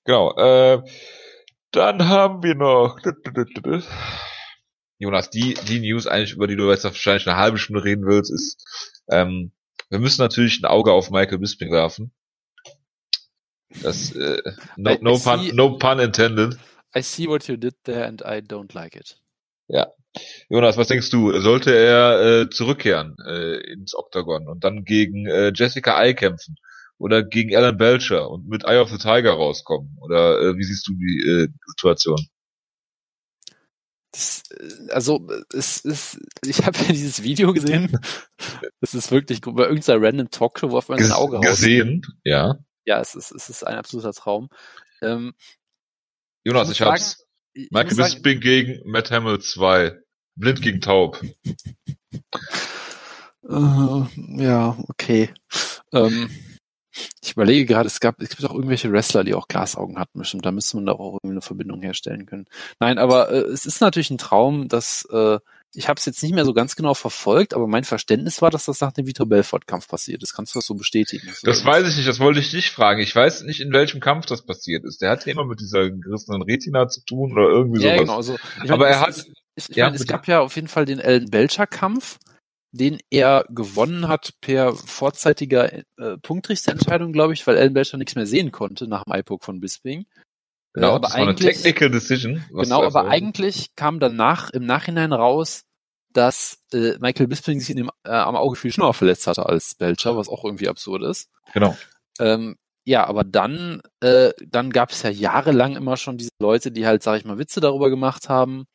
Genau, 0.04 0.36
äh, 0.36 0.82
dann 1.70 2.08
haben 2.08 2.42
wir 2.42 2.54
noch, 2.54 2.98
Jonas, 4.98 5.30
die, 5.30 5.54
die 5.54 5.80
News 5.80 6.06
eigentlich, 6.06 6.32
über 6.32 6.46
die 6.46 6.56
du 6.56 6.70
jetzt 6.70 6.84
wahrscheinlich 6.84 7.28
eine 7.28 7.36
halbe 7.36 7.58
Stunde 7.58 7.84
reden 7.84 8.06
willst, 8.06 8.32
ist, 8.32 8.64
ähm, 9.10 9.52
wir 9.88 9.98
müssen 9.98 10.22
natürlich 10.22 10.60
ein 10.60 10.64
Auge 10.66 10.92
auf 10.92 11.10
Michael 11.10 11.38
Bisping 11.38 11.70
werfen. 11.70 12.12
Das, 13.82 14.12
äh, 14.12 14.42
no, 14.76 14.96
no, 15.00 15.16
I 15.16 15.20
pun, 15.20 15.40
see- 15.40 15.52
no 15.52 15.78
pun 15.78 15.98
intended. 16.00 16.58
I 16.96 17.02
see 17.02 17.26
what 17.28 17.46
you 17.46 17.56
did 17.56 17.74
there 17.84 18.06
and 18.06 18.22
I 18.22 18.40
don't 18.40 18.72
like 18.74 18.96
it. 18.96 19.20
Jonas, 20.48 20.76
was 20.76 20.88
denkst 20.88 21.10
du? 21.10 21.38
Sollte 21.40 21.74
er 21.74 22.42
äh, 22.42 22.50
zurückkehren 22.50 23.16
äh, 23.26 23.56
ins 23.72 23.94
Octagon 23.94 24.48
und 24.48 24.64
dann 24.64 24.84
gegen 24.84 25.26
äh, 25.26 25.52
Jessica 25.54 26.00
Eye 26.02 26.14
kämpfen 26.14 26.56
oder 26.98 27.22
gegen 27.22 27.54
Alan 27.54 27.76
Belcher 27.76 28.30
und 28.30 28.48
mit 28.48 28.64
Eye 28.64 28.78
of 28.80 28.90
the 28.90 28.98
Tiger 28.98 29.32
rauskommen? 29.32 29.96
Oder 30.00 30.40
äh, 30.40 30.56
wie 30.56 30.64
siehst 30.64 30.86
du 30.88 30.92
die 30.94 31.28
äh, 31.28 31.48
Situation? 31.66 32.26
Das, 34.12 34.42
äh, 34.50 34.92
also 34.92 35.28
es 35.52 35.80
ist, 35.80 36.20
ich 36.44 36.64
habe 36.64 36.78
ja 36.78 36.88
dieses 36.88 37.22
Video 37.22 37.52
gesehen. 37.52 37.98
Das 38.80 38.94
ist 38.94 39.10
wirklich. 39.10 39.40
Bei 39.40 39.64
irgendeiner 39.64 40.02
random 40.02 40.30
Talkshow, 40.30 40.70
wo 40.70 40.78
auf 40.78 40.86
sein 40.86 41.10
Auge 41.12 41.38
raus. 41.38 41.46
gesehen? 41.46 42.02
Ja. 42.24 42.58
Ja, 42.84 43.00
es 43.00 43.14
ist, 43.14 43.32
es 43.32 43.48
ist 43.48 43.66
ein 43.66 43.78
absoluter 43.78 44.12
Traum. 44.12 44.48
Ähm, 45.02 45.32
Jonas, 46.44 46.68
muss 46.68 46.76
ich 46.76 46.82
hab's. 46.82 47.10
sagen, 47.10 47.22
ich 47.54 47.70
Michael 47.70 47.96
Bisping 47.96 48.40
gegen 48.40 48.88
Matt 48.88 49.10
Hamill 49.10 49.40
2. 49.40 49.98
Blind 50.36 50.62
gegen 50.62 50.80
Taub. 50.80 51.20
Äh, 53.48 54.02
ja, 54.42 54.76
okay. 54.88 55.30
Ähm, 55.92 56.30
ich 57.22 57.32
überlege 57.32 57.66
gerade, 57.66 57.86
es 57.86 58.00
gab, 58.00 58.20
es 58.20 58.30
gibt 58.30 58.44
auch 58.44 58.54
irgendwelche 58.54 58.90
Wrestler, 58.90 59.22
die 59.24 59.34
auch 59.34 59.48
Glasaugen 59.48 59.98
hatten, 59.98 60.18
bestimmt. 60.18 60.46
Da 60.46 60.52
müsste 60.52 60.76
man 60.76 60.86
da 60.86 60.92
auch 60.92 61.14
irgendwie 61.22 61.34
eine 61.34 61.42
Verbindung 61.42 61.82
herstellen 61.82 62.26
können. 62.26 62.46
Nein, 62.80 62.98
aber 62.98 63.30
äh, 63.30 63.38
es 63.40 63.66
ist 63.66 63.80
natürlich 63.80 64.10
ein 64.10 64.18
Traum, 64.18 64.68
dass 64.68 65.06
äh, 65.10 65.38
ich 65.74 65.88
habe 65.90 65.98
es 65.98 66.06
jetzt 66.06 66.22
nicht 66.22 66.34
mehr 66.34 66.46
so 66.46 66.54
ganz 66.54 66.74
genau 66.74 66.94
verfolgt, 66.94 67.52
aber 67.52 67.66
mein 67.66 67.84
Verständnis 67.84 68.40
war, 68.40 68.50
dass 68.50 68.64
das 68.64 68.80
nach 68.80 68.92
dem 68.92 69.06
Vitor 69.06 69.26
Belfort-Kampf 69.26 69.88
passiert 69.88 70.22
ist. 70.22 70.32
Kannst 70.32 70.54
du 70.54 70.58
das 70.58 70.66
so 70.66 70.74
bestätigen? 70.74 71.26
Das 71.42 71.62
da 71.62 71.68
weiß 71.70 71.86
ich 71.90 71.96
nicht, 71.96 72.08
das 72.08 72.18
wollte 72.18 72.40
ich 72.40 72.52
nicht 72.54 72.70
fragen. 72.70 73.00
Ich 73.02 73.14
weiß 73.14 73.42
nicht, 73.42 73.60
in 73.60 73.72
welchem 73.72 74.00
Kampf 74.00 74.24
das 74.24 74.46
passiert 74.46 74.84
ist. 74.84 75.02
Der 75.02 75.10
hat 75.10 75.26
ja 75.26 75.32
immer 75.32 75.44
mit 75.44 75.60
dieser 75.60 75.90
gerissenen 75.90 76.40
Retina 76.42 76.88
zu 76.88 77.04
tun 77.04 77.32
oder 77.32 77.48
irgendwie 77.50 77.82
Ja, 77.82 77.90
sowas. 77.90 78.00
genau. 78.00 78.16
Also, 78.16 78.36
ich 78.64 78.72
Aber 78.72 78.88
er 78.88 79.00
hat- 79.00 79.26
ich, 79.56 79.70
ich 79.70 79.76
ja, 79.76 79.86
meine, 79.86 79.96
es 79.96 80.06
gab 80.06 80.28
ja 80.28 80.40
auf 80.40 80.54
jeden 80.56 80.68
Fall 80.68 80.84
den 80.84 81.00
Ellen 81.00 81.30
Belcher 81.30 81.66
Kampf, 81.66 82.18
den 82.72 82.98
er 83.10 83.44
gewonnen 83.48 84.06
hat 84.08 84.34
per 84.40 84.74
vorzeitiger 84.74 85.72
äh, 85.72 85.82
Punktrichterentscheidung, 86.22 87.12
glaube 87.12 87.32
ich, 87.32 87.46
weil 87.46 87.56
Ellen 87.56 87.74
Belcher 87.74 87.96
nichts 87.96 88.14
mehr 88.14 88.26
sehen 88.26 88.52
konnte 88.52 88.86
nach 88.86 89.04
dem 89.04 89.14
iPoke 89.18 89.44
von 89.44 89.60
Bisping. 89.60 90.06
Genau, 90.74 90.92
Äh, 90.92 90.94
aber 90.96 91.14
eigentlich- 91.14 91.56
Technical 91.62 91.90
Decision. 91.90 92.44
Genau, 92.52 92.82
aber 92.84 93.06
eigentlich 93.08 93.74
kam 93.76 93.98
danach 93.98 94.50
im 94.50 94.66
Nachhinein 94.66 95.12
raus, 95.12 95.64
dass 96.12 96.62
äh, 96.72 96.98
Michael 96.98 97.28
Bisping 97.28 97.60
sich 97.60 97.70
in 97.70 97.76
dem, 97.76 97.90
äh, 98.04 98.10
am 98.10 98.36
Auge 98.36 98.56
viel 98.56 98.72
schlimmer 98.72 98.92
verletzt 98.94 99.26
hatte 99.26 99.46
als 99.46 99.74
Belcher, 99.74 100.16
was 100.16 100.28
auch 100.28 100.44
irgendwie 100.44 100.68
absurd 100.68 101.02
ist. 101.02 101.30
Genau. 101.54 101.76
Ähm, 102.18 102.56
ja, 102.84 103.06
aber 103.06 103.24
dann, 103.24 103.82
äh, 104.00 104.32
dann 104.46 104.70
gab 104.70 104.90
es 104.90 105.02
ja 105.02 105.10
jahrelang 105.10 105.76
immer 105.76 105.96
schon 105.96 106.18
diese 106.18 106.30
Leute, 106.40 106.70
die 106.70 106.86
halt, 106.86 107.02
sag 107.02 107.18
ich 107.18 107.24
mal, 107.24 107.38
Witze 107.38 107.60
darüber 107.60 107.90
gemacht 107.90 108.28
haben. 108.28 108.66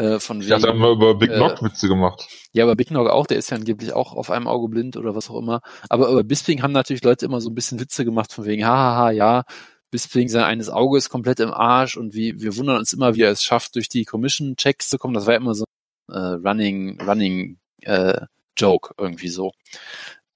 Äh, 0.00 0.18
von 0.18 0.40
dachte, 0.40 0.62
wegen, 0.62 0.68
haben 0.68 0.80
wir 0.80 0.90
über 0.92 1.14
Big 1.14 1.30
äh, 1.30 1.36
Knock 1.36 1.62
Witze 1.62 1.86
gemacht. 1.86 2.26
ja, 2.52 2.64
aber 2.64 2.74
Big 2.74 2.90
Nog 2.90 3.08
auch, 3.08 3.26
der 3.26 3.36
ist 3.36 3.50
ja 3.50 3.58
angeblich 3.58 3.92
auch 3.92 4.14
auf 4.14 4.30
einem 4.30 4.46
Auge 4.46 4.68
blind 4.68 4.96
oder 4.96 5.14
was 5.14 5.28
auch 5.28 5.38
immer. 5.38 5.60
Aber 5.90 6.08
über 6.08 6.24
Bisping 6.24 6.62
haben 6.62 6.72
natürlich 6.72 7.04
Leute 7.04 7.26
immer 7.26 7.42
so 7.42 7.50
ein 7.50 7.54
bisschen 7.54 7.80
Witze 7.80 8.06
gemacht 8.06 8.32
von 8.32 8.46
wegen, 8.46 8.64
hahaha, 8.64 9.10
ja, 9.10 9.44
Bisping 9.90 10.28
sein 10.28 10.44
eines 10.44 10.70
Auge 10.70 10.96
ist 10.96 11.10
komplett 11.10 11.40
im 11.40 11.52
Arsch 11.52 11.98
und 11.98 12.14
wie, 12.14 12.40
wir 12.40 12.56
wundern 12.56 12.78
uns 12.78 12.94
immer, 12.94 13.14
wie 13.14 13.22
er 13.22 13.30
es 13.30 13.44
schafft, 13.44 13.74
durch 13.74 13.88
die 13.88 14.04
Commission-Checks 14.04 14.88
zu 14.88 14.98
kommen. 14.98 15.14
Das 15.14 15.26
war 15.26 15.34
ja 15.34 15.40
immer 15.40 15.54
so 15.54 15.64
ein 16.08 16.14
äh, 16.14 16.48
Running, 16.48 17.00
Running 17.02 17.58
äh, 17.82 18.22
Joke 18.56 18.94
irgendwie 18.96 19.28
so. 19.28 19.52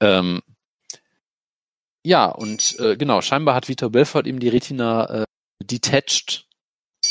Ähm, 0.00 0.42
ja, 2.04 2.26
und 2.26 2.78
äh, 2.80 2.96
genau, 2.98 3.22
scheinbar 3.22 3.54
hat 3.54 3.68
Vitor 3.68 3.90
Belfort 3.90 4.26
ihm 4.26 4.40
die 4.40 4.48
Retina 4.48 5.22
äh, 5.22 5.24
detached. 5.62 6.46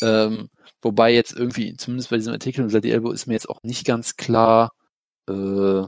Ähm, 0.02 0.50
wobei 0.82 1.14
jetzt 1.14 1.34
irgendwie, 1.34 1.76
zumindest 1.78 2.10
bei 2.10 2.18
diesem 2.18 2.34
Artikel 2.34 2.64
unter 2.64 2.82
die 2.82 2.92
Elbow 2.92 3.12
ist 3.12 3.28
mir 3.28 3.34
jetzt 3.34 3.50
auch 3.50 3.60
nicht 3.64 3.86
ganz 3.86 4.16
klar, 4.16 4.72
äh, 5.30 5.84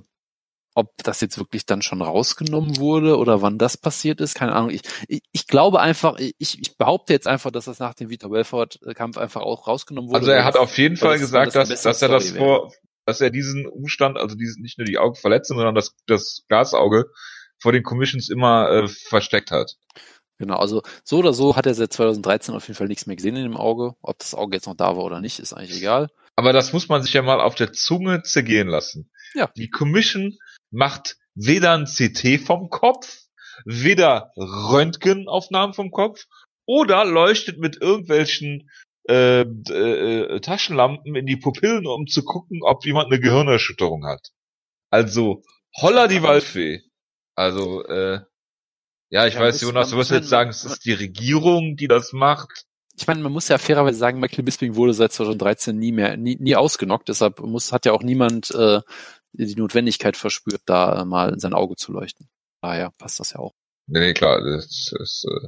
ob 0.77 0.91
das 1.03 1.21
jetzt 1.21 1.37
wirklich 1.37 1.65
dann 1.65 1.81
schon 1.81 2.01
rausgenommen 2.01 2.77
wurde 2.77 3.17
oder 3.17 3.41
wann 3.41 3.57
das 3.57 3.77
passiert 3.77 4.19
ist. 4.19 4.35
Keine 4.35 4.53
Ahnung. 4.53 4.71
Ich, 4.71 4.81
ich, 5.07 5.21
ich 5.31 5.47
glaube 5.47 5.79
einfach, 5.79 6.17
ich, 6.19 6.35
ich 6.37 6.77
behaupte 6.77 7.13
jetzt 7.13 7.27
einfach, 7.27 7.49
dass 7.51 7.65
das 7.65 7.79
nach 7.79 7.93
dem 7.93 8.09
Vitor 8.09 8.29
Belfort-Kampf 8.29 9.17
einfach 9.17 9.41
auch 9.41 9.67
rausgenommen 9.67 10.09
wurde. 10.09 10.19
Also 10.19 10.31
er 10.31 10.43
hat 10.43 10.55
das- 10.55 10.61
auf 10.61 10.77
jeden 10.77 10.97
Fall 10.97 11.13
das- 11.13 11.21
gesagt, 11.21 11.55
das 11.55 11.69
dass, 11.69 11.81
dass 11.83 12.01
er 12.01 12.09
das 12.09 12.29
vor, 12.31 12.73
dass 13.05 13.21
er 13.21 13.29
diesen 13.29 13.65
Umstand, 13.67 14.17
also 14.17 14.35
diesen, 14.35 14.61
nicht 14.63 14.77
nur 14.77 14.85
die 14.85 14.97
Augenverletzung, 14.97 15.55
sondern 15.57 15.75
das, 15.75 15.95
das 16.07 16.43
Glasauge 16.49 17.05
vor 17.61 17.71
den 17.71 17.83
Commissions 17.83 18.29
immer 18.29 18.69
äh, 18.69 18.87
versteckt 18.89 19.51
hat. 19.51 19.75
Genau, 20.37 20.57
also 20.57 20.81
so 21.03 21.19
oder 21.19 21.33
so 21.33 21.55
hat 21.55 21.65
er 21.65 21.73
seit 21.73 21.93
2013 21.93 22.55
auf 22.55 22.67
jeden 22.67 22.77
Fall 22.77 22.87
nichts 22.87 23.05
mehr 23.05 23.15
gesehen 23.15 23.37
in 23.37 23.43
dem 23.43 23.57
Auge. 23.57 23.95
Ob 24.01 24.19
das 24.19 24.35
Auge 24.35 24.55
jetzt 24.55 24.67
noch 24.67 24.75
da 24.75 24.97
war 24.97 25.03
oder 25.03 25.21
nicht, 25.21 25.39
ist 25.39 25.53
eigentlich 25.53 25.77
egal. 25.77 26.09
Aber 26.35 26.51
das 26.51 26.73
muss 26.73 26.89
man 26.89 27.01
sich 27.01 27.13
ja 27.13 27.21
mal 27.21 27.39
auf 27.39 27.55
der 27.55 27.71
Zunge 27.71 28.23
zergehen 28.23 28.67
lassen. 28.67 29.09
Ja. 29.33 29.49
Die 29.55 29.69
Commission 29.69 30.37
macht 30.71 31.17
weder 31.35 31.73
ein 31.73 31.85
CT 31.85 32.41
vom 32.45 32.69
Kopf, 32.69 33.23
weder 33.63 34.31
Röntgenaufnahmen 34.35 35.73
vom 35.73 35.91
Kopf 35.91 36.25
oder 36.65 37.05
leuchtet 37.05 37.59
mit 37.59 37.81
irgendwelchen 37.81 38.69
äh, 39.07 39.41
äh, 39.41 40.39
Taschenlampen 40.41 41.15
in 41.15 41.25
die 41.25 41.37
Pupillen, 41.37 41.85
um 41.85 42.07
zu 42.07 42.23
gucken, 42.23 42.61
ob 42.63 42.85
jemand 42.85 43.11
eine 43.11 43.19
Gehirnerschütterung 43.19 44.05
hat. 44.05 44.31
Also, 44.89 45.43
holla 45.75 46.07
die 46.07 46.23
Waldfee. 46.23 46.81
Also, 47.35 47.85
äh, 47.85 48.21
ja, 49.15 49.25
ich 49.27 49.35
Ja, 49.35 49.39
weiß, 49.39 49.61
Jonas, 49.61 49.91
du 49.91 49.97
wirst 49.97 50.11
jetzt 50.11 50.27
sagen, 50.27 50.49
es 50.49 50.65
ist 50.65 50.83
die 50.83 50.91
Regierung, 50.91 51.77
die 51.77 51.87
das 51.87 52.11
macht. 52.11 52.65
Ich 52.97 53.07
meine, 53.07 53.21
man 53.21 53.31
muss 53.31 53.47
ja 53.47 53.57
fairerweise 53.57 53.97
sagen, 53.97 54.19
Michael 54.19 54.43
Bisping 54.43 54.75
wurde 54.75 54.93
seit 54.93 55.13
2013 55.13 55.77
nie 55.77 55.93
mehr, 55.93 56.17
nie, 56.17 56.35
nie 56.35 56.57
ausgenockt. 56.57 57.07
Deshalb 57.07 57.39
muss, 57.39 57.71
hat 57.71 57.85
ja 57.85 57.93
auch 57.93 58.03
niemand 58.03 58.51
äh, 58.51 58.81
die 59.31 59.55
Notwendigkeit 59.55 60.17
verspürt, 60.17 60.63
da 60.65 61.01
äh, 61.01 61.05
mal 61.05 61.31
in 61.31 61.39
sein 61.39 61.53
Auge 61.53 61.77
zu 61.77 61.93
leuchten. 61.93 62.27
Daher 62.61 62.91
passt 62.97 63.21
das 63.21 63.31
ja 63.31 63.39
auch. 63.39 63.53
Nee, 63.87 63.99
nee, 63.99 64.13
klar, 64.13 64.41
das 64.43 64.91
ist, 64.91 65.25
äh, 65.25 65.47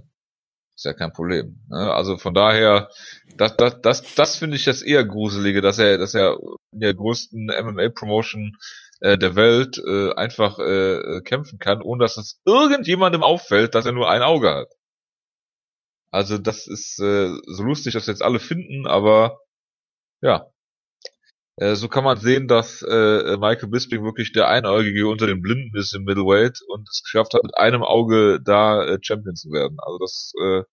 ist 0.73 0.85
ja 0.85 0.93
kein 0.93 1.11
Problem. 1.11 1.59
Ne? 1.67 1.93
Also 1.93 2.17
von 2.17 2.33
daher, 2.33 2.89
das, 3.35 3.57
das, 3.57 3.81
das, 3.81 4.15
das 4.15 4.37
finde 4.37 4.55
ich 4.55 4.63
das 4.63 4.81
eher 4.81 5.03
gruselige, 5.03 5.59
dass 5.59 5.77
er, 5.77 5.97
dass 5.97 6.13
er 6.13 6.37
in 6.71 6.79
der 6.79 6.93
größten 6.93 7.47
MMA-Promotion 7.47 8.55
äh, 9.01 9.17
der 9.17 9.35
Welt 9.35 9.77
äh, 9.77 10.13
einfach 10.13 10.59
äh, 10.59 11.17
äh, 11.17 11.21
kämpfen 11.21 11.59
kann, 11.59 11.81
ohne 11.81 12.03
dass 12.03 12.17
es 12.17 12.41
irgendjemandem 12.45 13.23
auffällt, 13.23 13.75
dass 13.75 13.85
er 13.85 13.91
nur 13.91 14.09
ein 14.09 14.21
Auge 14.21 14.53
hat. 14.53 14.69
Also 16.11 16.37
das 16.37 16.67
ist 16.67 16.99
äh, 16.99 17.29
so 17.45 17.63
lustig, 17.63 17.93
dass 17.93 18.07
jetzt 18.07 18.23
alle 18.23 18.39
finden, 18.39 18.87
aber 18.87 19.39
ja. 20.21 20.47
Äh, 21.57 21.75
so 21.75 21.87
kann 21.87 22.03
man 22.03 22.17
sehen, 22.17 22.47
dass 22.47 22.81
äh, 22.83 23.37
Michael 23.37 23.69
Bisping 23.69 24.03
wirklich 24.03 24.31
der 24.31 24.47
Einäugige 24.47 25.07
unter 25.07 25.27
den 25.27 25.41
Blinden 25.41 25.75
ist 25.77 25.93
im 25.93 26.03
Middleweight 26.03 26.59
und 26.67 26.87
es 26.89 27.03
geschafft 27.03 27.33
hat, 27.33 27.43
mit 27.43 27.57
einem 27.57 27.83
Auge 27.83 28.39
da 28.43 28.83
äh, 28.85 28.99
Champion 29.01 29.35
zu 29.35 29.51
werden. 29.51 29.77
Also 29.81 29.97
das 29.99 30.33
äh, 30.41 30.63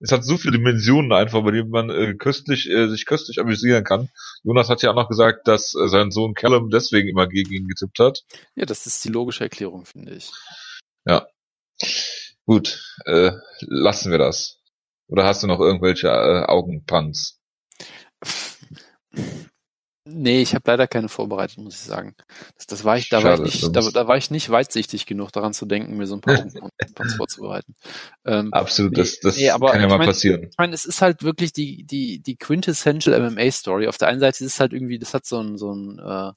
es 0.00 0.12
hat 0.12 0.24
so 0.24 0.36
viele 0.38 0.56
Dimensionen 0.56 1.12
einfach, 1.12 1.42
bei 1.44 1.50
denen 1.50 1.70
man 1.70 1.90
äh, 1.90 2.14
köstlich 2.14 2.68
äh, 2.68 2.88
sich 2.88 3.04
köstlich 3.04 3.38
amüsieren 3.38 3.84
kann. 3.84 4.08
Jonas 4.42 4.68
hat 4.68 4.82
ja 4.82 4.90
auch 4.90 4.94
noch 4.94 5.08
gesagt, 5.08 5.46
dass 5.46 5.74
äh, 5.74 5.88
sein 5.88 6.10
Sohn 6.10 6.34
Callum 6.34 6.70
deswegen 6.70 7.08
immer 7.08 7.26
gegen 7.28 7.52
ihn 7.52 7.68
getippt 7.68 7.98
hat. 7.98 8.24
Ja, 8.54 8.64
das 8.64 8.86
ist 8.86 9.04
die 9.04 9.10
logische 9.10 9.44
Erklärung, 9.44 9.84
finde 9.84 10.14
ich. 10.14 10.30
Gut, 12.46 12.82
äh, 13.04 13.32
lassen 13.60 14.10
wir 14.10 14.18
das. 14.18 14.58
Oder 15.06 15.24
hast 15.24 15.42
du 15.42 15.46
noch 15.46 15.60
irgendwelche 15.60 16.08
äh, 16.08 16.44
Augenpanz? 16.46 17.38
Nee, 20.12 20.42
ich 20.42 20.54
habe 20.54 20.64
leider 20.66 20.86
keine 20.86 21.08
vorbereitet, 21.08 21.58
muss 21.58 21.74
ich 21.74 21.80
sagen. 21.80 22.14
Das, 22.56 22.66
das 22.66 22.84
war 22.84 22.96
ich, 22.96 23.08
da 23.08 23.22
war 23.22 23.34
ich 23.34 23.40
nicht, 23.40 23.76
da, 23.76 23.80
da, 23.80 24.08
war 24.08 24.16
ich 24.16 24.30
nicht 24.30 24.50
weitsichtig 24.50 25.06
genug, 25.06 25.30
daran 25.32 25.52
zu 25.52 25.66
denken, 25.66 25.96
mir 25.96 26.06
so 26.06 26.14
ein 26.16 26.20
paar 26.20 26.38
Augenpoints 26.38 27.14
vorzubereiten. 27.14 27.74
Ähm, 28.24 28.52
Absolut, 28.52 28.98
das, 28.98 29.20
das 29.20 29.36
nee, 29.36 29.50
aber 29.50 29.72
kann 29.72 29.80
ja 29.80 29.88
mal 29.88 29.98
mein, 29.98 30.08
passieren. 30.08 30.48
Ich 30.50 30.58
meine, 30.58 30.74
es 30.74 30.84
ist 30.84 31.00
halt 31.02 31.22
wirklich 31.22 31.52
die, 31.52 31.84
die, 31.84 32.20
die 32.20 32.36
quintessential 32.36 33.30
MMA-Story. 33.30 33.88
Auf 33.88 33.98
der 33.98 34.08
einen 34.08 34.20
Seite 34.20 34.44
ist 34.44 34.54
es 34.54 34.60
halt 34.60 34.72
irgendwie, 34.72 34.98
das 34.98 35.14
hat 35.14 35.26
so 35.26 35.40
ein, 35.40 35.56
so 35.56 35.72
ein 35.72 35.98
äh, 35.98 36.32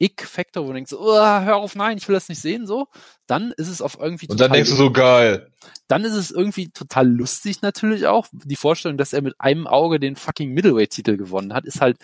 Ick-Faktor, 0.00 0.64
wo 0.64 0.68
du 0.68 0.74
denkst, 0.74 0.94
oh, 0.94 1.14
hör 1.14 1.56
auf, 1.56 1.76
nein, 1.76 1.98
ich 1.98 2.08
will 2.08 2.14
das 2.14 2.28
nicht 2.28 2.40
sehen, 2.40 2.66
so. 2.66 2.88
Dann 3.26 3.52
ist 3.52 3.68
es 3.68 3.82
auf 3.82 3.98
irgendwie 4.00 4.26
Und 4.28 4.40
dann 4.40 4.50
denkst 4.50 4.70
du 4.70 4.76
so 4.76 4.90
geil. 4.90 5.50
Dann 5.88 6.04
ist 6.04 6.14
es 6.14 6.30
irgendwie 6.30 6.70
total 6.70 7.06
lustig 7.06 7.60
natürlich 7.60 8.06
auch. 8.06 8.26
Die 8.32 8.56
Vorstellung, 8.56 8.96
dass 8.96 9.12
er 9.12 9.20
mit 9.20 9.34
einem 9.38 9.66
Auge 9.66 10.00
den 10.00 10.16
fucking 10.16 10.52
Middleweight-Titel 10.52 11.18
gewonnen 11.18 11.52
hat, 11.52 11.66
ist 11.66 11.82
halt 11.82 11.98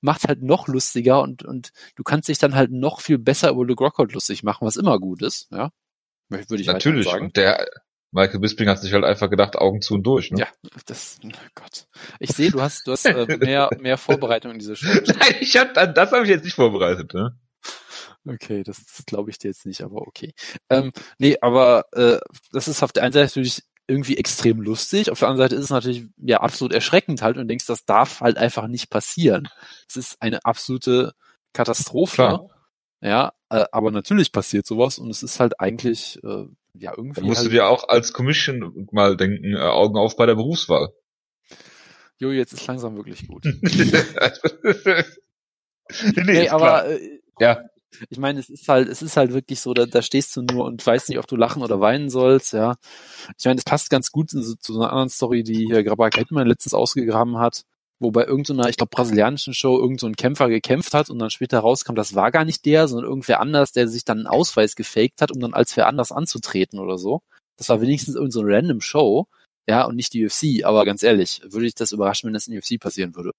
macht 0.00 0.28
halt 0.28 0.42
noch 0.42 0.68
lustiger 0.68 1.22
und, 1.22 1.44
und 1.44 1.72
du 1.96 2.02
kannst 2.02 2.28
dich 2.28 2.38
dann 2.38 2.54
halt 2.54 2.70
noch 2.70 3.00
viel 3.00 3.18
besser 3.18 3.50
über 3.50 3.64
Luke 3.64 3.82
Rockhold 3.82 4.12
lustig 4.12 4.42
machen, 4.42 4.66
was 4.66 4.76
immer 4.76 4.98
gut 4.98 5.22
ist, 5.22 5.48
ja. 5.50 5.70
Würde 6.28 6.60
ich 6.60 6.66
Natürlich. 6.66 7.06
sagen. 7.06 7.26
Und 7.26 7.36
der 7.36 7.66
Michael 8.12 8.40
Bisping 8.40 8.68
hat 8.68 8.80
sich 8.80 8.92
halt 8.92 9.04
einfach 9.04 9.30
gedacht, 9.30 9.56
Augen 9.56 9.82
zu 9.82 9.94
und 9.94 10.02
durch, 10.04 10.30
ne? 10.30 10.40
Ja, 10.40 10.48
das, 10.86 11.18
oh 11.24 11.28
Gott. 11.54 11.86
Ich 12.18 12.30
sehe, 12.30 12.50
du 12.50 12.60
hast, 12.60 12.86
du 12.86 12.92
hast 12.92 13.04
äh, 13.06 13.36
mehr, 13.38 13.68
mehr 13.80 13.98
Vorbereitung 13.98 14.52
in 14.52 14.58
dieser 14.58 14.76
Show. 14.76 14.88
Nein, 14.88 15.34
ich 15.40 15.56
hab, 15.56 15.74
das 15.74 16.12
habe 16.12 16.24
ich 16.24 16.30
jetzt 16.30 16.44
nicht 16.44 16.54
vorbereitet, 16.54 17.14
ne? 17.14 17.38
Okay, 18.26 18.62
das, 18.64 18.84
das 18.84 19.06
glaube 19.06 19.30
ich 19.30 19.38
dir 19.38 19.48
jetzt 19.48 19.64
nicht, 19.64 19.82
aber 19.82 20.02
okay. 20.06 20.34
Ähm, 20.68 20.92
nee, 21.18 21.36
aber 21.40 21.86
äh, 21.92 22.18
das 22.52 22.68
ist 22.68 22.82
auf 22.82 22.92
der 22.92 23.04
einen 23.04 23.12
Seite 23.12 23.26
natürlich 23.26 23.62
irgendwie 23.90 24.16
extrem 24.16 24.60
lustig. 24.60 25.10
Auf 25.10 25.18
der 25.18 25.28
anderen 25.28 25.44
Seite 25.44 25.56
ist 25.56 25.64
es 25.64 25.70
natürlich 25.70 26.04
ja 26.16 26.40
absolut 26.40 26.72
erschreckend 26.72 27.22
halt 27.22 27.36
und 27.36 27.48
denkst, 27.48 27.66
das 27.66 27.84
darf 27.84 28.20
halt 28.20 28.38
einfach 28.38 28.68
nicht 28.68 28.88
passieren. 28.88 29.48
Es 29.88 29.96
ist 29.96 30.22
eine 30.22 30.44
absolute 30.44 31.12
Katastrophe. 31.52 32.14
Klar. 32.14 32.48
Ja, 33.02 33.32
äh, 33.48 33.64
aber 33.72 33.90
natürlich 33.90 34.30
passiert 34.32 34.66
sowas 34.66 34.98
und 34.98 35.10
es 35.10 35.22
ist 35.22 35.40
halt 35.40 35.58
eigentlich 35.60 36.22
äh, 36.22 36.44
ja 36.74 36.92
irgendwie. 36.96 37.20
Da 37.20 37.26
musst 37.26 37.38
halt 37.38 37.46
du 37.48 37.50
dir 37.50 37.66
auch 37.66 37.88
als 37.88 38.12
Commission 38.12 38.88
mal 38.92 39.16
denken, 39.16 39.54
äh, 39.54 39.58
Augen 39.58 39.98
auf 39.98 40.16
bei 40.16 40.26
der 40.26 40.34
Berufswahl. 40.34 40.92
Jo, 42.18 42.30
jetzt 42.30 42.52
ist 42.52 42.66
langsam 42.66 42.96
wirklich 42.96 43.26
gut. 43.26 43.44
nee, 46.14 46.22
nee 46.22 46.48
aber 46.50 46.86
äh, 46.86 47.20
ja. 47.38 47.64
Ich 48.08 48.18
meine, 48.18 48.40
es 48.40 48.48
ist 48.48 48.68
halt, 48.68 48.88
es 48.88 49.02
ist 49.02 49.16
halt 49.16 49.32
wirklich 49.32 49.60
so, 49.60 49.74
da, 49.74 49.86
da 49.86 50.02
stehst 50.02 50.36
du 50.36 50.42
nur 50.42 50.64
und 50.64 50.84
weißt 50.86 51.08
nicht, 51.08 51.18
ob 51.18 51.26
du 51.26 51.36
lachen 51.36 51.62
oder 51.62 51.80
weinen 51.80 52.10
sollst, 52.10 52.52
ja. 52.52 52.76
Ich 53.38 53.44
meine, 53.44 53.56
das 53.56 53.64
passt 53.64 53.90
ganz 53.90 54.12
gut 54.12 54.30
zu, 54.30 54.56
zu 54.56 54.74
einer 54.76 54.90
anderen 54.90 55.10
Story, 55.10 55.42
die 55.42 55.66
hier 55.66 55.82
Grabak 55.84 56.16
Hetman 56.16 56.46
letztens 56.46 56.74
ausgegraben 56.74 57.38
hat, 57.38 57.64
wo 57.98 58.10
bei 58.10 58.24
irgendeiner, 58.24 58.68
ich 58.68 58.76
glaube, 58.76 58.90
brasilianischen 58.90 59.54
Show 59.54 59.78
irgend 59.78 60.00
so 60.00 60.10
Kämpfer 60.12 60.48
gekämpft 60.48 60.94
hat 60.94 61.10
und 61.10 61.18
dann 61.18 61.30
später 61.30 61.60
rauskam, 61.60 61.94
das 61.94 62.14
war 62.14 62.30
gar 62.30 62.44
nicht 62.44 62.64
der, 62.64 62.88
sondern 62.88 63.08
irgendwer 63.08 63.40
anders, 63.40 63.72
der 63.72 63.88
sich 63.88 64.04
dann 64.04 64.18
einen 64.18 64.26
Ausweis 64.26 64.76
gefaked 64.76 65.20
hat, 65.20 65.32
um 65.32 65.40
dann 65.40 65.54
als 65.54 65.76
wer 65.76 65.86
anders 65.86 66.12
anzutreten 66.12 66.78
oder 66.78 66.98
so. 66.98 67.22
Das 67.56 67.68
war 67.68 67.80
wenigstens 67.80 68.14
irgend 68.14 68.32
so 68.32 68.40
random 68.42 68.80
Show, 68.80 69.26
ja, 69.68 69.84
und 69.84 69.96
nicht 69.96 70.14
die 70.14 70.24
UFC, 70.24 70.64
aber 70.64 70.84
ganz 70.84 71.02
ehrlich, 71.02 71.42
würde 71.44 71.66
ich 71.66 71.74
das 71.74 71.92
überraschen, 71.92 72.28
wenn 72.28 72.34
das 72.34 72.46
in 72.46 72.52
die 72.52 72.58
UFC 72.58 72.80
passieren 72.80 73.14
würde. 73.14 73.32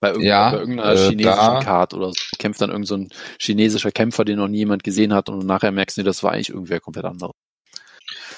Bei, 0.00 0.10
irgend 0.10 0.24
ja, 0.24 0.50
bei 0.50 0.58
irgendeiner 0.58 0.92
äh, 0.92 1.08
chinesischen 1.08 1.60
Card 1.60 1.94
oder 1.94 2.08
so 2.08 2.14
kämpft 2.38 2.60
dann 2.60 2.70
irgendein 2.70 3.08
so 3.08 3.16
chinesischer 3.40 3.90
Kämpfer, 3.90 4.24
den 4.24 4.38
noch 4.38 4.48
nie 4.48 4.58
jemand 4.58 4.84
gesehen 4.84 5.12
hat 5.12 5.28
und 5.28 5.44
nachher 5.44 5.72
merkst 5.72 5.96
du, 5.96 6.02
das 6.04 6.22
war 6.22 6.32
eigentlich 6.32 6.50
irgendwer 6.50 6.80
komplett 6.80 7.04
anderes. 7.04 7.34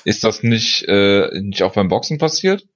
Ist 0.05 0.25
das 0.25 0.43
nicht, 0.43 0.85
äh, 0.89 1.29
nicht 1.41 1.63
auch 1.63 1.75
beim 1.75 1.89
Boxen 1.89 2.19
passiert? 2.19 2.67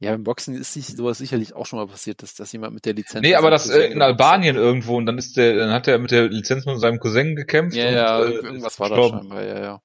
Ja, 0.00 0.12
beim 0.12 0.24
Boxen 0.24 0.54
ist 0.54 0.72
sich 0.72 0.86
sowas 0.86 1.18
sicherlich 1.18 1.54
auch 1.54 1.66
schon 1.66 1.78
mal 1.78 1.86
passiert, 1.86 2.22
dass, 2.22 2.34
dass 2.34 2.50
jemand 2.52 2.72
mit 2.74 2.86
der 2.86 2.94
Lizenz. 2.94 3.22
Nee, 3.22 3.34
aber 3.34 3.50
das 3.50 3.68
äh, 3.68 3.88
in 3.88 4.00
Albanien 4.00 4.56
hat. 4.56 4.62
irgendwo 4.62 4.96
und 4.96 5.06
dann 5.06 5.18
ist 5.18 5.36
der, 5.36 5.54
dann 5.56 5.70
hat 5.70 5.86
er 5.86 5.98
mit 5.98 6.10
der 6.10 6.28
Lizenz 6.28 6.64
mit 6.64 6.80
seinem 6.80 6.98
Cousin 6.98 7.36
gekämpft. 7.36 7.76
Ja, 7.76 7.86
und, 7.86 7.94
ja, 7.94 8.24
äh, 8.24 8.30
irgendwas 8.32 8.80
war 8.80 8.88
da 8.88 9.08
scheinbar, 9.08 9.44
ja, 9.44 9.60
ja. 9.60 9.82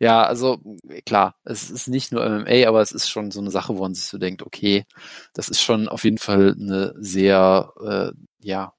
Ja, 0.00 0.22
also 0.24 0.60
klar, 1.06 1.36
es 1.44 1.70
ist 1.70 1.88
nicht 1.88 2.12
nur 2.12 2.28
MMA, 2.28 2.66
aber 2.66 2.80
es 2.80 2.92
ist 2.92 3.08
schon 3.08 3.30
so 3.30 3.40
eine 3.40 3.50
Sache, 3.50 3.76
wo 3.76 3.82
man 3.82 3.94
sich 3.94 4.04
so 4.04 4.18
denkt, 4.18 4.42
okay, 4.42 4.84
das 5.34 5.48
ist 5.48 5.62
schon 5.62 5.88
auf 5.88 6.04
jeden 6.04 6.18
Fall 6.18 6.56
eine 6.58 6.94
sehr, 6.98 7.72
äh, 7.84 8.12
ja, 8.40 8.74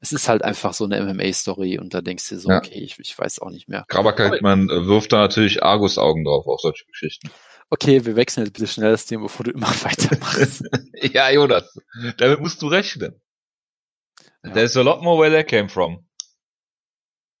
es 0.00 0.12
ist 0.12 0.28
halt 0.28 0.42
einfach 0.42 0.72
so 0.72 0.84
eine 0.84 1.00
MMA-Story 1.02 1.78
und 1.78 1.92
da 1.92 2.00
denkst 2.00 2.28
du 2.28 2.34
dir 2.34 2.40
so, 2.40 2.48
ja. 2.50 2.58
okay, 2.58 2.80
ich, 2.80 2.98
ich 2.98 3.18
weiß 3.18 3.40
auch 3.40 3.50
nicht 3.50 3.68
mehr. 3.68 3.84
Graberkeit, 3.88 4.40
man 4.42 4.68
wirft 4.68 5.12
da 5.12 5.18
natürlich 5.18 5.62
Argus-Augen 5.62 6.24
drauf 6.24 6.46
auf 6.46 6.60
solche 6.60 6.86
Geschichten. 6.86 7.30
Okay, 7.68 8.04
wir 8.04 8.16
wechseln 8.16 8.44
jetzt 8.44 8.54
bitte 8.54 8.66
schnell 8.66 8.90
das 8.90 9.06
Thema, 9.06 9.24
bevor 9.24 9.44
du 9.44 9.52
immer 9.52 9.68
weitermachst. 9.84 10.64
ja, 10.94 11.30
Jonas, 11.30 11.78
damit 12.16 12.40
musst 12.40 12.60
du 12.62 12.66
rechnen. 12.66 13.20
Ja. 14.42 14.52
There's 14.52 14.76
a 14.76 14.82
lot 14.82 15.02
more 15.02 15.20
where 15.20 15.30
that 15.30 15.48
came 15.48 15.68
from. 15.68 16.06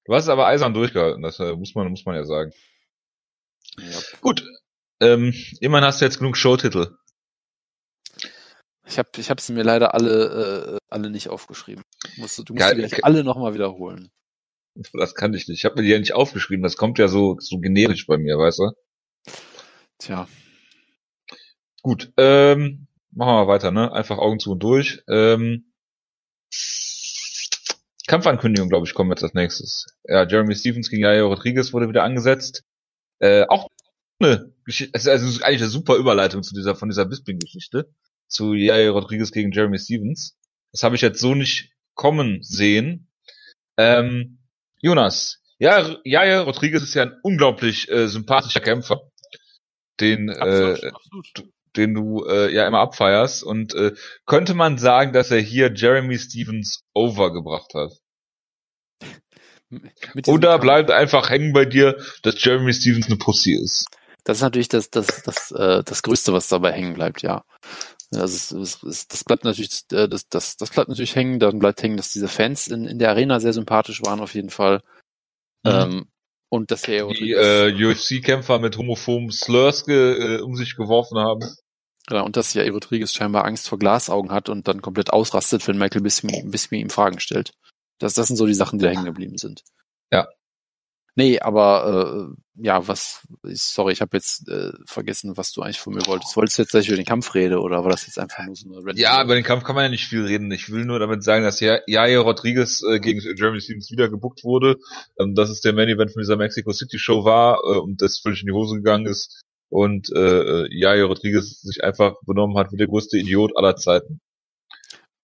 Du 0.04 0.14
hast 0.14 0.24
es 0.24 0.30
aber 0.30 0.46
eisern 0.46 0.74
durchgehalten, 0.74 1.22
das 1.22 1.38
äh, 1.40 1.54
muss 1.54 1.74
man, 1.74 1.88
muss 1.88 2.04
man 2.04 2.16
ja 2.16 2.24
sagen. 2.24 2.52
Ja. 3.78 3.98
Gut. 4.20 4.44
Ähm, 5.00 5.34
immerhin 5.60 5.86
hast 5.86 6.00
du 6.00 6.04
jetzt 6.04 6.18
genug 6.18 6.36
Showtitel. 6.36 6.96
Ich 8.86 8.98
habe 8.98 9.08
ich 9.16 9.30
hab 9.30 9.40
sie 9.40 9.52
mir 9.52 9.62
leider 9.62 9.94
alle, 9.94 10.74
äh, 10.74 10.78
alle 10.88 11.10
nicht 11.10 11.28
aufgeschrieben. 11.28 11.84
Musst, 12.16 12.38
du 12.38 12.52
musst 12.52 12.60
ja, 12.60 12.74
die 12.74 12.80
gleich 12.80 13.04
alle 13.04 13.22
nochmal 13.22 13.54
wiederholen. 13.54 14.10
Das 14.92 15.14
kann 15.14 15.32
ich 15.34 15.48
nicht. 15.48 15.58
Ich 15.58 15.64
habe 15.64 15.76
mir 15.76 15.82
die 15.82 15.90
ja 15.90 15.98
nicht 15.98 16.14
aufgeschrieben. 16.14 16.62
Das 16.62 16.76
kommt 16.76 16.98
ja 16.98 17.08
so, 17.08 17.36
so 17.38 17.58
generisch 17.58 18.06
bei 18.06 18.18
mir, 18.18 18.36
weißt 18.36 18.58
du? 18.58 18.70
Tja. 19.98 20.28
Gut, 21.82 22.12
ähm, 22.16 22.88
machen 23.10 23.34
wir 23.34 23.48
weiter, 23.48 23.70
ne? 23.70 23.92
Einfach 23.92 24.18
Augen 24.18 24.38
zu 24.38 24.52
und 24.52 24.62
durch. 24.62 25.02
Ähm, 25.08 25.72
Kampfankündigung, 28.10 28.68
glaube 28.68 28.88
ich, 28.88 28.94
kommen 28.94 29.10
jetzt 29.10 29.22
als 29.22 29.34
nächstes. 29.34 29.86
Ja, 30.02 30.26
Jeremy 30.26 30.56
Stevens 30.56 30.90
gegen 30.90 31.02
Jair 31.02 31.22
Rodriguez 31.22 31.72
wurde 31.72 31.88
wieder 31.88 32.02
angesetzt. 32.02 32.64
Äh, 33.20 33.44
auch 33.46 33.68
eine 34.18 34.52
Geschichte, 34.64 34.98
also 34.98 35.44
eigentlich 35.44 35.60
eine 35.62 35.70
super 35.70 35.94
Überleitung 35.94 36.42
zu 36.42 36.52
dieser, 36.52 36.74
von 36.74 36.88
dieser 36.88 37.04
Bisping-Geschichte, 37.04 37.94
zu 38.26 38.54
Jair 38.54 38.90
Rodriguez 38.90 39.30
gegen 39.30 39.52
Jeremy 39.52 39.78
Stevens. 39.78 40.36
Das 40.72 40.82
habe 40.82 40.96
ich 40.96 41.02
jetzt 41.02 41.20
so 41.20 41.36
nicht 41.36 41.72
kommen 41.94 42.42
sehen. 42.42 43.12
Ähm, 43.76 44.40
Jonas, 44.80 45.40
ja, 45.60 45.96
Jair 46.02 46.40
Rodriguez 46.40 46.82
ist 46.82 46.94
ja 46.94 47.04
ein 47.04 47.14
unglaublich 47.22 47.88
äh, 47.92 48.08
sympathischer 48.08 48.60
Kämpfer, 48.60 49.02
den, 50.00 50.30
absolut, 50.30 50.82
äh, 50.82 50.88
absolut. 50.88 51.52
Den 51.76 51.94
du 51.94 52.24
äh, 52.24 52.52
ja 52.52 52.66
immer 52.66 52.80
abfeierst. 52.80 53.42
Und 53.42 53.74
äh, 53.74 53.92
könnte 54.26 54.54
man 54.54 54.78
sagen, 54.78 55.12
dass 55.12 55.30
er 55.30 55.40
hier 55.40 55.72
Jeremy 55.74 56.18
Stevens 56.18 56.82
overgebracht 56.94 57.74
hat? 57.74 57.92
Oder 60.26 60.58
bleibt 60.58 60.90
einfach 60.90 61.30
hängen 61.30 61.52
bei 61.52 61.64
dir, 61.64 61.96
dass 62.22 62.42
Jeremy 62.42 62.72
Stevens 62.72 63.06
eine 63.06 63.16
Pussy 63.16 63.54
ist. 63.54 63.86
Das 64.24 64.38
ist 64.38 64.42
natürlich 64.42 64.68
das, 64.68 64.90
das, 64.90 65.22
das, 65.22 65.50
äh, 65.52 65.82
das 65.84 66.02
Größte, 66.02 66.32
was 66.32 66.48
dabei 66.48 66.72
hängen 66.72 66.94
bleibt, 66.94 67.22
ja. 67.22 67.44
Es, 68.12 68.50
es, 68.50 69.06
das 69.06 69.22
bleibt 69.22 69.44
natürlich, 69.44 69.84
äh, 69.92 70.08
das, 70.08 70.28
das, 70.28 70.56
das 70.56 70.70
bleibt 70.70 70.88
natürlich 70.88 71.14
hängen. 71.14 71.38
Dann 71.38 71.60
bleibt 71.60 71.82
hängen, 71.82 71.96
dass 71.96 72.12
diese 72.12 72.26
Fans 72.26 72.66
in, 72.66 72.84
in 72.84 72.98
der 72.98 73.10
Arena 73.10 73.38
sehr 73.38 73.52
sympathisch 73.52 74.02
waren 74.02 74.20
auf 74.20 74.34
jeden 74.34 74.50
Fall. 74.50 74.82
Mhm. 75.62 75.70
Ähm, 75.70 76.08
und 76.50 76.70
dass 76.70 76.86
er 76.86 77.06
die 77.08 77.32
äh, 77.32 77.72
UFC-Kämpfer 77.72 78.58
mit 78.58 78.76
homophoben 78.76 79.30
Slurs 79.30 79.86
ge, 79.86 80.36
äh, 80.36 80.40
um 80.40 80.56
sich 80.56 80.76
geworfen 80.76 81.18
haben. 81.18 81.40
Ja, 82.10 82.22
und 82.22 82.36
dass 82.36 82.54
ja 82.54 82.64
Rodriguez 82.64 83.12
scheinbar 83.12 83.44
Angst 83.44 83.68
vor 83.68 83.78
Glasaugen 83.78 84.32
hat 84.32 84.48
und 84.48 84.66
dann 84.66 84.82
komplett 84.82 85.12
ausrastet, 85.12 85.66
wenn 85.68 85.78
Michael 85.78 86.02
Bisping, 86.02 86.50
Bisping 86.50 86.80
ihm 86.80 86.90
Fragen 86.90 87.20
stellt. 87.20 87.52
Das, 87.98 88.14
das 88.14 88.26
sind 88.26 88.36
so 88.36 88.46
die 88.46 88.54
Sachen, 88.54 88.78
die 88.78 88.84
da 88.84 88.90
hängen 88.90 89.04
geblieben 89.04 89.38
sind. 89.38 89.62
Ja. 90.10 90.26
Nee, 91.16 91.40
aber 91.40 92.30
äh, 92.30 92.40
ja, 92.62 92.86
was, 92.86 93.26
sorry, 93.42 93.92
ich 93.92 94.00
habe 94.00 94.16
jetzt 94.16 94.48
äh, 94.48 94.72
vergessen, 94.84 95.36
was 95.36 95.52
du 95.52 95.62
eigentlich 95.62 95.80
von 95.80 95.94
mir 95.94 96.06
wolltest. 96.06 96.36
Wolltest 96.36 96.58
du 96.58 96.62
jetzt 96.62 96.70
gleich 96.70 96.88
über 96.88 96.96
den 96.96 97.06
Kampf 97.06 97.34
reden 97.34 97.58
oder 97.58 97.82
war 97.82 97.90
das 97.90 98.06
jetzt 98.06 98.18
einfach 98.18 98.44
nur 98.44 98.54
so 98.54 98.68
eine 98.68 98.78
Random 98.78 98.96
Ja, 98.96 99.22
über 99.22 99.34
den 99.34 99.44
Kampf 99.44 99.64
kann 99.64 99.74
man 99.74 99.84
ja 99.84 99.90
nicht 99.90 100.06
viel 100.06 100.24
reden. 100.24 100.50
Ich 100.50 100.70
will 100.70 100.84
nur 100.84 100.98
damit 100.98 101.22
sagen, 101.24 101.44
dass 101.44 101.60
ja 101.60 101.78
Jair 101.86 102.20
Rodriguez 102.20 102.82
äh, 102.82 103.00
gegen 103.00 103.20
Jeremy 103.20 103.60
Stevens 103.60 103.90
wieder 103.90 104.08
gebuckt 104.08 104.44
wurde, 104.44 104.76
ähm, 105.18 105.34
dass 105.34 105.50
es 105.50 105.60
der 105.60 105.72
Main 105.72 105.88
Event 105.88 106.12
von 106.12 106.20
dieser 106.20 106.36
Mexico 106.36 106.72
City 106.72 106.98
Show 106.98 107.24
war 107.24 107.60
äh, 107.64 107.78
und 107.78 108.02
das 108.02 108.18
völlig 108.18 108.42
in 108.42 108.46
die 108.46 108.52
Hose 108.52 108.76
gegangen 108.76 109.06
ist 109.06 109.42
und 109.70 110.10
äh, 110.14 110.66
Jair 110.70 111.04
Rodriguez 111.04 111.62
sich 111.62 111.82
einfach 111.82 112.14
benommen 112.26 112.58
hat 112.58 112.72
wie 112.72 112.76
der 112.76 112.88
größte 112.88 113.18
Idiot 113.18 113.56
aller 113.56 113.76
Zeiten. 113.76 114.20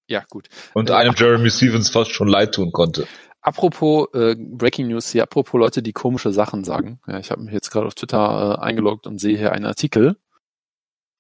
Ja, 0.09 0.25
gut. 0.31 0.49
Und 0.73 0.91
äh, 0.91 0.95
einem 0.95 1.15
Jeremy 1.17 1.51
Stevens 1.51 1.91
fast 1.91 2.13
schon 2.13 2.29
leid 2.29 2.55
tun 2.55 2.73
konnte. 2.73 3.07
Apropos 3.47 4.09
äh, 4.13 4.35
Breaking 4.37 4.89
News 4.89 5.13
hier, 5.13 5.23
apropos 5.23 5.57
Leute, 5.57 5.81
die 5.81 5.93
komische 5.93 6.33
Sachen 6.33 6.65
sagen. 6.65 6.99
Ja, 7.07 7.21
ich 7.21 7.31
habe 7.31 7.43
mich 7.43 7.53
jetzt 7.53 7.71
gerade 7.71 7.87
auf 7.87 7.95
Twitter 7.95 8.59
äh, 8.59 8.61
eingeloggt 8.61 9.07
und 9.07 9.21
sehe 9.21 9.39
hier 9.39 9.53
einen 9.53 9.67
Artikel 9.67 10.17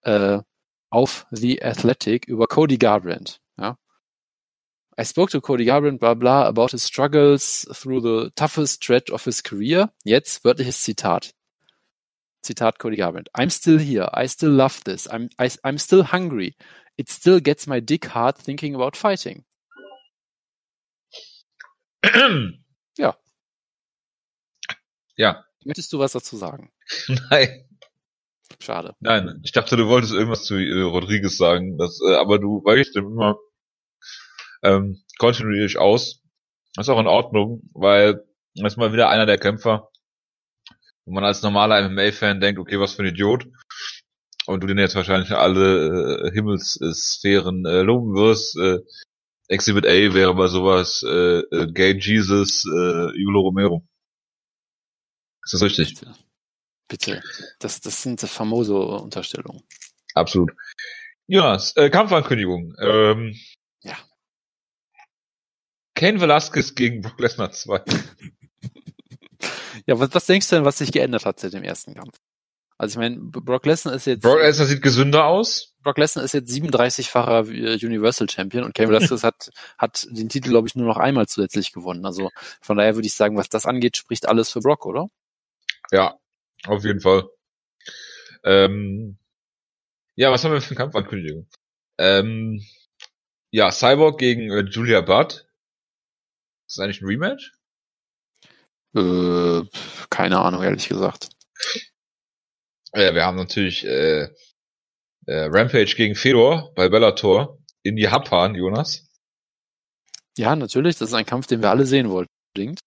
äh, 0.03 0.41
auf 0.91 1.29
The 1.31 1.63
Athletic 1.63 2.27
über 2.27 2.49
Cody 2.49 2.79
Garbrandt. 2.79 3.41
Ja. 3.57 3.79
I 5.01 5.05
spoke 5.05 5.31
to 5.31 5.41
Cody 5.41 5.67
Garbrandt, 5.67 6.01
bla 6.01 6.15
bla, 6.15 6.49
about 6.49 6.73
his 6.73 6.85
struggles 6.85 7.65
through 7.73 8.01
the 8.01 8.31
toughest 8.35 8.83
stretch 8.83 9.13
of 9.13 9.23
his 9.23 9.45
career. 9.45 9.93
Jetzt 10.03 10.45
wörtliches 10.45 10.83
Zitat. 10.83 11.33
Zitat 12.45 12.81
Cody 12.81 12.97
Garbrandt. 12.97 13.29
I'm 13.35 13.51
still 13.51 13.79
here. 13.79 14.11
I 14.13 14.27
still 14.27 14.51
love 14.51 14.81
this. 14.85 15.07
I'm, 15.07 15.29
I, 15.39 15.49
I'm 15.63 15.79
still 15.79 16.03
hungry. 16.11 16.57
It 16.97 17.09
still 17.09 17.41
gets 17.41 17.69
my 17.69 17.79
dick 17.79 18.07
hard 18.07 18.37
thinking 18.37 18.75
about 18.75 18.97
fighting. 18.97 19.45
Ja. 22.99 23.17
Ja. 25.17 25.45
Möchtest 25.65 25.93
du 25.93 25.99
was 25.99 26.13
dazu 26.13 26.37
sagen? 26.37 26.73
Nein. 27.31 27.69
Schade. 28.61 28.95
Nein, 29.01 29.41
ich 29.43 29.53
dachte, 29.53 29.77
du 29.77 29.89
wolltest 29.89 30.13
irgendwas 30.13 30.45
zu 30.45 30.57
äh, 30.57 30.81
Rodriguez 30.83 31.37
sagen, 31.37 31.77
das, 31.79 32.01
äh, 32.01 32.15
aber 32.15 32.39
du 32.39 32.65
weichst 32.65 32.95
dem 32.95 33.07
immer 33.07 33.37
ähm, 34.63 35.03
kontinuierlich 35.19 35.79
aus. 35.79 36.23
Das 36.75 36.87
ist 36.87 36.91
auch 36.91 37.01
in 37.01 37.07
Ordnung, 37.07 37.63
weil 37.75 38.25
das 38.55 38.73
ist 38.73 38.77
mal 38.77 38.93
wieder 38.93 39.09
einer 39.09 39.27
der 39.27 39.39
Kämpfer, 39.39 39.89
wo 41.05 41.13
man 41.13 41.25
als 41.25 41.43
normaler 41.43 41.89
MMA-Fan 41.89 42.41
denkt, 42.41 42.61
okay, 42.61 42.79
was 42.79 42.95
für 42.95 43.03
ein 43.03 43.09
Idiot. 43.09 43.47
Und 44.47 44.63
du 44.63 44.67
den 44.67 44.79
jetzt 44.79 44.95
wahrscheinlich 44.95 45.33
alle 45.33 46.29
äh, 46.29 46.33
Himmelssphären 46.33 47.67
äh, 47.67 47.83
loben 47.83 48.15
wirst. 48.15 48.57
Äh, 48.57 48.79
Exhibit 49.49 49.87
A 49.87 50.15
wäre 50.15 50.35
bei 50.35 50.49
sowas 50.49 51.03
äh, 51.07 51.39
äh, 51.41 51.73
Gay 51.73 51.97
Jesus, 51.99 52.65
äh, 52.65 53.19
Yulo 53.19 53.41
Romero. 53.41 53.87
Ist 55.45 55.55
das 55.55 55.63
richtig? 55.63 55.95
Bitte. 55.95 56.15
Bitte. 56.89 57.23
Das, 57.61 57.81
das 57.81 58.03
sind 58.03 58.21
famose 58.21 58.75
Unterstellungen. 58.77 59.63
Absolut. 60.15 60.53
Jonas, 61.27 61.77
äh, 61.77 61.91
Kampfankündigung. 61.91 62.75
Ähm, 62.81 63.37
Ja. 63.83 63.97
Ken 65.95 66.21
Velasquez 66.21 66.75
gegen 66.75 67.01
Brock 67.03 67.21
Lesnar 67.21 67.53
2. 67.53 67.85
Ja, 69.89 70.01
was, 70.01 70.13
was 70.13 70.27
denkst 70.27 70.49
du 70.49 70.57
denn, 70.57 70.65
was 70.65 70.79
sich 70.79 70.91
geändert 70.91 71.25
hat 71.25 71.39
seit 71.39 71.53
dem 71.53 71.63
ersten 71.63 71.95
Kampf? 71.95 72.19
Also 72.79 72.95
ich 72.95 72.99
meine, 72.99 73.17
Brock 73.19 73.65
Lesnar 73.65 73.95
ist 73.95 74.07
jetzt 74.07 74.23
Brock 74.23 74.41
Lesnar 74.41 74.67
sieht 74.67 74.83
gesünder 74.83 75.27
aus. 75.27 75.75
Brock 75.83 75.97
Lesnar 75.99 76.25
ist 76.25 76.35
jetzt 76.35 76.53
37-facher 76.53 77.49
äh, 77.49 77.87
Universal 77.87 78.29
Champion 78.29 78.65
und 78.65 78.75
Cain 78.75 78.89
Velasquez 78.91 79.23
hat, 79.23 79.51
hat 79.79 80.07
den 80.11 80.29
Titel, 80.29 80.51
glaube 80.51 80.69
ich, 80.69 80.75
nur 80.75 80.87
noch 80.87 80.99
einmal 80.99 81.27
zusätzlich 81.27 81.73
gewonnen. 81.73 82.05
Also 82.05 82.31
von 82.61 82.77
daher 82.77 82.95
würde 82.95 83.07
ich 83.07 83.15
sagen, 83.15 83.37
was 83.37 83.49
das 83.49 83.67
angeht, 83.67 83.97
spricht 83.97 84.29
alles 84.29 84.51
für 84.51 84.61
Brock, 84.61 84.85
oder? 84.85 85.09
Ja, 85.91 86.19
auf 86.67 86.85
jeden 86.85 87.01
Fall. 87.01 87.29
Ähm, 88.45 89.19
ja, 90.15 90.31
was 90.31 90.45
haben 90.45 90.53
wir 90.53 90.61
für 90.61 90.71
eine 90.71 90.77
Kampfankündigung? 90.77 91.49
Ähm, 91.99 92.63
ja, 93.51 93.71
Cyborg 93.71 94.19
gegen 94.19 94.51
äh, 94.51 94.61
Julia 94.69 95.01
Budd. 95.01 95.47
Ist 96.67 96.79
das 96.79 96.85
eigentlich 96.85 97.01
ein 97.01 97.07
Rematch? 97.07 97.53
Äh, 98.95 99.63
keine 100.11 100.41
Ahnung, 100.41 100.63
ehrlich 100.63 100.89
gesagt. 100.89 101.31
Ja, 102.97 103.15
wir 103.15 103.27
haben 103.27 103.37
natürlich 103.37 103.85
äh, 103.85 104.31
äh, 105.27 105.49
Rampage 105.51 105.95
gegen 105.97 106.15
Fedor 106.15 106.73
bei 106.75 106.89
Bellator 106.89 107.59
in 107.83 107.99
Japan, 107.99 108.55
Jonas. 108.55 109.07
Ja, 110.39 110.57
natürlich, 110.57 110.97
das 110.97 111.11
ist 111.11 111.15
ein 111.15 111.27
Kampf, 111.27 111.47
den 111.47 111.61
wir 111.61 111.69
alle 111.69 111.85
sehen 111.85 112.09
wollten. 112.09 112.33
unbedingt. 112.55 112.81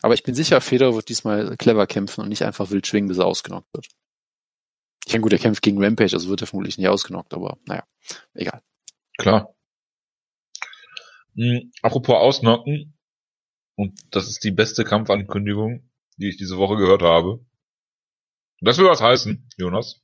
Aber 0.00 0.14
ich 0.14 0.22
bin 0.22 0.34
sicher, 0.34 0.62
Fedor 0.62 0.94
wird 0.94 1.10
diesmal 1.10 1.56
clever 1.58 1.86
kämpfen 1.86 2.22
und 2.22 2.30
nicht 2.30 2.42
einfach 2.42 2.70
wild 2.70 2.86
schwingen, 2.86 3.08
bis 3.08 3.18
er 3.18 3.26
ausgenockt 3.26 3.68
wird. 3.74 3.88
Ich 5.06 5.12
meine, 5.12 5.22
gut, 5.22 5.32
er 5.32 5.38
kämpft 5.38 5.62
gegen 5.62 5.82
Rampage, 5.82 6.14
also 6.14 6.30
wird 6.30 6.40
er 6.40 6.46
vermutlich 6.46 6.78
nicht 6.78 6.88
ausgenockt, 6.88 7.34
aber 7.34 7.58
naja, 7.66 7.84
egal. 8.32 8.62
Klar. 9.18 9.54
Hm, 11.36 11.70
apropos 11.82 12.14
Ausnocken, 12.14 12.98
und 13.76 14.00
das 14.10 14.28
ist 14.28 14.42
die 14.42 14.52
beste 14.52 14.84
Kampfankündigung, 14.84 15.90
die 16.16 16.30
ich 16.30 16.38
diese 16.38 16.56
Woche 16.56 16.76
gehört 16.76 17.02
habe. 17.02 17.44
Das 18.62 18.78
will 18.78 18.86
was 18.86 19.00
heißen, 19.00 19.48
Jonas. 19.56 20.00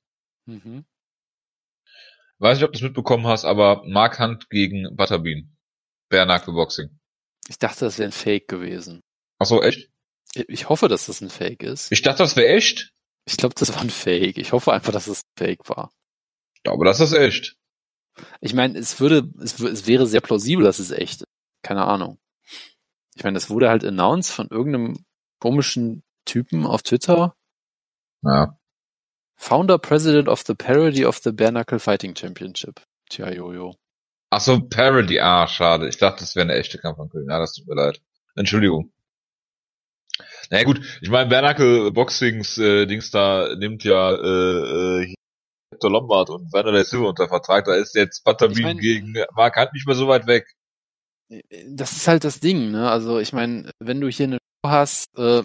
Mhm. 0.46 0.84
Weiß 2.38 2.58
nicht, 2.58 2.64
ob 2.64 2.72
du 2.72 2.78
es 2.78 2.82
mitbekommen 2.82 3.26
hast, 3.26 3.44
aber 3.44 3.82
Mark 3.86 4.18
Hunt 4.18 4.50
gegen 4.50 4.94
Butterbean. 4.96 5.56
Bernacke 6.08 6.52
Boxing. 6.52 6.98
Ich 7.48 7.58
dachte, 7.58 7.84
das 7.84 7.98
wäre 7.98 8.08
ein 8.08 8.12
Fake 8.12 8.48
gewesen. 8.48 9.02
Ach 9.38 9.46
so, 9.46 9.62
echt? 9.62 9.90
Ich 10.34 10.68
hoffe, 10.68 10.88
dass 10.88 11.06
das 11.06 11.20
ein 11.20 11.30
Fake 11.30 11.62
ist. 11.62 11.92
Ich 11.92 12.02
dachte, 12.02 12.18
das 12.18 12.36
wäre 12.36 12.48
echt. 12.54 12.92
Ich 13.24 13.36
glaube, 13.36 13.54
das 13.54 13.74
war 13.74 13.80
ein 13.80 13.90
Fake. 13.90 14.38
Ich 14.38 14.52
hoffe 14.52 14.72
einfach, 14.72 14.92
dass 14.92 15.06
es 15.06 15.22
ein 15.22 15.38
Fake 15.38 15.68
war. 15.68 15.92
Ja, 16.64 16.72
aber 16.72 16.84
das 16.84 17.00
ist 17.00 17.12
echt. 17.12 17.56
Ich 18.40 18.54
meine, 18.54 18.78
es 18.78 19.00
würde, 19.00 19.30
es, 19.40 19.58
es 19.60 19.86
wäre 19.86 20.06
sehr 20.06 20.20
plausibel, 20.20 20.64
dass 20.64 20.78
es 20.78 20.90
echt 20.90 21.22
ist. 21.22 21.28
Keine 21.62 21.84
Ahnung. 21.84 22.18
Ich 23.14 23.24
meine, 23.24 23.34
das 23.34 23.50
wurde 23.50 23.68
halt 23.68 23.84
announced 23.84 24.32
von 24.32 24.48
irgendeinem 24.48 25.04
komischen 25.40 26.02
Typen 26.24 26.66
auf 26.66 26.82
Twitter. 26.82 27.34
Ja. 28.22 28.58
Founder 29.36 29.78
President 29.78 30.28
of 30.28 30.42
the 30.46 30.54
Parody 30.54 31.04
of 31.04 31.18
the 31.22 31.30
Bare 31.32 31.50
Knuckle 31.52 31.78
Fighting 31.78 32.14
Championship. 32.16 32.80
Tja, 33.10 33.30
Jojo. 33.30 33.74
Ach 34.30 34.40
so, 34.40 34.60
Parody. 34.60 35.20
Ah, 35.20 35.46
schade. 35.46 35.88
Ich 35.88 35.96
dachte, 35.98 36.20
das 36.20 36.34
wäre 36.34 36.44
eine 36.44 36.54
echte 36.58 36.78
Kampfankündigung. 36.78 37.30
Ja, 37.30 37.38
das 37.38 37.54
tut 37.54 37.66
mir 37.66 37.74
leid. 37.76 38.00
Entschuldigung. 38.34 38.92
Na 40.50 40.58
ja, 40.58 40.64
gut, 40.64 40.80
ich 41.00 41.10
meine, 41.10 41.28
Bernacke 41.28 41.92
Boxings 41.92 42.58
äh, 42.58 42.86
Dings 42.86 43.10
da 43.10 43.54
nimmt 43.56 43.84
ja 43.84 44.12
äh, 44.14 45.02
äh, 45.04 45.14
Hector 45.72 45.90
Lombard 45.90 46.30
und 46.30 46.52
Wanderlei 46.52 46.82
Silva 46.84 47.08
unter 47.10 47.28
Vertrag. 47.28 47.64
Da 47.66 47.74
ist 47.74 47.94
jetzt 47.94 48.24
Butterbean 48.24 48.56
Ich 48.58 48.62
mein- 48.64 48.78
gegen 48.78 49.14
Mark 49.36 49.56
Hunt 49.56 49.72
nicht 49.74 49.86
mehr 49.86 49.94
so 49.96 50.08
weit 50.08 50.26
weg. 50.26 50.46
Das 51.68 51.92
ist 51.92 52.08
halt 52.08 52.24
das 52.24 52.40
Ding, 52.40 52.70
ne? 52.70 52.90
Also 52.90 53.18
ich 53.18 53.32
meine, 53.34 53.70
wenn 53.78 54.00
du 54.00 54.08
hier 54.08 54.26
eine 54.26 54.38
Show 54.38 54.70
hast 54.70 55.06
äh, 55.18 55.42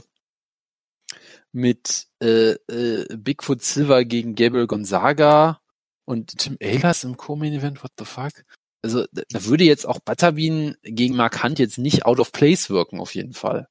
mit 1.53 2.07
äh, 2.21 2.51
äh, 2.51 3.05
Bigfoot 3.15 3.61
Silver 3.61 4.03
gegen 4.05 4.35
Gabriel 4.35 4.67
Gonzaga 4.67 5.61
und 6.05 6.37
Tim 6.37 6.57
Ehlers 6.59 7.03
im 7.03 7.15
Co-Main 7.15 7.53
Event, 7.53 7.83
what 7.83 7.91
the 7.97 8.05
fuck? 8.05 8.43
Also 8.81 9.05
da, 9.13 9.21
da 9.29 9.45
würde 9.45 9.63
jetzt 9.63 9.85
auch 9.85 9.99
Butterbean 9.99 10.75
gegen 10.83 11.15
Mark 11.15 11.43
Hunt 11.43 11.59
jetzt 11.59 11.77
nicht 11.77 12.05
out 12.05 12.19
of 12.19 12.31
place 12.31 12.69
wirken, 12.69 12.99
auf 12.99 13.15
jeden 13.15 13.33
Fall. 13.33 13.67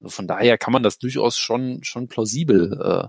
Also 0.00 0.10
von 0.10 0.26
daher 0.26 0.58
kann 0.58 0.72
man 0.72 0.82
das 0.82 0.98
durchaus 0.98 1.38
schon 1.38 1.84
schon 1.84 2.08
plausibel 2.08 2.80
äh, 2.82 3.08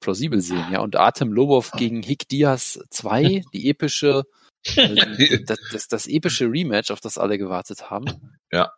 plausibel 0.00 0.40
sehen, 0.40 0.66
ja. 0.70 0.80
Und 0.80 0.96
Artem 0.96 1.32
Lobov 1.32 1.72
gegen 1.72 2.02
Hick 2.02 2.28
Diaz 2.28 2.78
2, 2.90 3.42
die 3.52 3.68
epische 3.68 4.24
äh, 4.76 5.38
das, 5.46 5.58
das, 5.72 5.88
das 5.88 6.06
epische 6.06 6.46
Rematch, 6.46 6.90
auf 6.90 7.00
das 7.00 7.18
alle 7.18 7.38
gewartet 7.38 7.90
haben. 7.90 8.38
Ja. 8.50 8.72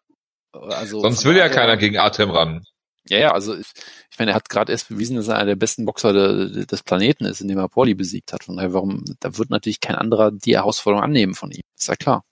Also 0.52 1.00
Sonst 1.00 1.24
will 1.24 1.36
ja 1.36 1.48
keiner 1.48 1.76
gegen 1.76 1.98
Artem 1.98 2.30
ran. 2.30 2.64
Ja, 3.08 3.18
ja, 3.18 3.32
also 3.32 3.54
ich, 3.56 3.66
ich 4.10 4.18
meine, 4.18 4.32
er 4.32 4.34
hat 4.34 4.48
gerade 4.48 4.72
erst 4.72 4.88
bewiesen, 4.88 5.16
dass 5.16 5.28
er 5.28 5.36
einer 5.36 5.46
der 5.46 5.56
besten 5.56 5.84
Boxer 5.84 6.12
de, 6.12 6.64
des 6.66 6.82
Planeten 6.82 7.26
ist, 7.26 7.40
indem 7.40 7.58
er 7.58 7.68
Pauli 7.68 7.94
besiegt 7.94 8.32
hat. 8.32 8.44
Von 8.44 8.56
daher, 8.56 8.72
warum, 8.72 9.04
da 9.20 9.36
wird 9.36 9.50
natürlich 9.50 9.80
kein 9.80 9.96
anderer 9.96 10.30
die 10.32 10.56
Herausforderung 10.56 11.04
annehmen 11.04 11.34
von 11.34 11.50
ihm. 11.50 11.62
Ist 11.76 11.88
ja 11.88 11.96
klar. 11.96 12.24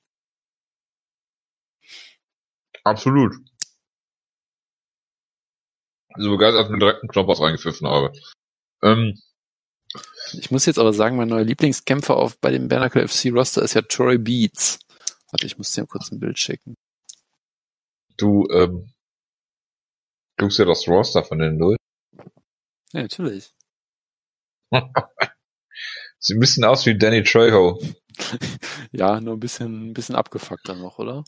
Absolut. 2.84 3.34
So 6.16 6.30
begeistert, 6.30 6.60
dass 6.60 6.66
ich 6.66 6.72
mir 6.72 6.78
direkt 6.78 7.02
einen 7.02 7.08
Knopf 7.10 7.28
aus 7.28 7.40
reingepfiffen 7.40 7.86
habe. 7.88 8.12
Ähm, 8.82 9.18
Ich 10.34 10.50
muss 10.50 10.66
jetzt 10.66 10.78
aber 10.78 10.92
sagen, 10.92 11.16
mein 11.16 11.28
neuer 11.28 11.44
Lieblingskämpfer 11.44 12.16
auf 12.16 12.38
bei 12.38 12.50
dem 12.50 12.68
Bernacle 12.68 13.06
FC 13.06 13.26
Roster 13.32 13.62
ist 13.62 13.74
ja 13.74 13.82
Troy 13.82 14.18
Beats. 14.18 14.78
Warte, 15.30 15.46
ich 15.46 15.58
muss 15.58 15.72
dir 15.72 15.86
kurz 15.86 16.10
ein 16.10 16.20
Bild 16.20 16.38
schicken. 16.38 16.74
du, 18.16 18.46
ähm, 18.50 18.92
guckst 20.42 20.58
dir 20.58 20.66
das 20.66 20.88
Roster 20.88 21.22
von 21.22 21.38
denen 21.38 21.58
durch. 21.58 21.78
Ja, 22.92 23.02
natürlich. 23.02 23.54
Ein 24.72 26.40
bisschen 26.40 26.64
aus 26.64 26.84
wie 26.84 26.98
Danny 26.98 27.22
Trejo. 27.22 27.80
ja, 28.92 29.20
nur 29.20 29.34
ein 29.34 29.40
bisschen, 29.40 29.90
ein 29.90 29.92
bisschen 29.92 30.14
abgefuckter 30.14 30.74
noch, 30.74 30.98
oder? 30.98 31.24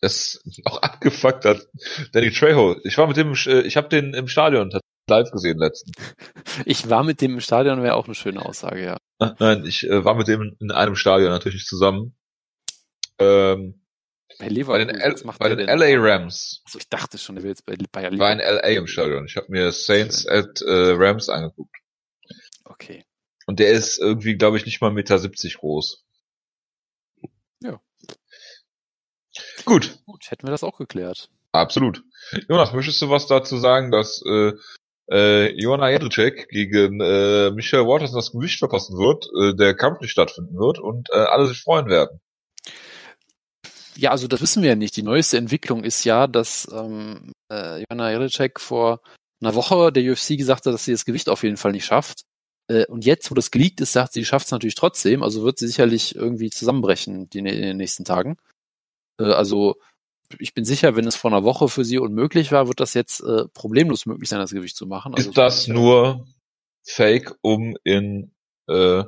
Das 0.00 0.42
auch 0.64 0.82
abgefuckt 0.82 1.44
hat. 1.44 1.68
Danny 2.12 2.30
Trejo. 2.30 2.76
Ich 2.84 2.98
war 2.98 3.06
mit 3.06 3.16
dem, 3.16 3.34
äh, 3.46 3.62
ich 3.62 3.76
habe 3.76 3.88
den 3.88 4.14
im 4.14 4.28
Stadion 4.28 4.70
live 5.08 5.30
gesehen 5.30 5.58
letzten. 5.58 5.92
Ich 6.64 6.88
war 6.88 7.04
mit 7.04 7.20
dem 7.20 7.34
im 7.34 7.40
Stadion, 7.40 7.82
wäre 7.82 7.94
auch 7.94 8.06
eine 8.06 8.14
schöne 8.14 8.44
Aussage, 8.44 8.82
ja. 8.82 8.96
Nein, 9.38 9.64
ich 9.64 9.84
äh, 9.84 10.04
war 10.04 10.14
mit 10.14 10.26
dem 10.26 10.56
in 10.58 10.70
einem 10.70 10.96
Stadion 10.96 11.30
natürlich 11.30 11.64
zusammen. 11.64 12.16
Ähm, 13.18 13.85
Bei 14.38 14.48
bei 14.48 14.54
Leverkusen, 14.54 14.88
den, 14.88 14.96
L 15.00 15.14
bei 15.38 15.54
den? 15.54 15.66
LA 15.68 15.86
Rams. 15.98 16.62
Also 16.66 16.78
ich 16.78 16.88
dachte 16.88 17.18
schon, 17.18 17.36
der 17.36 17.42
will 17.44 17.50
jetzt 17.50 17.64
bei 17.64 17.76
Bayer 17.92 18.12
Ich 18.12 18.18
war 18.18 18.32
in 18.32 18.38
Leverkusen. 18.38 18.62
LA 18.62 18.78
im 18.78 18.86
Stadion. 18.86 19.26
Ich 19.26 19.36
habe 19.36 19.46
mir 19.50 19.72
Saints 19.72 20.26
at 20.26 20.60
äh, 20.62 20.92
Rams 20.96 21.28
angeguckt. 21.28 21.74
Okay. 22.64 23.04
Und 23.46 23.60
der 23.60 23.70
ist 23.70 23.98
irgendwie, 23.98 24.36
glaube 24.36 24.56
ich, 24.56 24.66
nicht 24.66 24.80
mal 24.80 24.90
1,70 24.90 24.94
Meter 24.94 25.58
groß. 25.60 26.04
Ja. 27.62 27.80
Gut, 29.64 29.98
Gut, 30.04 30.30
hätten 30.30 30.46
wir 30.46 30.50
das 30.50 30.64
auch 30.64 30.78
geklärt. 30.78 31.30
absolut. 31.52 32.02
Jonas, 32.48 32.72
möchtest 32.72 33.00
du 33.02 33.10
was 33.10 33.26
dazu 33.26 33.56
sagen, 33.56 33.90
dass 33.90 34.22
äh, 34.26 34.52
äh, 35.10 35.52
Joanna 35.60 35.90
Jedrzejczyk 35.90 36.48
gegen 36.48 37.00
äh, 37.00 37.50
Michael 37.52 37.86
Waters 37.86 38.12
das 38.12 38.32
Gewicht 38.32 38.58
verpassen 38.58 38.96
wird, 38.98 39.26
äh, 39.40 39.56
der 39.56 39.74
Kampf 39.74 40.00
nicht 40.00 40.10
stattfinden 40.10 40.56
wird 40.58 40.78
und 40.78 41.08
äh, 41.10 41.16
alle 41.16 41.46
sich 41.46 41.60
freuen 41.62 41.86
werden? 41.88 42.20
Ja, 43.96 44.10
also 44.10 44.28
das 44.28 44.40
wissen 44.40 44.62
wir 44.62 44.70
ja 44.70 44.76
nicht. 44.76 44.96
Die 44.96 45.02
neueste 45.02 45.38
Entwicklung 45.38 45.84
ist 45.84 46.04
ja, 46.04 46.26
dass 46.26 46.68
ähm, 46.72 47.32
äh, 47.50 47.82
Joanna 47.82 48.10
Jelinek 48.10 48.60
vor 48.60 49.00
einer 49.40 49.54
Woche 49.54 49.92
der 49.92 50.10
UFC 50.10 50.36
gesagt 50.36 50.66
hat, 50.66 50.74
dass 50.74 50.84
sie 50.84 50.92
das 50.92 51.04
Gewicht 51.04 51.28
auf 51.28 51.42
jeden 51.42 51.56
Fall 51.56 51.72
nicht 51.72 51.86
schafft. 51.86 52.22
Äh, 52.68 52.86
und 52.86 53.04
jetzt, 53.04 53.30
wo 53.30 53.34
das 53.34 53.50
geleakt 53.50 53.80
ist, 53.80 53.92
sagt 53.92 54.12
sie, 54.12 54.20
sie 54.20 54.26
schafft 54.26 54.46
es 54.46 54.52
natürlich 54.52 54.74
trotzdem. 54.74 55.22
Also 55.22 55.44
wird 55.44 55.58
sie 55.58 55.66
sicherlich 55.66 56.14
irgendwie 56.14 56.50
zusammenbrechen 56.50 57.30
die, 57.30 57.38
in 57.38 57.44
den 57.44 57.76
nächsten 57.76 58.04
Tagen. 58.04 58.36
Äh, 59.20 59.24
also 59.32 59.76
ich 60.38 60.54
bin 60.54 60.64
sicher, 60.64 60.96
wenn 60.96 61.06
es 61.06 61.16
vor 61.16 61.30
einer 61.30 61.44
Woche 61.44 61.68
für 61.68 61.84
sie 61.84 61.98
unmöglich 61.98 62.52
war, 62.52 62.66
wird 62.68 62.80
das 62.80 62.94
jetzt 62.94 63.20
äh, 63.20 63.46
problemlos 63.54 64.06
möglich 64.06 64.28
sein, 64.28 64.40
das 64.40 64.50
Gewicht 64.50 64.76
zu 64.76 64.86
machen. 64.86 65.14
Also 65.14 65.30
ist 65.30 65.38
das 65.38 65.68
nur 65.68 66.26
Fake, 66.84 67.34
um 67.42 67.76
in 67.84 68.32
äh, 68.68 69.04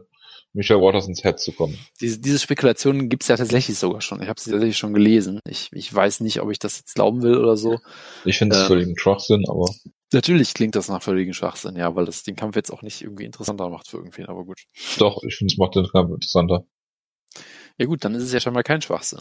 Michael 0.54 0.80
Watersons 0.80 1.22
Head 1.22 1.38
zu 1.38 1.52
kommen? 1.52 1.78
Diese, 2.00 2.18
diese 2.18 2.38
Spekulationen 2.38 3.08
gibt 3.08 3.22
es 3.22 3.28
ja 3.28 3.36
tatsächlich 3.36 3.78
sogar 3.78 4.00
schon. 4.00 4.22
Ich 4.22 4.28
habe 4.28 4.40
sie 4.40 4.50
tatsächlich 4.50 4.78
schon 4.78 4.94
gelesen. 4.94 5.40
Ich, 5.48 5.68
ich 5.72 5.92
weiß 5.92 6.20
nicht, 6.20 6.40
ob 6.40 6.50
ich 6.50 6.58
das 6.58 6.78
jetzt 6.78 6.94
glauben 6.94 7.22
will 7.22 7.36
oder 7.36 7.56
so. 7.56 7.78
Ich 8.24 8.38
finde 8.38 8.56
es 8.56 8.62
ähm, 8.62 8.68
völlig 8.68 8.88
ein 8.88 8.98
Schwachsinn, 8.98 9.44
aber. 9.48 9.72
Natürlich 10.12 10.54
klingt 10.54 10.74
das 10.74 10.88
nach 10.88 11.02
völligen 11.02 11.34
Schwachsinn, 11.34 11.76
ja, 11.76 11.94
weil 11.94 12.06
das 12.06 12.22
den 12.22 12.34
Kampf 12.34 12.56
jetzt 12.56 12.70
auch 12.70 12.82
nicht 12.82 13.02
irgendwie 13.02 13.24
interessanter 13.24 13.68
macht 13.68 13.88
für 13.88 13.98
irgendwen, 13.98 14.26
aber 14.26 14.44
gut. 14.44 14.62
Doch, 14.98 15.22
ich 15.22 15.36
finde 15.36 15.52
es 15.52 15.58
macht 15.58 15.74
den 15.74 15.86
Kampf 15.86 16.10
interessanter. 16.12 16.64
Ja 17.76 17.86
gut, 17.86 18.04
dann 18.04 18.14
ist 18.14 18.22
es 18.22 18.32
ja 18.32 18.40
schon 18.40 18.54
mal 18.54 18.62
kein 18.62 18.80
Schwachsinn. 18.80 19.20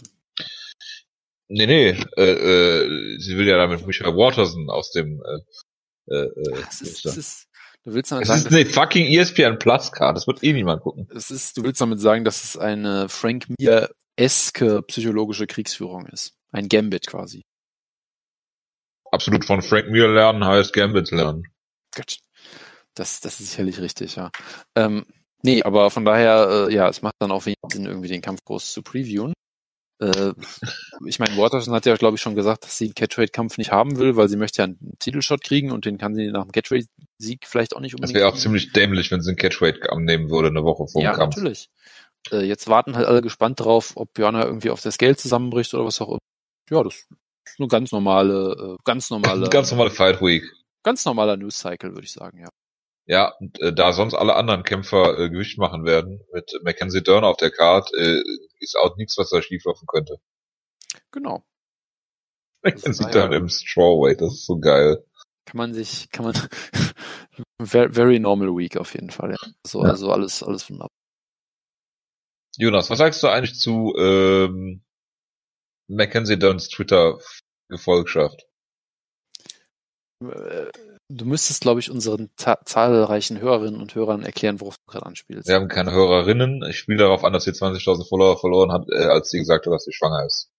Nee, 1.48 1.66
nee, 1.66 1.96
äh, 2.16 2.22
äh, 2.22 3.18
sie 3.18 3.36
will 3.36 3.46
ja 3.46 3.56
damit 3.56 3.86
Michael 3.86 4.16
Waterson 4.16 4.68
aus 4.70 4.90
dem 4.92 5.22
äh, 5.22 6.14
äh, 6.14 6.24
äh 6.24 6.62
das 6.64 6.80
ist, 6.82 7.04
das 7.04 7.16
ist, 7.16 7.47
du 7.88 7.94
willst 7.94 8.12
damit 8.12 8.28
das 8.28 8.42
sagen, 8.42 8.54
ist 8.54 8.60
eine 8.60 8.66
fucking 8.66 9.06
ESPN 9.06 9.58
Plus 9.58 9.92
Card, 9.92 10.16
das 10.16 10.26
wird 10.26 10.42
eh 10.44 10.52
niemand 10.52 10.82
gucken. 10.82 11.08
Es 11.14 11.30
ist, 11.30 11.56
du 11.56 11.64
willst 11.64 11.80
damit 11.80 12.00
sagen, 12.00 12.24
dass 12.24 12.44
es 12.44 12.56
eine 12.56 13.08
Frank 13.08 13.46
Mir-eske 13.58 14.82
psychologische 14.82 15.46
Kriegsführung 15.46 16.06
ist. 16.06 16.34
Ein 16.52 16.68
Gambit 16.68 17.06
quasi. 17.06 17.42
Absolut 19.10 19.44
von 19.44 19.62
Frank 19.62 19.88
Mir 19.88 20.08
lernen 20.08 20.44
heißt 20.44 20.72
Gambit 20.72 21.10
lernen. 21.10 21.44
Gut. 21.94 22.18
Das, 22.94 23.20
das 23.20 23.40
ist 23.40 23.50
sicherlich 23.50 23.80
richtig, 23.80 24.16
ja. 24.16 24.30
Ähm, 24.74 25.06
nee, 25.42 25.62
aber 25.62 25.90
von 25.90 26.04
daher, 26.04 26.66
äh, 26.68 26.74
ja, 26.74 26.88
es 26.88 27.00
macht 27.00 27.14
dann 27.20 27.30
auch 27.30 27.46
wenig 27.46 27.56
Sinn, 27.72 27.86
irgendwie 27.86 28.08
den 28.08 28.20
Kampf 28.20 28.44
groß 28.44 28.72
zu 28.72 28.82
previewen. 28.82 29.32
Äh, 30.00 30.32
ich 31.06 31.18
meine, 31.18 31.36
Waterson 31.36 31.74
hat 31.74 31.86
ja, 31.86 31.94
glaube 31.96 32.16
ich, 32.16 32.20
schon 32.20 32.34
gesagt, 32.34 32.64
dass 32.64 32.76
sie 32.76 32.86
einen 32.86 32.94
Catchweight-Kampf 32.94 33.56
nicht 33.56 33.72
haben 33.72 33.98
will, 33.98 34.16
weil 34.16 34.28
sie 34.28 34.36
möchte 34.36 34.62
ja 34.62 34.64
einen 34.64 34.96
Titelshot 34.98 35.42
kriegen 35.42 35.70
und 35.70 35.84
den 35.84 35.96
kann 35.96 36.14
sie 36.14 36.30
nach 36.30 36.44
dem 36.44 36.52
Catchweight-Sieg 37.18 37.46
vielleicht 37.46 37.76
auch 37.76 37.80
nicht 37.80 37.94
unbedingt. 37.94 38.16
Das 38.16 38.20
wäre 38.20 38.32
auch 38.32 38.36
ziemlich 38.36 38.72
dämlich, 38.72 39.10
wenn 39.10 39.20
sie 39.20 39.30
einen 39.30 39.36
Catchweight 39.36 39.90
annehmen 39.90 40.30
würde, 40.30 40.48
eine 40.48 40.64
Woche 40.64 40.86
vor 40.88 41.02
dem 41.02 41.04
ja, 41.04 41.14
Kampf. 41.14 41.36
Ja, 41.36 41.42
natürlich. 41.42 41.70
Äh, 42.30 42.44
jetzt 42.44 42.68
warten 42.68 42.96
halt 42.96 43.06
alle 43.06 43.22
gespannt 43.22 43.60
drauf, 43.60 43.92
ob 43.96 44.12
Björner 44.14 44.44
irgendwie 44.44 44.70
auf 44.70 44.82
das 44.82 44.98
Geld 44.98 45.20
zusammenbricht 45.20 45.74
oder 45.74 45.84
was 45.84 46.00
auch 46.00 46.08
immer. 46.08 46.18
Ja, 46.70 46.82
das 46.82 46.94
ist 46.94 47.58
eine 47.58 47.68
ganz 47.68 47.92
normale, 47.92 48.76
äh, 48.76 48.82
ganz 48.84 49.10
normale. 49.10 49.48
ganz 49.50 49.70
normale 49.70 49.90
Fight 49.90 50.20
Week. 50.20 50.44
Ganz 50.82 51.04
normaler 51.04 51.36
News 51.36 51.58
Cycle, 51.58 51.90
würde 51.90 52.04
ich 52.04 52.12
sagen, 52.12 52.38
ja. 52.38 52.48
Ja, 53.06 53.34
und 53.40 53.58
äh, 53.60 53.72
da 53.72 53.92
sonst 53.92 54.14
alle 54.14 54.36
anderen 54.36 54.64
Kämpfer 54.64 55.18
äh, 55.18 55.30
Gewicht 55.30 55.56
machen 55.58 55.84
werden, 55.84 56.20
mit 56.32 56.52
Mackenzie 56.62 57.02
Dern 57.02 57.24
auf 57.24 57.38
der 57.38 57.50
Card, 57.50 57.90
äh, 57.94 58.22
ist 58.60 58.76
auch 58.76 58.96
nichts, 58.96 59.16
was 59.16 59.30
da 59.30 59.40
schieflaufen 59.40 59.86
könnte. 59.86 60.20
Genau. 61.10 61.42
Mackenzie 62.62 63.10
Dern 63.10 63.32
im 63.32 63.48
Strawweight, 63.48 64.20
das 64.20 64.34
ist 64.34 64.46
so 64.46 64.58
geil. 64.58 65.02
Kann 65.48 65.56
man 65.56 65.72
sich, 65.72 66.10
kann 66.10 66.26
man, 66.26 66.34
very 67.62 68.18
normal 68.18 68.48
week 68.48 68.76
auf 68.76 68.92
jeden 68.92 69.08
Fall, 69.08 69.30
ja. 69.30 69.50
So, 69.66 69.82
ja. 69.82 69.88
also 69.88 70.12
alles, 70.12 70.42
alles 70.42 70.68
wunderbar. 70.68 70.90
Jonas, 72.58 72.90
was 72.90 72.98
sagst 72.98 73.22
du 73.22 73.28
eigentlich 73.28 73.58
zu 73.58 73.94
ähm, 73.96 74.82
Mackenzie 75.88 76.38
Dunns 76.38 76.68
Twitter-Gefolgschaft? 76.68 78.46
Äh, 80.22 80.70
Du 81.10 81.24
müsstest, 81.24 81.62
glaube 81.62 81.80
ich, 81.80 81.90
unseren 81.90 82.28
zahlreichen 82.36 83.40
Hörerinnen 83.40 83.80
und 83.80 83.94
Hörern 83.94 84.22
erklären, 84.22 84.60
worauf 84.60 84.76
du 84.76 84.92
gerade 84.92 85.06
anspielst. 85.06 85.48
Wir 85.48 85.54
haben 85.54 85.68
keine 85.68 85.90
Hörerinnen. 85.90 86.62
Ich 86.68 86.76
spiele 86.76 86.98
darauf 86.98 87.24
an, 87.24 87.32
dass 87.32 87.44
sie 87.44 87.52
20.000 87.52 88.06
Follower 88.06 88.38
verloren 88.38 88.72
hat, 88.72 88.86
äh, 88.90 89.06
als 89.06 89.30
sie 89.30 89.38
gesagt 89.38 89.64
hat, 89.64 89.72
dass 89.72 89.84
sie 89.84 89.92
schwanger 89.94 90.26
ist. 90.26 90.50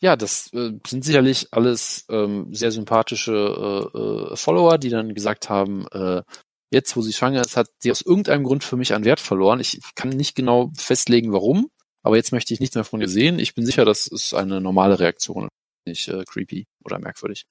Ja, 0.00 0.16
das 0.16 0.52
äh, 0.52 0.72
sind 0.86 1.04
sicherlich 1.04 1.48
alles 1.52 2.04
ähm, 2.10 2.52
sehr 2.52 2.70
sympathische 2.70 3.32
äh, 3.32 3.98
äh, 3.98 4.36
Follower, 4.36 4.78
die 4.78 4.90
dann 4.90 5.14
gesagt 5.14 5.48
haben, 5.48 5.86
äh, 5.92 6.22
jetzt, 6.70 6.96
wo 6.96 7.00
sie 7.00 7.12
schwanger 7.12 7.40
ist, 7.40 7.56
hat 7.56 7.68
sie 7.78 7.90
aus 7.90 8.02
irgendeinem 8.02 8.44
Grund 8.44 8.64
für 8.64 8.76
mich 8.76 8.92
an 8.92 9.04
Wert 9.04 9.20
verloren. 9.20 9.60
Ich 9.60 9.80
kann 9.94 10.10
nicht 10.10 10.34
genau 10.34 10.72
festlegen, 10.76 11.32
warum, 11.32 11.70
aber 12.02 12.16
jetzt 12.16 12.32
möchte 12.32 12.52
ich 12.52 12.60
nichts 12.60 12.74
mehr 12.74 12.84
von 12.84 13.00
ihr 13.00 13.08
sehen. 13.08 13.38
Ich 13.38 13.54
bin 13.54 13.64
sicher, 13.64 13.84
das 13.84 14.06
ist 14.06 14.34
eine 14.34 14.60
normale 14.60 14.98
Reaktion, 14.98 15.48
nicht 15.86 16.08
äh, 16.08 16.24
creepy 16.24 16.66
oder 16.84 16.98
merkwürdig. 16.98 17.46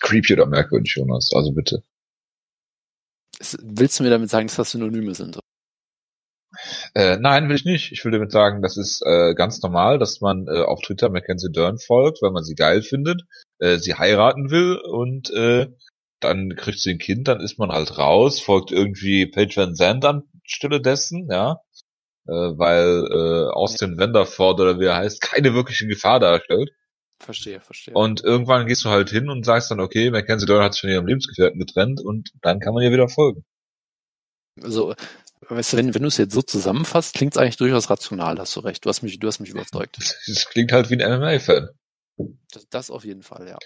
Creepy 0.00 0.34
oder 0.34 0.46
merkwürdig, 0.46 0.94
Jonas, 0.96 1.30
also 1.34 1.52
bitte. 1.52 1.82
Willst 3.60 3.98
du 3.98 4.04
mir 4.04 4.10
damit 4.10 4.30
sagen, 4.30 4.46
dass 4.46 4.56
das 4.56 4.70
Synonyme 4.70 5.14
sind? 5.14 5.38
Äh, 6.94 7.18
nein, 7.18 7.48
will 7.48 7.56
ich 7.56 7.64
nicht. 7.64 7.92
Ich 7.92 8.04
will 8.04 8.12
damit 8.12 8.32
sagen, 8.32 8.62
das 8.62 8.76
ist 8.76 9.02
äh, 9.04 9.34
ganz 9.34 9.62
normal, 9.62 9.98
dass 9.98 10.20
man 10.20 10.46
äh, 10.48 10.62
auf 10.62 10.80
Twitter 10.80 11.08
Mackenzie 11.08 11.50
Dern 11.50 11.78
folgt, 11.78 12.22
weil 12.22 12.30
man 12.30 12.44
sie 12.44 12.54
geil 12.54 12.82
findet, 12.82 13.22
äh, 13.58 13.78
sie 13.78 13.94
heiraten 13.94 14.50
will 14.50 14.76
und 14.76 15.30
äh, 15.30 15.68
dann 16.20 16.56
kriegt 16.56 16.80
sie 16.80 16.92
ein 16.92 16.98
Kind, 16.98 17.28
dann 17.28 17.40
ist 17.40 17.58
man 17.58 17.70
halt 17.70 17.98
raus, 17.98 18.40
folgt 18.40 18.72
irgendwie 18.72 19.26
Paige 19.26 19.56
Van 19.56 19.74
Zandt 19.74 20.04
anstelle 20.04 20.80
dessen, 20.80 21.28
ja, 21.30 21.60
äh, 22.26 22.32
weil 22.32 23.06
äh, 23.10 23.52
Austin 23.52 23.98
Wenderford 23.98 24.60
oder 24.60 24.80
wie 24.80 24.86
er 24.86 24.96
heißt, 24.96 25.20
keine 25.20 25.54
wirkliche 25.54 25.86
Gefahr 25.86 26.20
darstellt. 26.20 26.70
Verstehe, 27.18 27.60
verstehe. 27.60 27.94
Und 27.94 28.22
irgendwann 28.22 28.66
gehst 28.66 28.84
du 28.84 28.90
halt 28.90 29.10
hin 29.10 29.30
und 29.30 29.44
sagst 29.44 29.70
dann, 29.70 29.80
okay, 29.80 30.10
Mackenzie 30.10 30.46
Doyle 30.46 30.62
hat 30.62 30.74
sich 30.74 30.82
von 30.82 30.90
ihrem 30.90 31.06
Lebensgefährten 31.06 31.58
getrennt 31.58 32.00
und 32.00 32.30
dann 32.42 32.60
kann 32.60 32.74
man 32.74 32.82
ihr 32.82 32.92
wieder 32.92 33.08
folgen. 33.08 33.44
Also, 34.62 34.94
weißt 35.48 35.72
du, 35.72 35.76
wenn, 35.76 35.94
wenn 35.94 36.02
du 36.02 36.08
es 36.08 36.16
jetzt 36.16 36.34
so 36.34 36.42
zusammenfasst, 36.42 37.14
klingt 37.14 37.34
es 37.34 37.38
eigentlich 37.38 37.56
durchaus 37.56 37.90
rational, 37.90 38.38
hast 38.38 38.54
du 38.56 38.60
recht. 38.60 38.84
Du 38.84 38.88
hast 38.88 39.02
mich, 39.02 39.18
du 39.18 39.26
hast 39.26 39.40
mich 39.40 39.50
überzeugt. 39.50 39.98
Es 40.26 40.48
klingt 40.48 40.72
halt 40.72 40.90
wie 40.90 41.02
ein 41.02 41.18
MMA-Fan. 41.18 41.70
Das, 42.50 42.68
das 42.68 42.90
auf 42.90 43.04
jeden 43.04 43.22
Fall, 43.22 43.46
ja. 43.48 43.58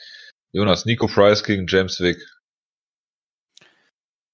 Jonas, 0.53 0.85
Nico 0.85 1.07
Price 1.07 1.45
gegen 1.45 1.67
James 1.67 2.01
Wick. 2.01 2.19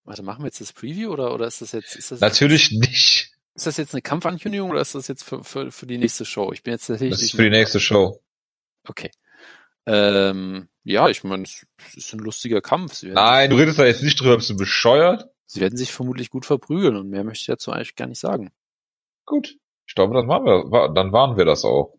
Warte, 0.05 0.23
machen 0.23 0.43
wir 0.43 0.47
jetzt 0.47 0.61
das 0.61 0.73
Preview 0.73 1.11
oder, 1.11 1.35
oder 1.35 1.47
ist 1.47 1.61
das 1.61 1.73
jetzt? 1.73 1.97
Ist 1.97 2.13
das 2.13 2.21
Natürlich 2.21 2.71
jetzt, 2.71 2.81
nicht. 2.81 3.33
Ist 3.55 3.67
das 3.67 3.77
jetzt 3.77 3.93
eine 3.93 4.03
Kampfankündigung 4.03 4.71
oder 4.71 4.81
ist 4.81 4.95
das 4.95 5.09
jetzt 5.09 5.25
für, 5.25 5.43
für, 5.43 5.73
für 5.73 5.87
die 5.87 5.99
nächste 5.99 6.25
Show? 6.25 6.53
Ich 6.53 6.63
bin 6.63 6.73
jetzt 6.73 6.87
tatsächlich. 6.87 7.11
Das 7.19 7.23
ist 7.23 7.35
für 7.35 7.43
die 7.43 7.51
nächste 7.51 7.81
Show. 7.81 8.23
Okay. 8.87 9.11
Ähm, 9.87 10.69
ja, 10.85 11.09
ich 11.09 11.25
meine, 11.25 11.43
es 11.43 11.67
ist 11.95 12.13
ein 12.13 12.21
lustiger 12.21 12.61
Kampf. 12.61 13.03
Nein, 13.03 13.51
du 13.51 13.57
redest 13.57 13.79
da 13.79 13.85
jetzt 13.85 14.03
nicht 14.03 14.21
drüber, 14.21 14.37
bist 14.37 14.51
du 14.51 14.57
bescheuert? 14.57 15.29
Sie 15.47 15.61
werden 15.61 15.77
sich 15.77 15.93
vermutlich 15.93 16.31
gut 16.31 16.45
verprügeln 16.45 16.97
und 16.97 17.09
mehr 17.09 17.25
möchte 17.25 17.43
ich 17.43 17.47
dazu 17.47 17.73
eigentlich 17.73 17.95
gar 17.95 18.07
nicht 18.07 18.21
sagen. 18.21 18.51
Gut. 19.25 19.57
Ich 19.89 19.95
glaube, 19.95 20.15
das 20.15 20.27
machen 20.27 20.45
wir, 20.45 20.93
dann 20.93 21.13
waren 21.13 21.37
wir 21.37 21.45
das 21.45 21.65
auch. 21.65 21.97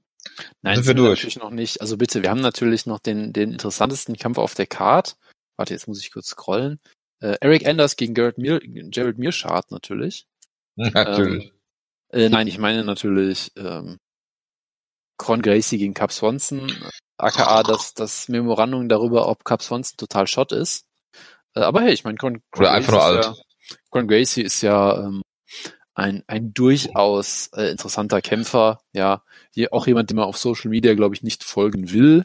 Nein, 0.61 0.75
sind 0.75 0.87
wir 0.87 0.93
durch. 0.93 1.19
natürlich 1.19 1.39
noch 1.39 1.51
nicht. 1.51 1.81
Also 1.81 1.97
bitte, 1.97 2.21
wir 2.21 2.29
haben 2.29 2.41
natürlich 2.41 2.85
noch 2.85 2.99
den, 2.99 3.31
den 3.31 3.53
interessantesten 3.53 4.17
Kampf 4.17 4.37
auf 4.37 4.55
der 4.55 4.67
Card. 4.67 5.17
Warte, 5.55 5.73
jetzt 5.73 5.87
muss 5.87 6.01
ich 6.01 6.11
kurz 6.11 6.27
scrollen. 6.27 6.79
Äh, 7.19 7.37
Eric 7.41 7.65
Anders 7.67 7.95
gegen 7.95 8.13
Garrett 8.13 8.37
Mir 8.37 8.59
Jared 8.63 9.17
Mearshart 9.17 9.71
natürlich. 9.71 10.27
Natürlich. 10.75 11.53
Ähm, 12.11 12.19
äh, 12.21 12.29
nein, 12.29 12.47
ich 12.47 12.59
meine 12.59 12.83
natürlich 12.83 13.51
ähm, 13.57 13.97
Con 15.17 15.41
Gracie 15.41 15.79
gegen 15.79 15.95
Cap 15.95 16.11
Swanson, 16.11 16.71
aka 17.17 17.63
das, 17.63 17.95
das 17.95 18.29
Memorandum 18.29 18.87
darüber, 18.87 19.27
ob 19.27 19.43
Cap 19.43 19.63
Swanson 19.63 19.97
total 19.97 20.27
Shot 20.27 20.51
ist. 20.51 20.86
Äh, 21.57 21.63
aber 21.63 21.81
hey, 21.81 21.93
ich 21.93 22.03
meine, 22.03 22.17
Con, 22.17 22.41
Con, 22.51 22.61
Oder 22.61 22.71
einfach 22.71 22.93
nur 22.93 23.03
alt. 23.03 23.25
Ja, 23.25 23.35
Con 23.89 24.07
Gracie 24.07 24.43
ist 24.43 24.61
ja 24.61 25.05
ähm, 25.05 25.23
ein, 25.95 26.23
ein 26.27 26.53
durchaus 26.53 27.47
äh, 27.55 27.71
interessanter 27.71 28.21
Kämpfer, 28.21 28.79
ja, 28.93 29.23
hier 29.53 29.73
auch 29.73 29.87
jemand, 29.87 30.09
dem 30.09 30.17
man 30.17 30.25
auf 30.25 30.37
Social 30.37 30.69
Media, 30.69 30.93
glaube 30.93 31.15
ich, 31.15 31.23
nicht 31.23 31.43
folgen 31.43 31.91
will. 31.91 32.23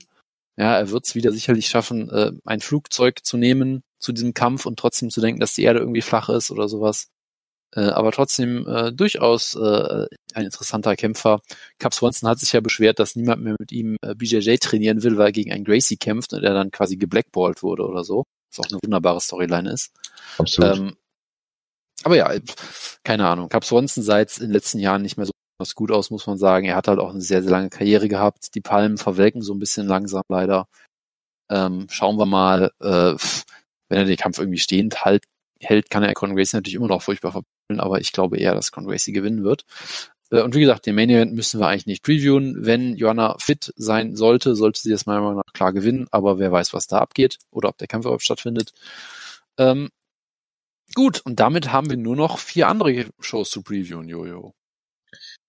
Ja, 0.57 0.76
er 0.76 0.91
wird 0.91 1.07
es 1.07 1.14
wieder 1.14 1.33
sicherlich 1.33 1.68
schaffen, 1.68 2.11
äh, 2.11 2.33
ein 2.45 2.61
Flugzeug 2.61 3.24
zu 3.24 3.39
nehmen 3.39 3.83
zu 3.99 4.12
diesem 4.12 4.35
Kampf 4.35 4.66
und 4.66 4.78
trotzdem 4.78 5.09
zu 5.09 5.20
denken, 5.20 5.41
dass 5.41 5.55
die 5.55 5.62
Erde 5.62 5.78
irgendwie 5.78 6.03
flach 6.03 6.28
ist 6.28 6.51
oder 6.51 6.68
sowas. 6.68 7.09
Äh, 7.75 7.81
aber 7.81 8.12
trotzdem 8.12 8.66
äh, 8.66 8.93
durchaus 8.93 9.55
äh, 9.55 10.07
ein 10.35 10.45
interessanter 10.45 10.95
Kämpfer. 10.97 11.41
Cap 11.79 11.95
Swanson 11.95 12.29
hat 12.29 12.39
sich 12.39 12.53
ja 12.53 12.61
beschwert, 12.61 12.99
dass 12.99 13.16
niemand 13.16 13.43
mehr 13.43 13.57
mit 13.59 13.73
ihm 13.73 13.97
äh, 14.03 14.14
BJJ 14.14 14.57
trainieren 14.57 15.03
will, 15.03 15.16
weil 15.16 15.29
er 15.29 15.33
gegen 15.33 15.53
einen 15.53 15.64
Gracie 15.64 15.97
kämpft 15.97 16.33
und 16.35 16.45
er 16.45 16.55
dann 16.55 16.70
quasi 16.70 16.97
geblackballt 16.97 17.62
wurde 17.62 17.87
oder 17.87 18.05
so. 18.05 18.25
Was 18.55 18.66
auch 18.66 18.70
eine 18.70 18.79
wunderbare 18.83 19.20
Storyline 19.20 19.70
ist. 19.70 19.93
Absolut. 20.37 20.77
Ähm, 20.77 20.97
aber 22.05 22.16
ja, 22.16 22.31
keine 23.05 23.27
Ahnung. 23.27 23.49
Cap 23.49 23.64
Swanson 23.64 24.03
sah 24.03 24.18
jetzt 24.18 24.39
in 24.39 24.49
den 24.49 24.53
letzten 24.53 24.79
Jahren 24.79 25.03
nicht 25.03 25.16
mehr 25.16 25.27
so 25.27 25.33
gut 25.75 25.93
aus, 25.93 26.11
muss 26.11 26.27
man 26.27 26.37
sagen. 26.37 26.66
Er 26.66 26.77
hat 26.77 26.89
halt 26.89 26.99
auch 26.99 27.11
eine 27.11 27.20
sehr, 27.20 27.43
sehr 27.43 27.53
lange 27.53 27.70
Karriere 27.70 28.09
gehabt. 28.09 28.55
Die 28.55 28.61
Palmen 28.61 28.99
verwelken 28.99 29.43
so 29.43 29.55
ein 29.55 29.61
bisschen 29.61 29.87
langsam 29.87 30.23
leider. 30.29 30.68
Ähm, 31.51 31.87
schauen 31.89 32.16
wir 32.18 32.27
mal, 32.27 32.73
äh, 32.81 33.14
wenn 33.89 33.99
er 33.99 34.05
den 34.05 34.16
Kampf 34.16 34.39
irgendwie 34.39 34.59
stehend 34.59 35.05
halt, 35.05 35.25
hält, 35.63 35.91
kann 35.91 36.03
er 36.03 36.15
Conor 36.15 36.37
Gracie 36.37 36.57
natürlich 36.57 36.75
immer 36.75 36.89
noch 36.89 37.03
furchtbar 37.03 37.43
aber 37.69 38.01
ich 38.01 38.13
glaube 38.13 38.37
eher, 38.37 38.55
dass 38.55 38.73
Conway 38.73 38.99
gewinnen 38.99 39.45
wird. 39.45 39.65
Äh, 40.31 40.43
und 40.43 40.55
wie 40.55 40.61
gesagt, 40.61 40.87
den 40.87 40.95
Main 40.95 41.11
Event 41.11 41.35
müssen 41.35 41.61
wir 41.61 41.69
eigentlich 41.69 41.87
nicht 41.87 42.03
previewen. 42.03 42.65
Wenn 42.65 42.97
Joanna 42.97 43.37
fit 43.39 43.73
sein 43.77 44.17
sollte, 44.17 44.55
sollte 44.57 44.81
sie 44.81 44.91
das 44.91 45.07
meiner 45.07 45.21
Meinung 45.21 45.43
nach 45.47 45.53
klar 45.53 45.73
gewinnen, 45.73 46.09
aber 46.11 46.39
wer 46.39 46.51
weiß, 46.51 46.73
was 46.73 46.87
da 46.87 46.99
abgeht 46.99 47.39
oder 47.51 47.69
ob 47.69 47.79
der 47.79 47.89
Kampf 47.89 48.05
überhaupt 48.05 48.25
stattfindet. 48.25 48.73
Ähm, 49.59 49.91
gut, 50.95 51.21
und 51.25 51.39
damit 51.41 51.73
haben 51.73 51.91
wir 51.91 51.97
nur 51.97 52.17
noch 52.17 52.39
vier 52.39 52.69
andere 52.69 53.07
Shows 53.21 53.51
zu 53.51 53.63
previewen, 53.63 54.09
Jojo. 54.09 54.55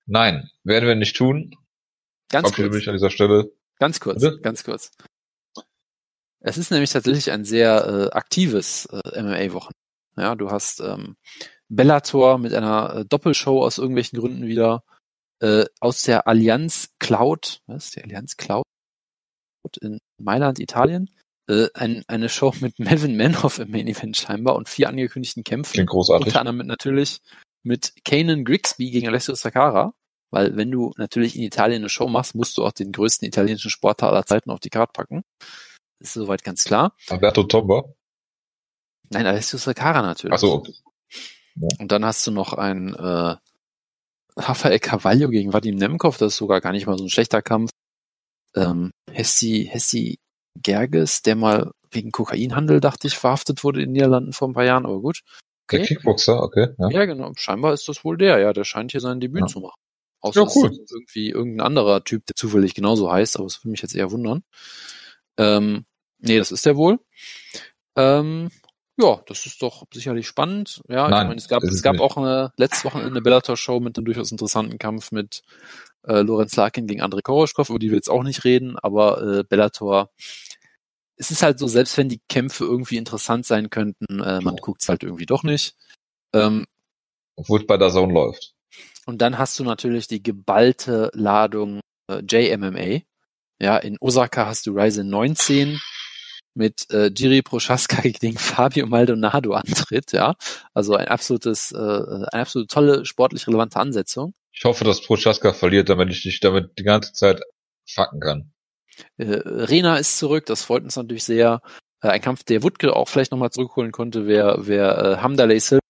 Nein, 0.05 0.49
werden 0.63 0.87
wir 0.87 0.95
nicht 0.95 1.15
tun. 1.15 1.55
Ganz 2.29 2.47
Verabschiede 2.47 2.69
kurz. 2.69 2.79
mich 2.79 2.87
an 2.89 2.95
dieser 2.95 3.09
Stelle. 3.09 3.51
Ganz 3.79 3.99
kurz, 3.99 4.21
Bitte? 4.21 4.39
ganz 4.41 4.63
kurz. 4.63 4.91
Es 6.45 6.57
ist 6.57 6.71
nämlich 6.71 6.91
tatsächlich 6.91 7.31
ein 7.31 7.45
sehr 7.45 7.85
äh, 8.11 8.15
aktives 8.15 8.85
äh, 8.87 9.21
MMA-Wochen. 9.21 9.71
Ja, 10.17 10.35
du 10.35 10.49
hast 10.51 10.79
ähm, 10.79 11.15
Bellator 11.69 12.37
mit 12.37 12.53
einer 12.53 12.95
äh, 12.95 13.05
Doppelshow 13.05 13.63
aus 13.63 13.77
irgendwelchen 13.77 14.19
Gründen 14.19 14.47
wieder 14.47 14.83
äh, 15.41 15.65
aus 15.79 16.03
der 16.03 16.27
Allianz 16.27 16.93
Cloud, 16.99 17.61
was 17.67 17.85
ist 17.85 17.95
die 17.95 18.03
Allianz 18.03 18.37
Cloud 18.37 18.63
in 19.81 19.99
Mailand, 20.17 20.59
Italien, 20.59 21.09
äh, 21.49 21.67
ein, 21.73 22.03
eine 22.07 22.29
Show 22.29 22.53
mit 22.61 22.79
Melvin 22.79 23.17
Manhoff 23.17 23.59
im 23.59 23.71
Main 23.71 23.87
Event 23.87 24.17
scheinbar 24.17 24.55
und 24.55 24.69
vier 24.69 24.89
angekündigten 24.89 25.43
Kämpfen. 25.43 25.73
Klingt 25.73 25.89
großartig. 25.89 26.27
Unter 26.27 26.39
anderem 26.39 26.57
mit 26.57 26.67
natürlich 26.67 27.21
mit 27.63 27.93
Kanan 28.03 28.43
Grigsby 28.43 28.91
gegen 28.91 29.07
Alessio 29.07 29.35
Sakara, 29.35 29.93
weil 30.31 30.55
wenn 30.57 30.69
du 30.69 30.91
natürlich 30.97 31.35
in 31.35 31.43
Italien 31.43 31.81
eine 31.81 31.89
Show 31.89 32.07
machst, 32.07 32.35
musst 32.35 32.57
du 32.57 32.65
auch 32.65 32.71
den 32.71 32.91
größten 32.91 33.27
italienischen 33.27 33.69
Sportler 33.69 34.09
aller 34.09 34.25
Zeiten 34.25 34.51
auf 34.51 34.59
die 34.59 34.69
Karte 34.69 34.91
packen. 34.93 35.23
Das 35.99 36.09
ist 36.09 36.13
soweit 36.13 36.43
ganz 36.43 36.65
klar. 36.65 36.95
Alberto 37.09 37.43
Tomba. 37.43 37.85
Nein, 39.13 39.25
Alessio 39.27 39.57
Sakara 39.59 40.01
natürlich. 40.01 40.33
Ach 40.35 40.39
so. 40.39 40.63
Und 41.79 41.91
dann 41.91 42.03
hast 42.05 42.25
du 42.25 42.31
noch 42.31 42.53
ein 42.53 42.93
äh, 42.95 43.35
Rafael 44.35 44.79
Carvalho 44.79 45.29
gegen 45.29 45.53
Vadim 45.53 45.75
Nemkov, 45.75 46.17
das 46.17 46.33
ist 46.33 46.37
sogar 46.37 46.61
gar 46.61 46.71
nicht 46.71 46.87
mal 46.87 46.97
so 46.97 47.03
ein 47.05 47.09
schlechter 47.09 47.41
Kampf. 47.41 47.69
Ähm, 48.55 48.91
Hessi, 49.11 49.67
Hessi 49.71 50.17
Gerges, 50.61 51.21
der 51.21 51.35
mal 51.35 51.71
wegen 51.91 52.11
Kokainhandel, 52.11 52.79
dachte 52.79 53.07
ich, 53.07 53.17
verhaftet 53.17 53.63
wurde 53.63 53.79
in 53.81 53.89
den 53.89 53.93
Niederlanden 53.93 54.33
vor 54.33 54.47
ein 54.47 54.53
paar 54.53 54.65
Jahren, 54.65 54.85
aber 54.85 54.99
gut. 55.01 55.21
Der 55.71 55.79
Okay. 55.79 55.87
Kickboxer, 55.87 56.41
okay. 56.41 56.67
Ja. 56.77 56.89
Ja, 56.89 57.05
genau. 57.05 57.31
Scheinbar 57.35 57.73
ist 57.73 57.87
das 57.87 58.03
wohl 58.03 58.17
der, 58.17 58.39
ja. 58.39 58.51
Der 58.53 58.63
scheint 58.63 58.91
hier 58.91 59.01
sein 59.01 59.19
Debüt 59.19 59.41
Ja. 59.41 59.47
zu 59.47 59.59
machen. 59.61 59.79
Außer 60.21 60.41
Ja, 60.41 60.47
cool. 60.55 60.69
es 60.71 60.79
ist 60.79 60.91
irgendwie 60.91 61.29
irgendein 61.29 61.65
anderer 61.65 62.03
Typ, 62.03 62.25
der 62.25 62.35
zufällig 62.35 62.73
genauso 62.75 63.11
heißt, 63.11 63.37
aber 63.37 63.45
das 63.45 63.59
würde 63.63 63.69
mich 63.71 63.81
jetzt 63.81 63.95
eher 63.95 64.11
wundern. 64.11 64.43
Ähm, 65.37 65.85
nee, 66.19 66.37
das 66.37 66.51
ist 66.51 66.65
der 66.65 66.75
wohl. 66.75 66.99
Ähm, 67.95 68.49
ja, 68.97 69.21
das 69.27 69.45
ist 69.45 69.61
doch 69.61 69.85
sicherlich 69.91 70.27
spannend. 70.27 70.81
Ja, 70.87 71.07
Nein, 71.07 71.23
ich 71.23 71.27
meine, 71.27 71.39
es 71.39 71.47
gab, 71.47 71.63
es 71.63 71.81
gab 71.81 71.93
nicht. 71.93 72.01
auch 72.01 72.17
eine 72.17 72.51
letzte 72.57 72.85
Woche 72.85 72.99
eine 72.99 73.21
Bellator-Show 73.21 73.79
mit 73.79 73.97
einem 73.97 74.05
durchaus 74.05 74.31
interessanten 74.31 74.77
Kampf 74.77 75.11
mit 75.11 75.41
äh, 76.07 76.21
Lorenz 76.21 76.55
Larkin 76.55 76.85
gegen 76.85 77.01
Andrei 77.01 77.21
Koroschkov, 77.21 77.69
über 77.69 77.79
die 77.79 77.89
wir 77.89 77.95
jetzt 77.95 78.09
auch 78.09 78.23
nicht 78.23 78.43
reden, 78.43 78.77
aber 78.77 79.21
äh, 79.39 79.43
Bellator, 79.43 80.11
es 81.15 81.31
ist 81.31 81.41
halt 81.41 81.57
so, 81.59 81.67
selbst 81.67 81.97
wenn 81.97 82.09
die 82.09 82.21
Kämpfe 82.29 82.65
irgendwie 82.65 82.97
interessant 82.97 83.45
sein 83.45 83.69
könnten, 83.69 84.19
äh, 84.19 84.41
man 84.41 84.57
guckt's 84.57 84.89
halt 84.89 85.03
irgendwie 85.03 85.25
doch 85.25 85.43
nicht. 85.43 85.75
Ähm, 86.33 86.65
Obwohl 87.35 87.61
es 87.61 87.67
bei 87.67 87.77
der 87.77 87.89
Zone 87.89 88.13
läuft. 88.13 88.53
und 89.05 89.21
dann 89.21 89.37
hast 89.37 89.57
du 89.57 89.63
natürlich 89.63 90.07
die 90.07 90.21
geballte 90.21 91.09
Ladung 91.13 91.79
äh, 92.09 92.21
JMMA. 92.29 93.01
Ja, 93.59 93.77
in 93.77 93.97
Osaka 94.01 94.45
hast 94.47 94.67
du 94.67 94.71
Ryzen 94.73 95.09
19 95.09 95.79
mit 96.55 96.89
äh, 96.91 97.11
Jiri 97.15 97.41
Prochaska 97.41 98.01
gegen 98.03 98.37
Fabio 98.37 98.87
Maldonado 98.87 99.53
antritt, 99.53 100.11
ja. 100.11 100.35
Also 100.73 100.95
ein 100.95 101.07
absolutes, 101.07 101.71
äh, 101.71 101.77
eine 101.77 102.33
absolut 102.33 102.69
tolle 102.69 103.05
sportlich 103.05 103.47
relevante 103.47 103.79
Ansetzung. 103.79 104.33
Ich 104.51 104.65
hoffe, 104.65 104.83
dass 104.83 105.01
Prochaska 105.01 105.53
verliert, 105.53 105.89
damit 105.89 106.11
ich 106.11 106.23
dich 106.23 106.39
damit 106.39 106.77
die 106.77 106.83
ganze 106.83 107.13
Zeit 107.13 107.41
fucken 107.87 108.19
kann. 108.19 108.51
Äh, 109.17 109.41
Rena 109.45 109.97
ist 109.97 110.17
zurück, 110.17 110.45
das 110.45 110.63
freut 110.63 110.83
uns 110.83 110.95
natürlich 110.95 111.23
sehr. 111.23 111.61
Äh, 112.01 112.09
ein 112.09 112.21
Kampf, 112.21 112.43
der 112.43 112.63
Wutke 112.63 112.95
auch 112.95 113.07
vielleicht 113.07 113.31
nochmal 113.31 113.51
zurückholen 113.51 113.91
konnte, 113.91 114.27
wäre 114.27 114.67
wär, 114.67 114.97
äh, 114.97 115.17
Hamdalay 115.17 115.59
Silva 115.59 115.81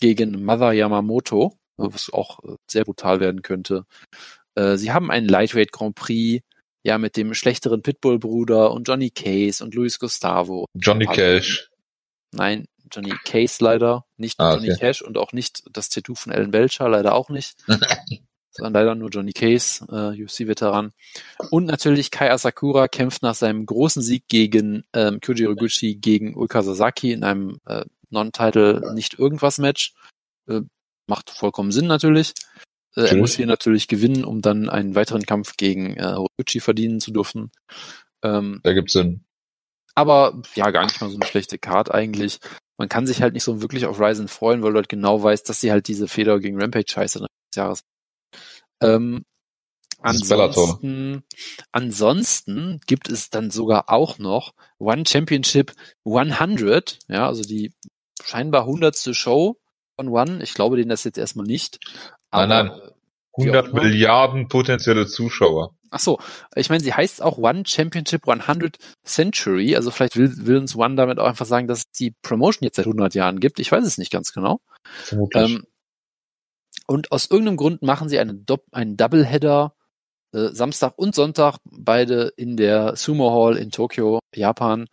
gegen 0.00 0.44
Mother 0.44 0.72
Yamamoto, 0.72 1.58
was 1.76 2.12
auch 2.12 2.40
äh, 2.44 2.56
sehr 2.68 2.84
brutal 2.84 3.20
werden 3.20 3.42
könnte. 3.42 3.84
Äh, 4.56 4.76
sie 4.76 4.92
haben 4.92 5.10
einen 5.10 5.28
Lightweight 5.28 5.72
Grand 5.72 5.94
Prix, 5.94 6.42
ja, 6.82 6.98
mit 6.98 7.16
dem 7.16 7.34
schlechteren 7.34 7.82
Pitbull-Bruder 7.82 8.72
und 8.72 8.88
Johnny 8.88 9.10
Case 9.10 9.62
und 9.62 9.74
Luis 9.74 9.98
Gustavo. 9.98 10.66
Johnny 10.74 11.06
Cash. 11.06 11.70
Nein, 12.32 12.66
Johnny 12.90 13.12
Case 13.24 13.62
leider, 13.62 14.04
nicht 14.16 14.40
Ah, 14.40 14.54
Johnny 14.54 14.70
okay. 14.70 14.80
Cash 14.80 15.02
und 15.02 15.16
auch 15.18 15.32
nicht 15.32 15.62
das 15.70 15.88
Tattoo 15.88 16.14
von 16.14 16.32
Ellen 16.32 16.50
Belcher, 16.50 16.88
leider 16.88 17.14
auch 17.14 17.28
nicht. 17.28 17.56
sondern 18.52 18.74
leider 18.74 18.94
nur 18.94 19.08
Johnny 19.08 19.32
Case, 19.32 19.84
äh, 19.90 20.22
UFC-Veteran. 20.22 20.92
Und 21.50 21.64
natürlich 21.66 22.10
Kai 22.10 22.30
Asakura 22.30 22.86
kämpft 22.86 23.22
nach 23.22 23.34
seinem 23.34 23.64
großen 23.64 24.02
Sieg 24.02 24.28
gegen 24.28 24.84
ähm, 24.92 25.20
Kyoji 25.20 25.46
Higuchi 25.46 25.96
gegen 25.96 26.36
Ulka 26.36 26.62
Sasaki 26.62 27.12
in 27.12 27.24
einem 27.24 27.58
äh, 27.64 27.84
Non-Title 28.10 28.92
nicht 28.94 29.18
irgendwas 29.18 29.58
Match. 29.58 29.94
Äh, 30.46 30.60
macht 31.06 31.30
vollkommen 31.30 31.72
Sinn 31.72 31.86
natürlich. 31.86 32.34
Äh, 32.96 33.02
er 33.08 33.16
muss 33.16 33.36
hier 33.36 33.46
natürlich 33.46 33.88
gewinnen, 33.88 34.24
um 34.24 34.42
dann 34.42 34.68
einen 34.68 34.94
weiteren 34.94 35.24
Kampf 35.24 35.56
gegen 35.56 35.96
äh, 35.96 36.14
Higuchi 36.38 36.60
verdienen 36.60 37.00
zu 37.00 37.10
dürfen. 37.12 37.50
Ähm, 38.22 38.60
Da 38.62 38.72
gibt's 38.72 38.92
Sinn. 38.92 39.24
aber 39.94 40.42
ja, 40.54 40.70
gar 40.70 40.84
nicht 40.84 41.00
mal 41.00 41.10
so 41.10 41.16
eine 41.16 41.26
schlechte 41.26 41.58
Card 41.58 41.90
eigentlich. 41.92 42.38
Man 42.78 42.88
kann 42.88 43.06
sich 43.06 43.22
halt 43.22 43.34
nicht 43.34 43.44
so 43.44 43.60
wirklich 43.62 43.86
auf 43.86 44.00
Ryzen 44.00 44.28
freuen, 44.28 44.62
weil 44.62 44.72
du 44.72 44.76
halt 44.76 44.88
genau 44.88 45.22
weißt, 45.22 45.48
dass 45.48 45.60
sie 45.60 45.70
halt 45.70 45.88
diese 45.88 46.08
Feder 46.08 46.40
gegen 46.40 46.60
Rampage 46.60 46.86
scheiße 46.88 47.20
des 47.20 47.28
Jahres. 47.54 47.84
Ähm, 48.82 49.24
ansonsten, 50.00 51.22
ansonsten 51.70 52.80
gibt 52.86 53.08
es 53.08 53.30
dann 53.30 53.50
sogar 53.50 53.88
auch 53.90 54.18
noch 54.18 54.52
One 54.78 55.04
Championship 55.06 55.72
100, 56.04 56.98
ja, 57.08 57.26
also 57.26 57.42
die 57.42 57.72
scheinbar 58.24 58.66
hundertste 58.66 59.14
Show 59.14 59.60
von 59.96 60.08
One. 60.08 60.42
Ich 60.42 60.54
glaube 60.54 60.76
denen 60.76 60.88
das 60.88 61.04
jetzt 61.04 61.18
erstmal 61.18 61.46
nicht. 61.46 61.78
Nein, 62.32 62.50
Aber, 62.50 62.64
nein. 62.64 62.70
auch 62.70 62.92
100 63.38 63.68
immer. 63.68 63.82
Milliarden 63.82 64.48
potenzielle 64.48 65.06
Zuschauer. 65.06 65.74
Ach 65.90 66.00
so, 66.00 66.18
ich 66.54 66.70
meine, 66.70 66.82
sie 66.82 66.94
heißt 66.94 67.20
auch 67.20 67.36
One 67.36 67.64
Championship 67.66 68.26
100 68.26 68.78
Century. 69.04 69.76
Also 69.76 69.90
vielleicht 69.90 70.16
will, 70.16 70.32
will 70.46 70.56
uns 70.56 70.74
One 70.74 70.96
damit 70.96 71.18
auch 71.18 71.26
einfach 71.26 71.46
sagen, 71.46 71.68
dass 71.68 71.80
es 71.80 71.90
die 71.90 72.14
Promotion 72.22 72.64
jetzt 72.64 72.76
seit 72.76 72.86
100 72.86 73.14
Jahren 73.14 73.40
gibt. 73.40 73.60
Ich 73.60 73.70
weiß 73.70 73.84
es 73.84 73.98
nicht 73.98 74.10
ganz 74.10 74.32
genau. 74.32 74.60
Vermutlich. 74.84 75.50
Ähm, 75.50 75.66
und 76.86 77.12
aus 77.12 77.30
irgendeinem 77.30 77.58
Grund 77.58 77.82
machen 77.82 78.08
sie 78.08 78.18
eine 78.18 78.34
Dopp 78.34 78.64
einen 78.72 78.96
Doubleheader 78.96 79.74
äh, 80.32 80.48
Samstag 80.48 80.94
und 80.96 81.14
Sonntag, 81.14 81.58
beide 81.64 82.32
in 82.36 82.56
der 82.56 82.96
Sumo 82.96 83.30
Hall 83.30 83.56
in 83.56 83.70
Tokio, 83.70 84.20
Japan, 84.34 84.88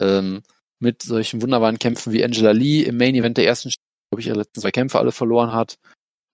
ähm, 0.00 0.42
mit 0.78 1.02
solchen 1.02 1.42
wunderbaren 1.42 1.78
Kämpfen 1.78 2.12
wie 2.12 2.24
Angela 2.24 2.52
Lee 2.52 2.82
im 2.82 2.96
Main 2.96 3.14
Event 3.14 3.36
der 3.36 3.46
ersten, 3.46 3.70
glaube 4.10 4.20
ich, 4.20 4.26
ihre 4.26 4.38
letzten 4.38 4.60
zwei 4.60 4.70
Kämpfe 4.70 4.98
alle 4.98 5.12
verloren 5.12 5.52
hat, 5.52 5.76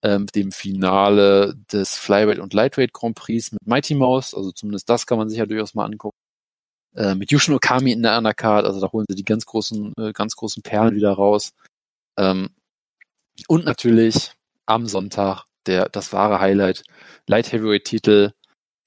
ähm, 0.03 0.27
dem 0.27 0.51
Finale 0.51 1.55
des 1.71 1.95
Flyweight 1.97 2.39
und 2.39 2.53
Lightweight 2.53 2.93
Grand 2.93 3.15
Prix 3.15 3.51
mit 3.51 3.65
Mighty 3.65 3.95
Mouse, 3.95 4.33
also 4.33 4.51
zumindest 4.51 4.89
das 4.89 5.07
kann 5.07 5.17
man 5.17 5.29
sich 5.29 5.39
ja 5.39 5.45
durchaus 5.45 5.73
mal 5.73 5.85
angucken. 5.85 6.17
Äh, 6.95 7.15
mit 7.15 7.31
Yushin 7.31 7.53
Okami 7.53 7.91
in 7.91 8.03
der 8.03 8.17
Undercard, 8.17 8.65
also 8.65 8.79
da 8.79 8.91
holen 8.91 9.05
sie 9.09 9.15
die 9.15 9.25
ganz 9.25 9.45
großen, 9.45 9.93
äh, 9.97 10.13
ganz 10.13 10.35
großen 10.35 10.63
Perlen 10.63 10.95
wieder 10.95 11.11
raus. 11.11 11.53
Ähm, 12.17 12.49
und 13.47 13.65
natürlich 13.65 14.31
am 14.65 14.87
Sonntag 14.87 15.45
der, 15.67 15.89
das 15.89 16.13
wahre 16.13 16.39
Highlight, 16.39 16.83
Light 17.27 17.51
Heavyweight 17.51 17.85
Titel, 17.85 18.31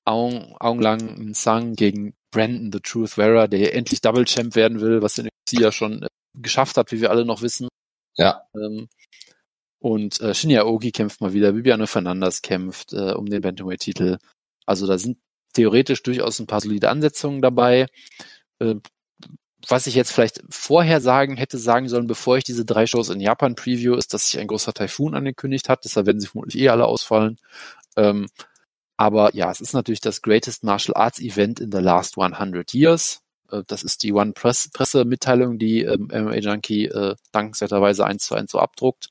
Aung, 0.05 0.57
Aung 0.59 0.81
Lang 0.81 1.35
Sang 1.35 1.75
gegen 1.75 2.15
Brandon 2.31 2.73
The 2.73 2.81
Truth 2.81 3.11
Vera, 3.11 3.47
der 3.47 3.75
endlich 3.75 4.01
Double 4.01 4.25
Champ 4.25 4.55
werden 4.55 4.81
will, 4.81 5.03
was 5.03 5.15
der 5.15 5.27
UFC 5.27 5.61
ja 5.61 5.73
schon 5.73 6.03
äh, 6.03 6.09
geschafft 6.35 6.77
hat, 6.77 6.91
wie 6.93 7.01
wir 7.01 7.11
alle 7.11 7.25
noch 7.25 7.43
wissen. 7.43 7.69
Ja. 8.17 8.43
Ähm, 8.55 8.89
und 9.81 10.21
äh, 10.21 10.35
Shinya 10.35 10.65
Ogi 10.65 10.93
kämpft 10.93 11.21
mal 11.21 11.33
wieder, 11.33 11.57
Viviane 11.57 11.87
Fernandes 11.87 12.43
kämpft 12.43 12.93
äh, 12.93 13.13
um 13.13 13.27
den 13.27 13.41
Bantamweight-Titel. 13.41 14.19
Also 14.67 14.87
da 14.87 14.99
sind 14.99 15.19
theoretisch 15.55 16.03
durchaus 16.03 16.39
ein 16.39 16.47
paar 16.47 16.61
solide 16.61 16.91
Ansetzungen 16.91 17.43
dabei. 17.43 17.87
Äh, 18.61 18.77
was 19.69 19.87
ich 19.87 19.95
jetzt 19.95 20.13
vielleicht 20.13 20.43
vorher 20.49 21.01
sagen 21.01 21.37
hätte 21.37 21.59
sagen 21.59 21.89
sollen, 21.89 22.07
bevor 22.07 22.39
ich 22.39 22.45
diese 22.45 22.65
drei 22.65 22.87
Shows 22.87 23.11
in 23.11 23.21
Japan 23.21 23.55
preview, 23.55 23.95
ist, 23.95 24.15
dass 24.15 24.31
sich 24.31 24.41
ein 24.41 24.47
großer 24.47 24.73
Taifun 24.73 25.15
angekündigt 25.15 25.69
hat. 25.69 25.85
Deshalb 25.85 26.07
werden 26.07 26.21
sie 26.21 26.29
vermutlich 26.29 26.61
eh 26.63 26.69
alle 26.69 26.87
ausfallen. 26.87 27.39
Ähm, 27.97 28.29
aber 28.97 29.35
ja, 29.35 29.51
es 29.51 29.61
ist 29.61 29.73
natürlich 29.73 30.01
das 30.01 30.23
Greatest 30.23 30.63
Martial 30.63 30.95
Arts 30.95 31.21
Event 31.21 31.61
in 31.61 31.73
the 31.73 31.79
last 31.79 32.19
100 32.19 32.75
years. 32.75 33.23
Äh, 33.51 33.63
das 33.67 33.83
ist 33.83 34.03
die 34.03 34.13
One 34.13 34.33
Press 34.33 34.69
Pressemitteilung, 34.73 35.59
die 35.59 35.83
ähm, 35.83 36.09
MMA 36.13 36.37
Junkie 36.37 36.87
äh, 36.87 37.17
dankenswerterweise 37.33 38.05
eins 38.05 38.27
zu 38.27 38.35
eins 38.35 38.53
so 38.53 38.59
abdruckt. 38.59 39.09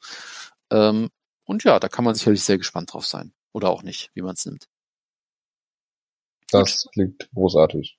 Ähm, 0.71 1.09
und 1.45 1.63
ja, 1.63 1.79
da 1.79 1.89
kann 1.89 2.05
man 2.05 2.15
sicherlich 2.15 2.43
sehr 2.43 2.57
gespannt 2.57 2.93
drauf 2.93 3.05
sein. 3.05 3.33
Oder 3.53 3.69
auch 3.69 3.83
nicht, 3.83 4.11
wie 4.13 4.21
man 4.21 4.33
es 4.33 4.45
nimmt. 4.45 4.65
Das 6.51 6.87
klingt 6.93 7.29
großartig. 7.33 7.97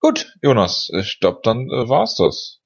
Gut, 0.00 0.34
Jonas, 0.42 0.90
ich 0.92 1.18
glaube, 1.20 1.40
dann 1.42 1.70
äh, 1.70 1.88
war's 1.88 2.16
das. 2.16 2.60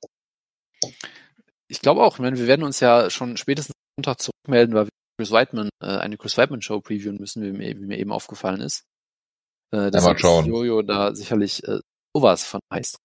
Ich 1.68 1.80
glaube 1.80 2.02
auch, 2.02 2.14
ich 2.14 2.20
meine, 2.20 2.38
wir 2.38 2.46
werden 2.46 2.64
uns 2.64 2.80
ja 2.80 3.10
schon 3.10 3.36
spätestens 3.36 3.74
Montag 3.96 4.20
zurückmelden, 4.20 4.74
weil 4.74 4.86
wir 4.86 4.90
Chris 5.18 5.30
Whiteman, 5.30 5.68
äh, 5.82 5.86
eine 5.86 6.16
Chris 6.16 6.36
Whiteman 6.36 6.62
Show 6.62 6.80
previewen 6.80 7.16
müssen, 7.18 7.42
wie 7.42 7.52
mir, 7.52 7.76
wie 7.78 7.86
mir 7.86 7.98
eben 7.98 8.12
aufgefallen 8.12 8.60
ist. 8.60 8.84
Äh, 9.72 9.90
Ja, 9.92 10.00
mal 10.00 10.18
schauen. 10.18 10.46
Jojo 10.46 10.82
da 10.82 11.14
sicherlich 11.14 11.62
äh, 11.64 11.80
sowas 12.14 12.44
von 12.44 12.60
heiß. 12.72 12.96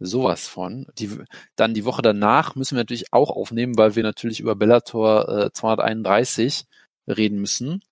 Sowas 0.00 0.48
von. 0.48 0.86
Die, 0.98 1.18
dann 1.56 1.74
die 1.74 1.84
Woche 1.84 2.02
danach 2.02 2.54
müssen 2.54 2.74
wir 2.74 2.82
natürlich 2.82 3.12
auch 3.12 3.30
aufnehmen, 3.30 3.76
weil 3.76 3.96
wir 3.96 4.02
natürlich 4.02 4.40
über 4.40 4.56
Bellator 4.56 5.28
äh, 5.28 5.52
231 5.52 6.64
reden 7.06 7.38
müssen. 7.40 7.82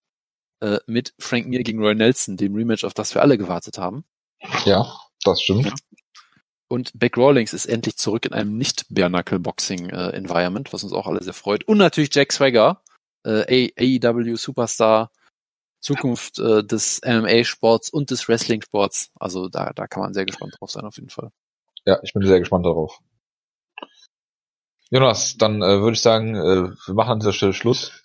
Äh, 0.60 0.78
mit 0.86 1.14
Frank 1.18 1.46
Mir 1.46 1.62
gegen 1.62 1.80
Roy 1.80 1.94
Nelson, 1.94 2.36
dem 2.36 2.54
Rematch, 2.54 2.84
auf 2.84 2.94
das 2.94 3.14
wir 3.14 3.22
alle 3.22 3.38
gewartet 3.38 3.78
haben. 3.78 4.04
Ja, 4.64 4.92
das 5.22 5.42
stimmt. 5.42 5.66
Ja. 5.66 5.74
Und 6.68 6.92
Beck 6.94 7.16
Rawlings 7.16 7.54
ist 7.54 7.66
endlich 7.66 7.96
zurück 7.96 8.26
in 8.26 8.32
einem 8.32 8.56
nicht 8.58 8.86
Bare 8.90 9.10
Boxing 9.38 9.88
äh, 9.88 10.10
Environment, 10.10 10.70
was 10.72 10.84
uns 10.84 10.92
auch 10.92 11.06
alle 11.06 11.22
sehr 11.22 11.32
freut. 11.32 11.64
Und 11.64 11.78
natürlich 11.78 12.14
Jack 12.14 12.32
Swagger, 12.32 12.82
äh, 13.24 13.70
AEW 13.78 14.36
Superstar, 14.36 15.10
Zukunft 15.80 16.38
äh, 16.38 16.62
des 16.64 17.00
MMA-Sports 17.04 17.90
und 17.90 18.10
des 18.10 18.28
Wrestling-Sports. 18.28 19.12
Also 19.18 19.48
da, 19.48 19.72
da 19.74 19.86
kann 19.86 20.02
man 20.02 20.12
sehr 20.12 20.26
gespannt 20.26 20.56
drauf 20.58 20.70
sein 20.70 20.84
auf 20.84 20.96
jeden 20.96 21.08
Fall. 21.08 21.30
Ja, 21.84 21.98
ich 22.02 22.12
bin 22.12 22.26
sehr 22.26 22.40
gespannt 22.40 22.66
darauf. 22.66 23.00
Jonas, 24.90 25.36
dann 25.36 25.62
äh, 25.62 25.80
würde 25.80 25.92
ich 25.92 26.00
sagen, 26.00 26.34
äh, 26.34 26.70
wir 26.86 26.94
machen 26.94 27.12
an 27.12 27.20
dieser 27.20 27.32
Stelle 27.32 27.52
Schluss. 27.52 28.04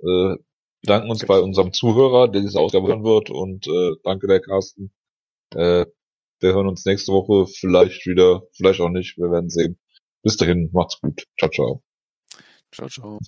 Äh, 0.00 0.36
bedanken 0.82 1.10
uns 1.10 1.24
bei 1.26 1.38
unserem 1.38 1.72
Zuhörer, 1.72 2.28
der 2.28 2.42
diese 2.42 2.58
Ausgabe 2.58 2.88
hören 2.88 3.04
wird 3.04 3.30
und 3.30 3.66
äh, 3.66 3.92
danke 4.04 4.26
der 4.26 4.40
Carsten. 4.40 4.92
Äh, 5.54 5.86
wir 6.40 6.54
hören 6.54 6.68
uns 6.68 6.84
nächste 6.84 7.12
Woche 7.12 7.46
vielleicht 7.46 8.06
wieder, 8.06 8.42
vielleicht 8.52 8.80
auch 8.80 8.88
nicht, 8.88 9.18
wir 9.18 9.30
werden 9.30 9.50
sehen. 9.50 9.78
Bis 10.22 10.36
dahin, 10.36 10.70
macht's 10.72 11.00
gut. 11.00 11.26
Ciao, 11.38 11.50
ciao. 11.50 11.82
Ciao, 12.72 12.88
ciao. 12.88 13.18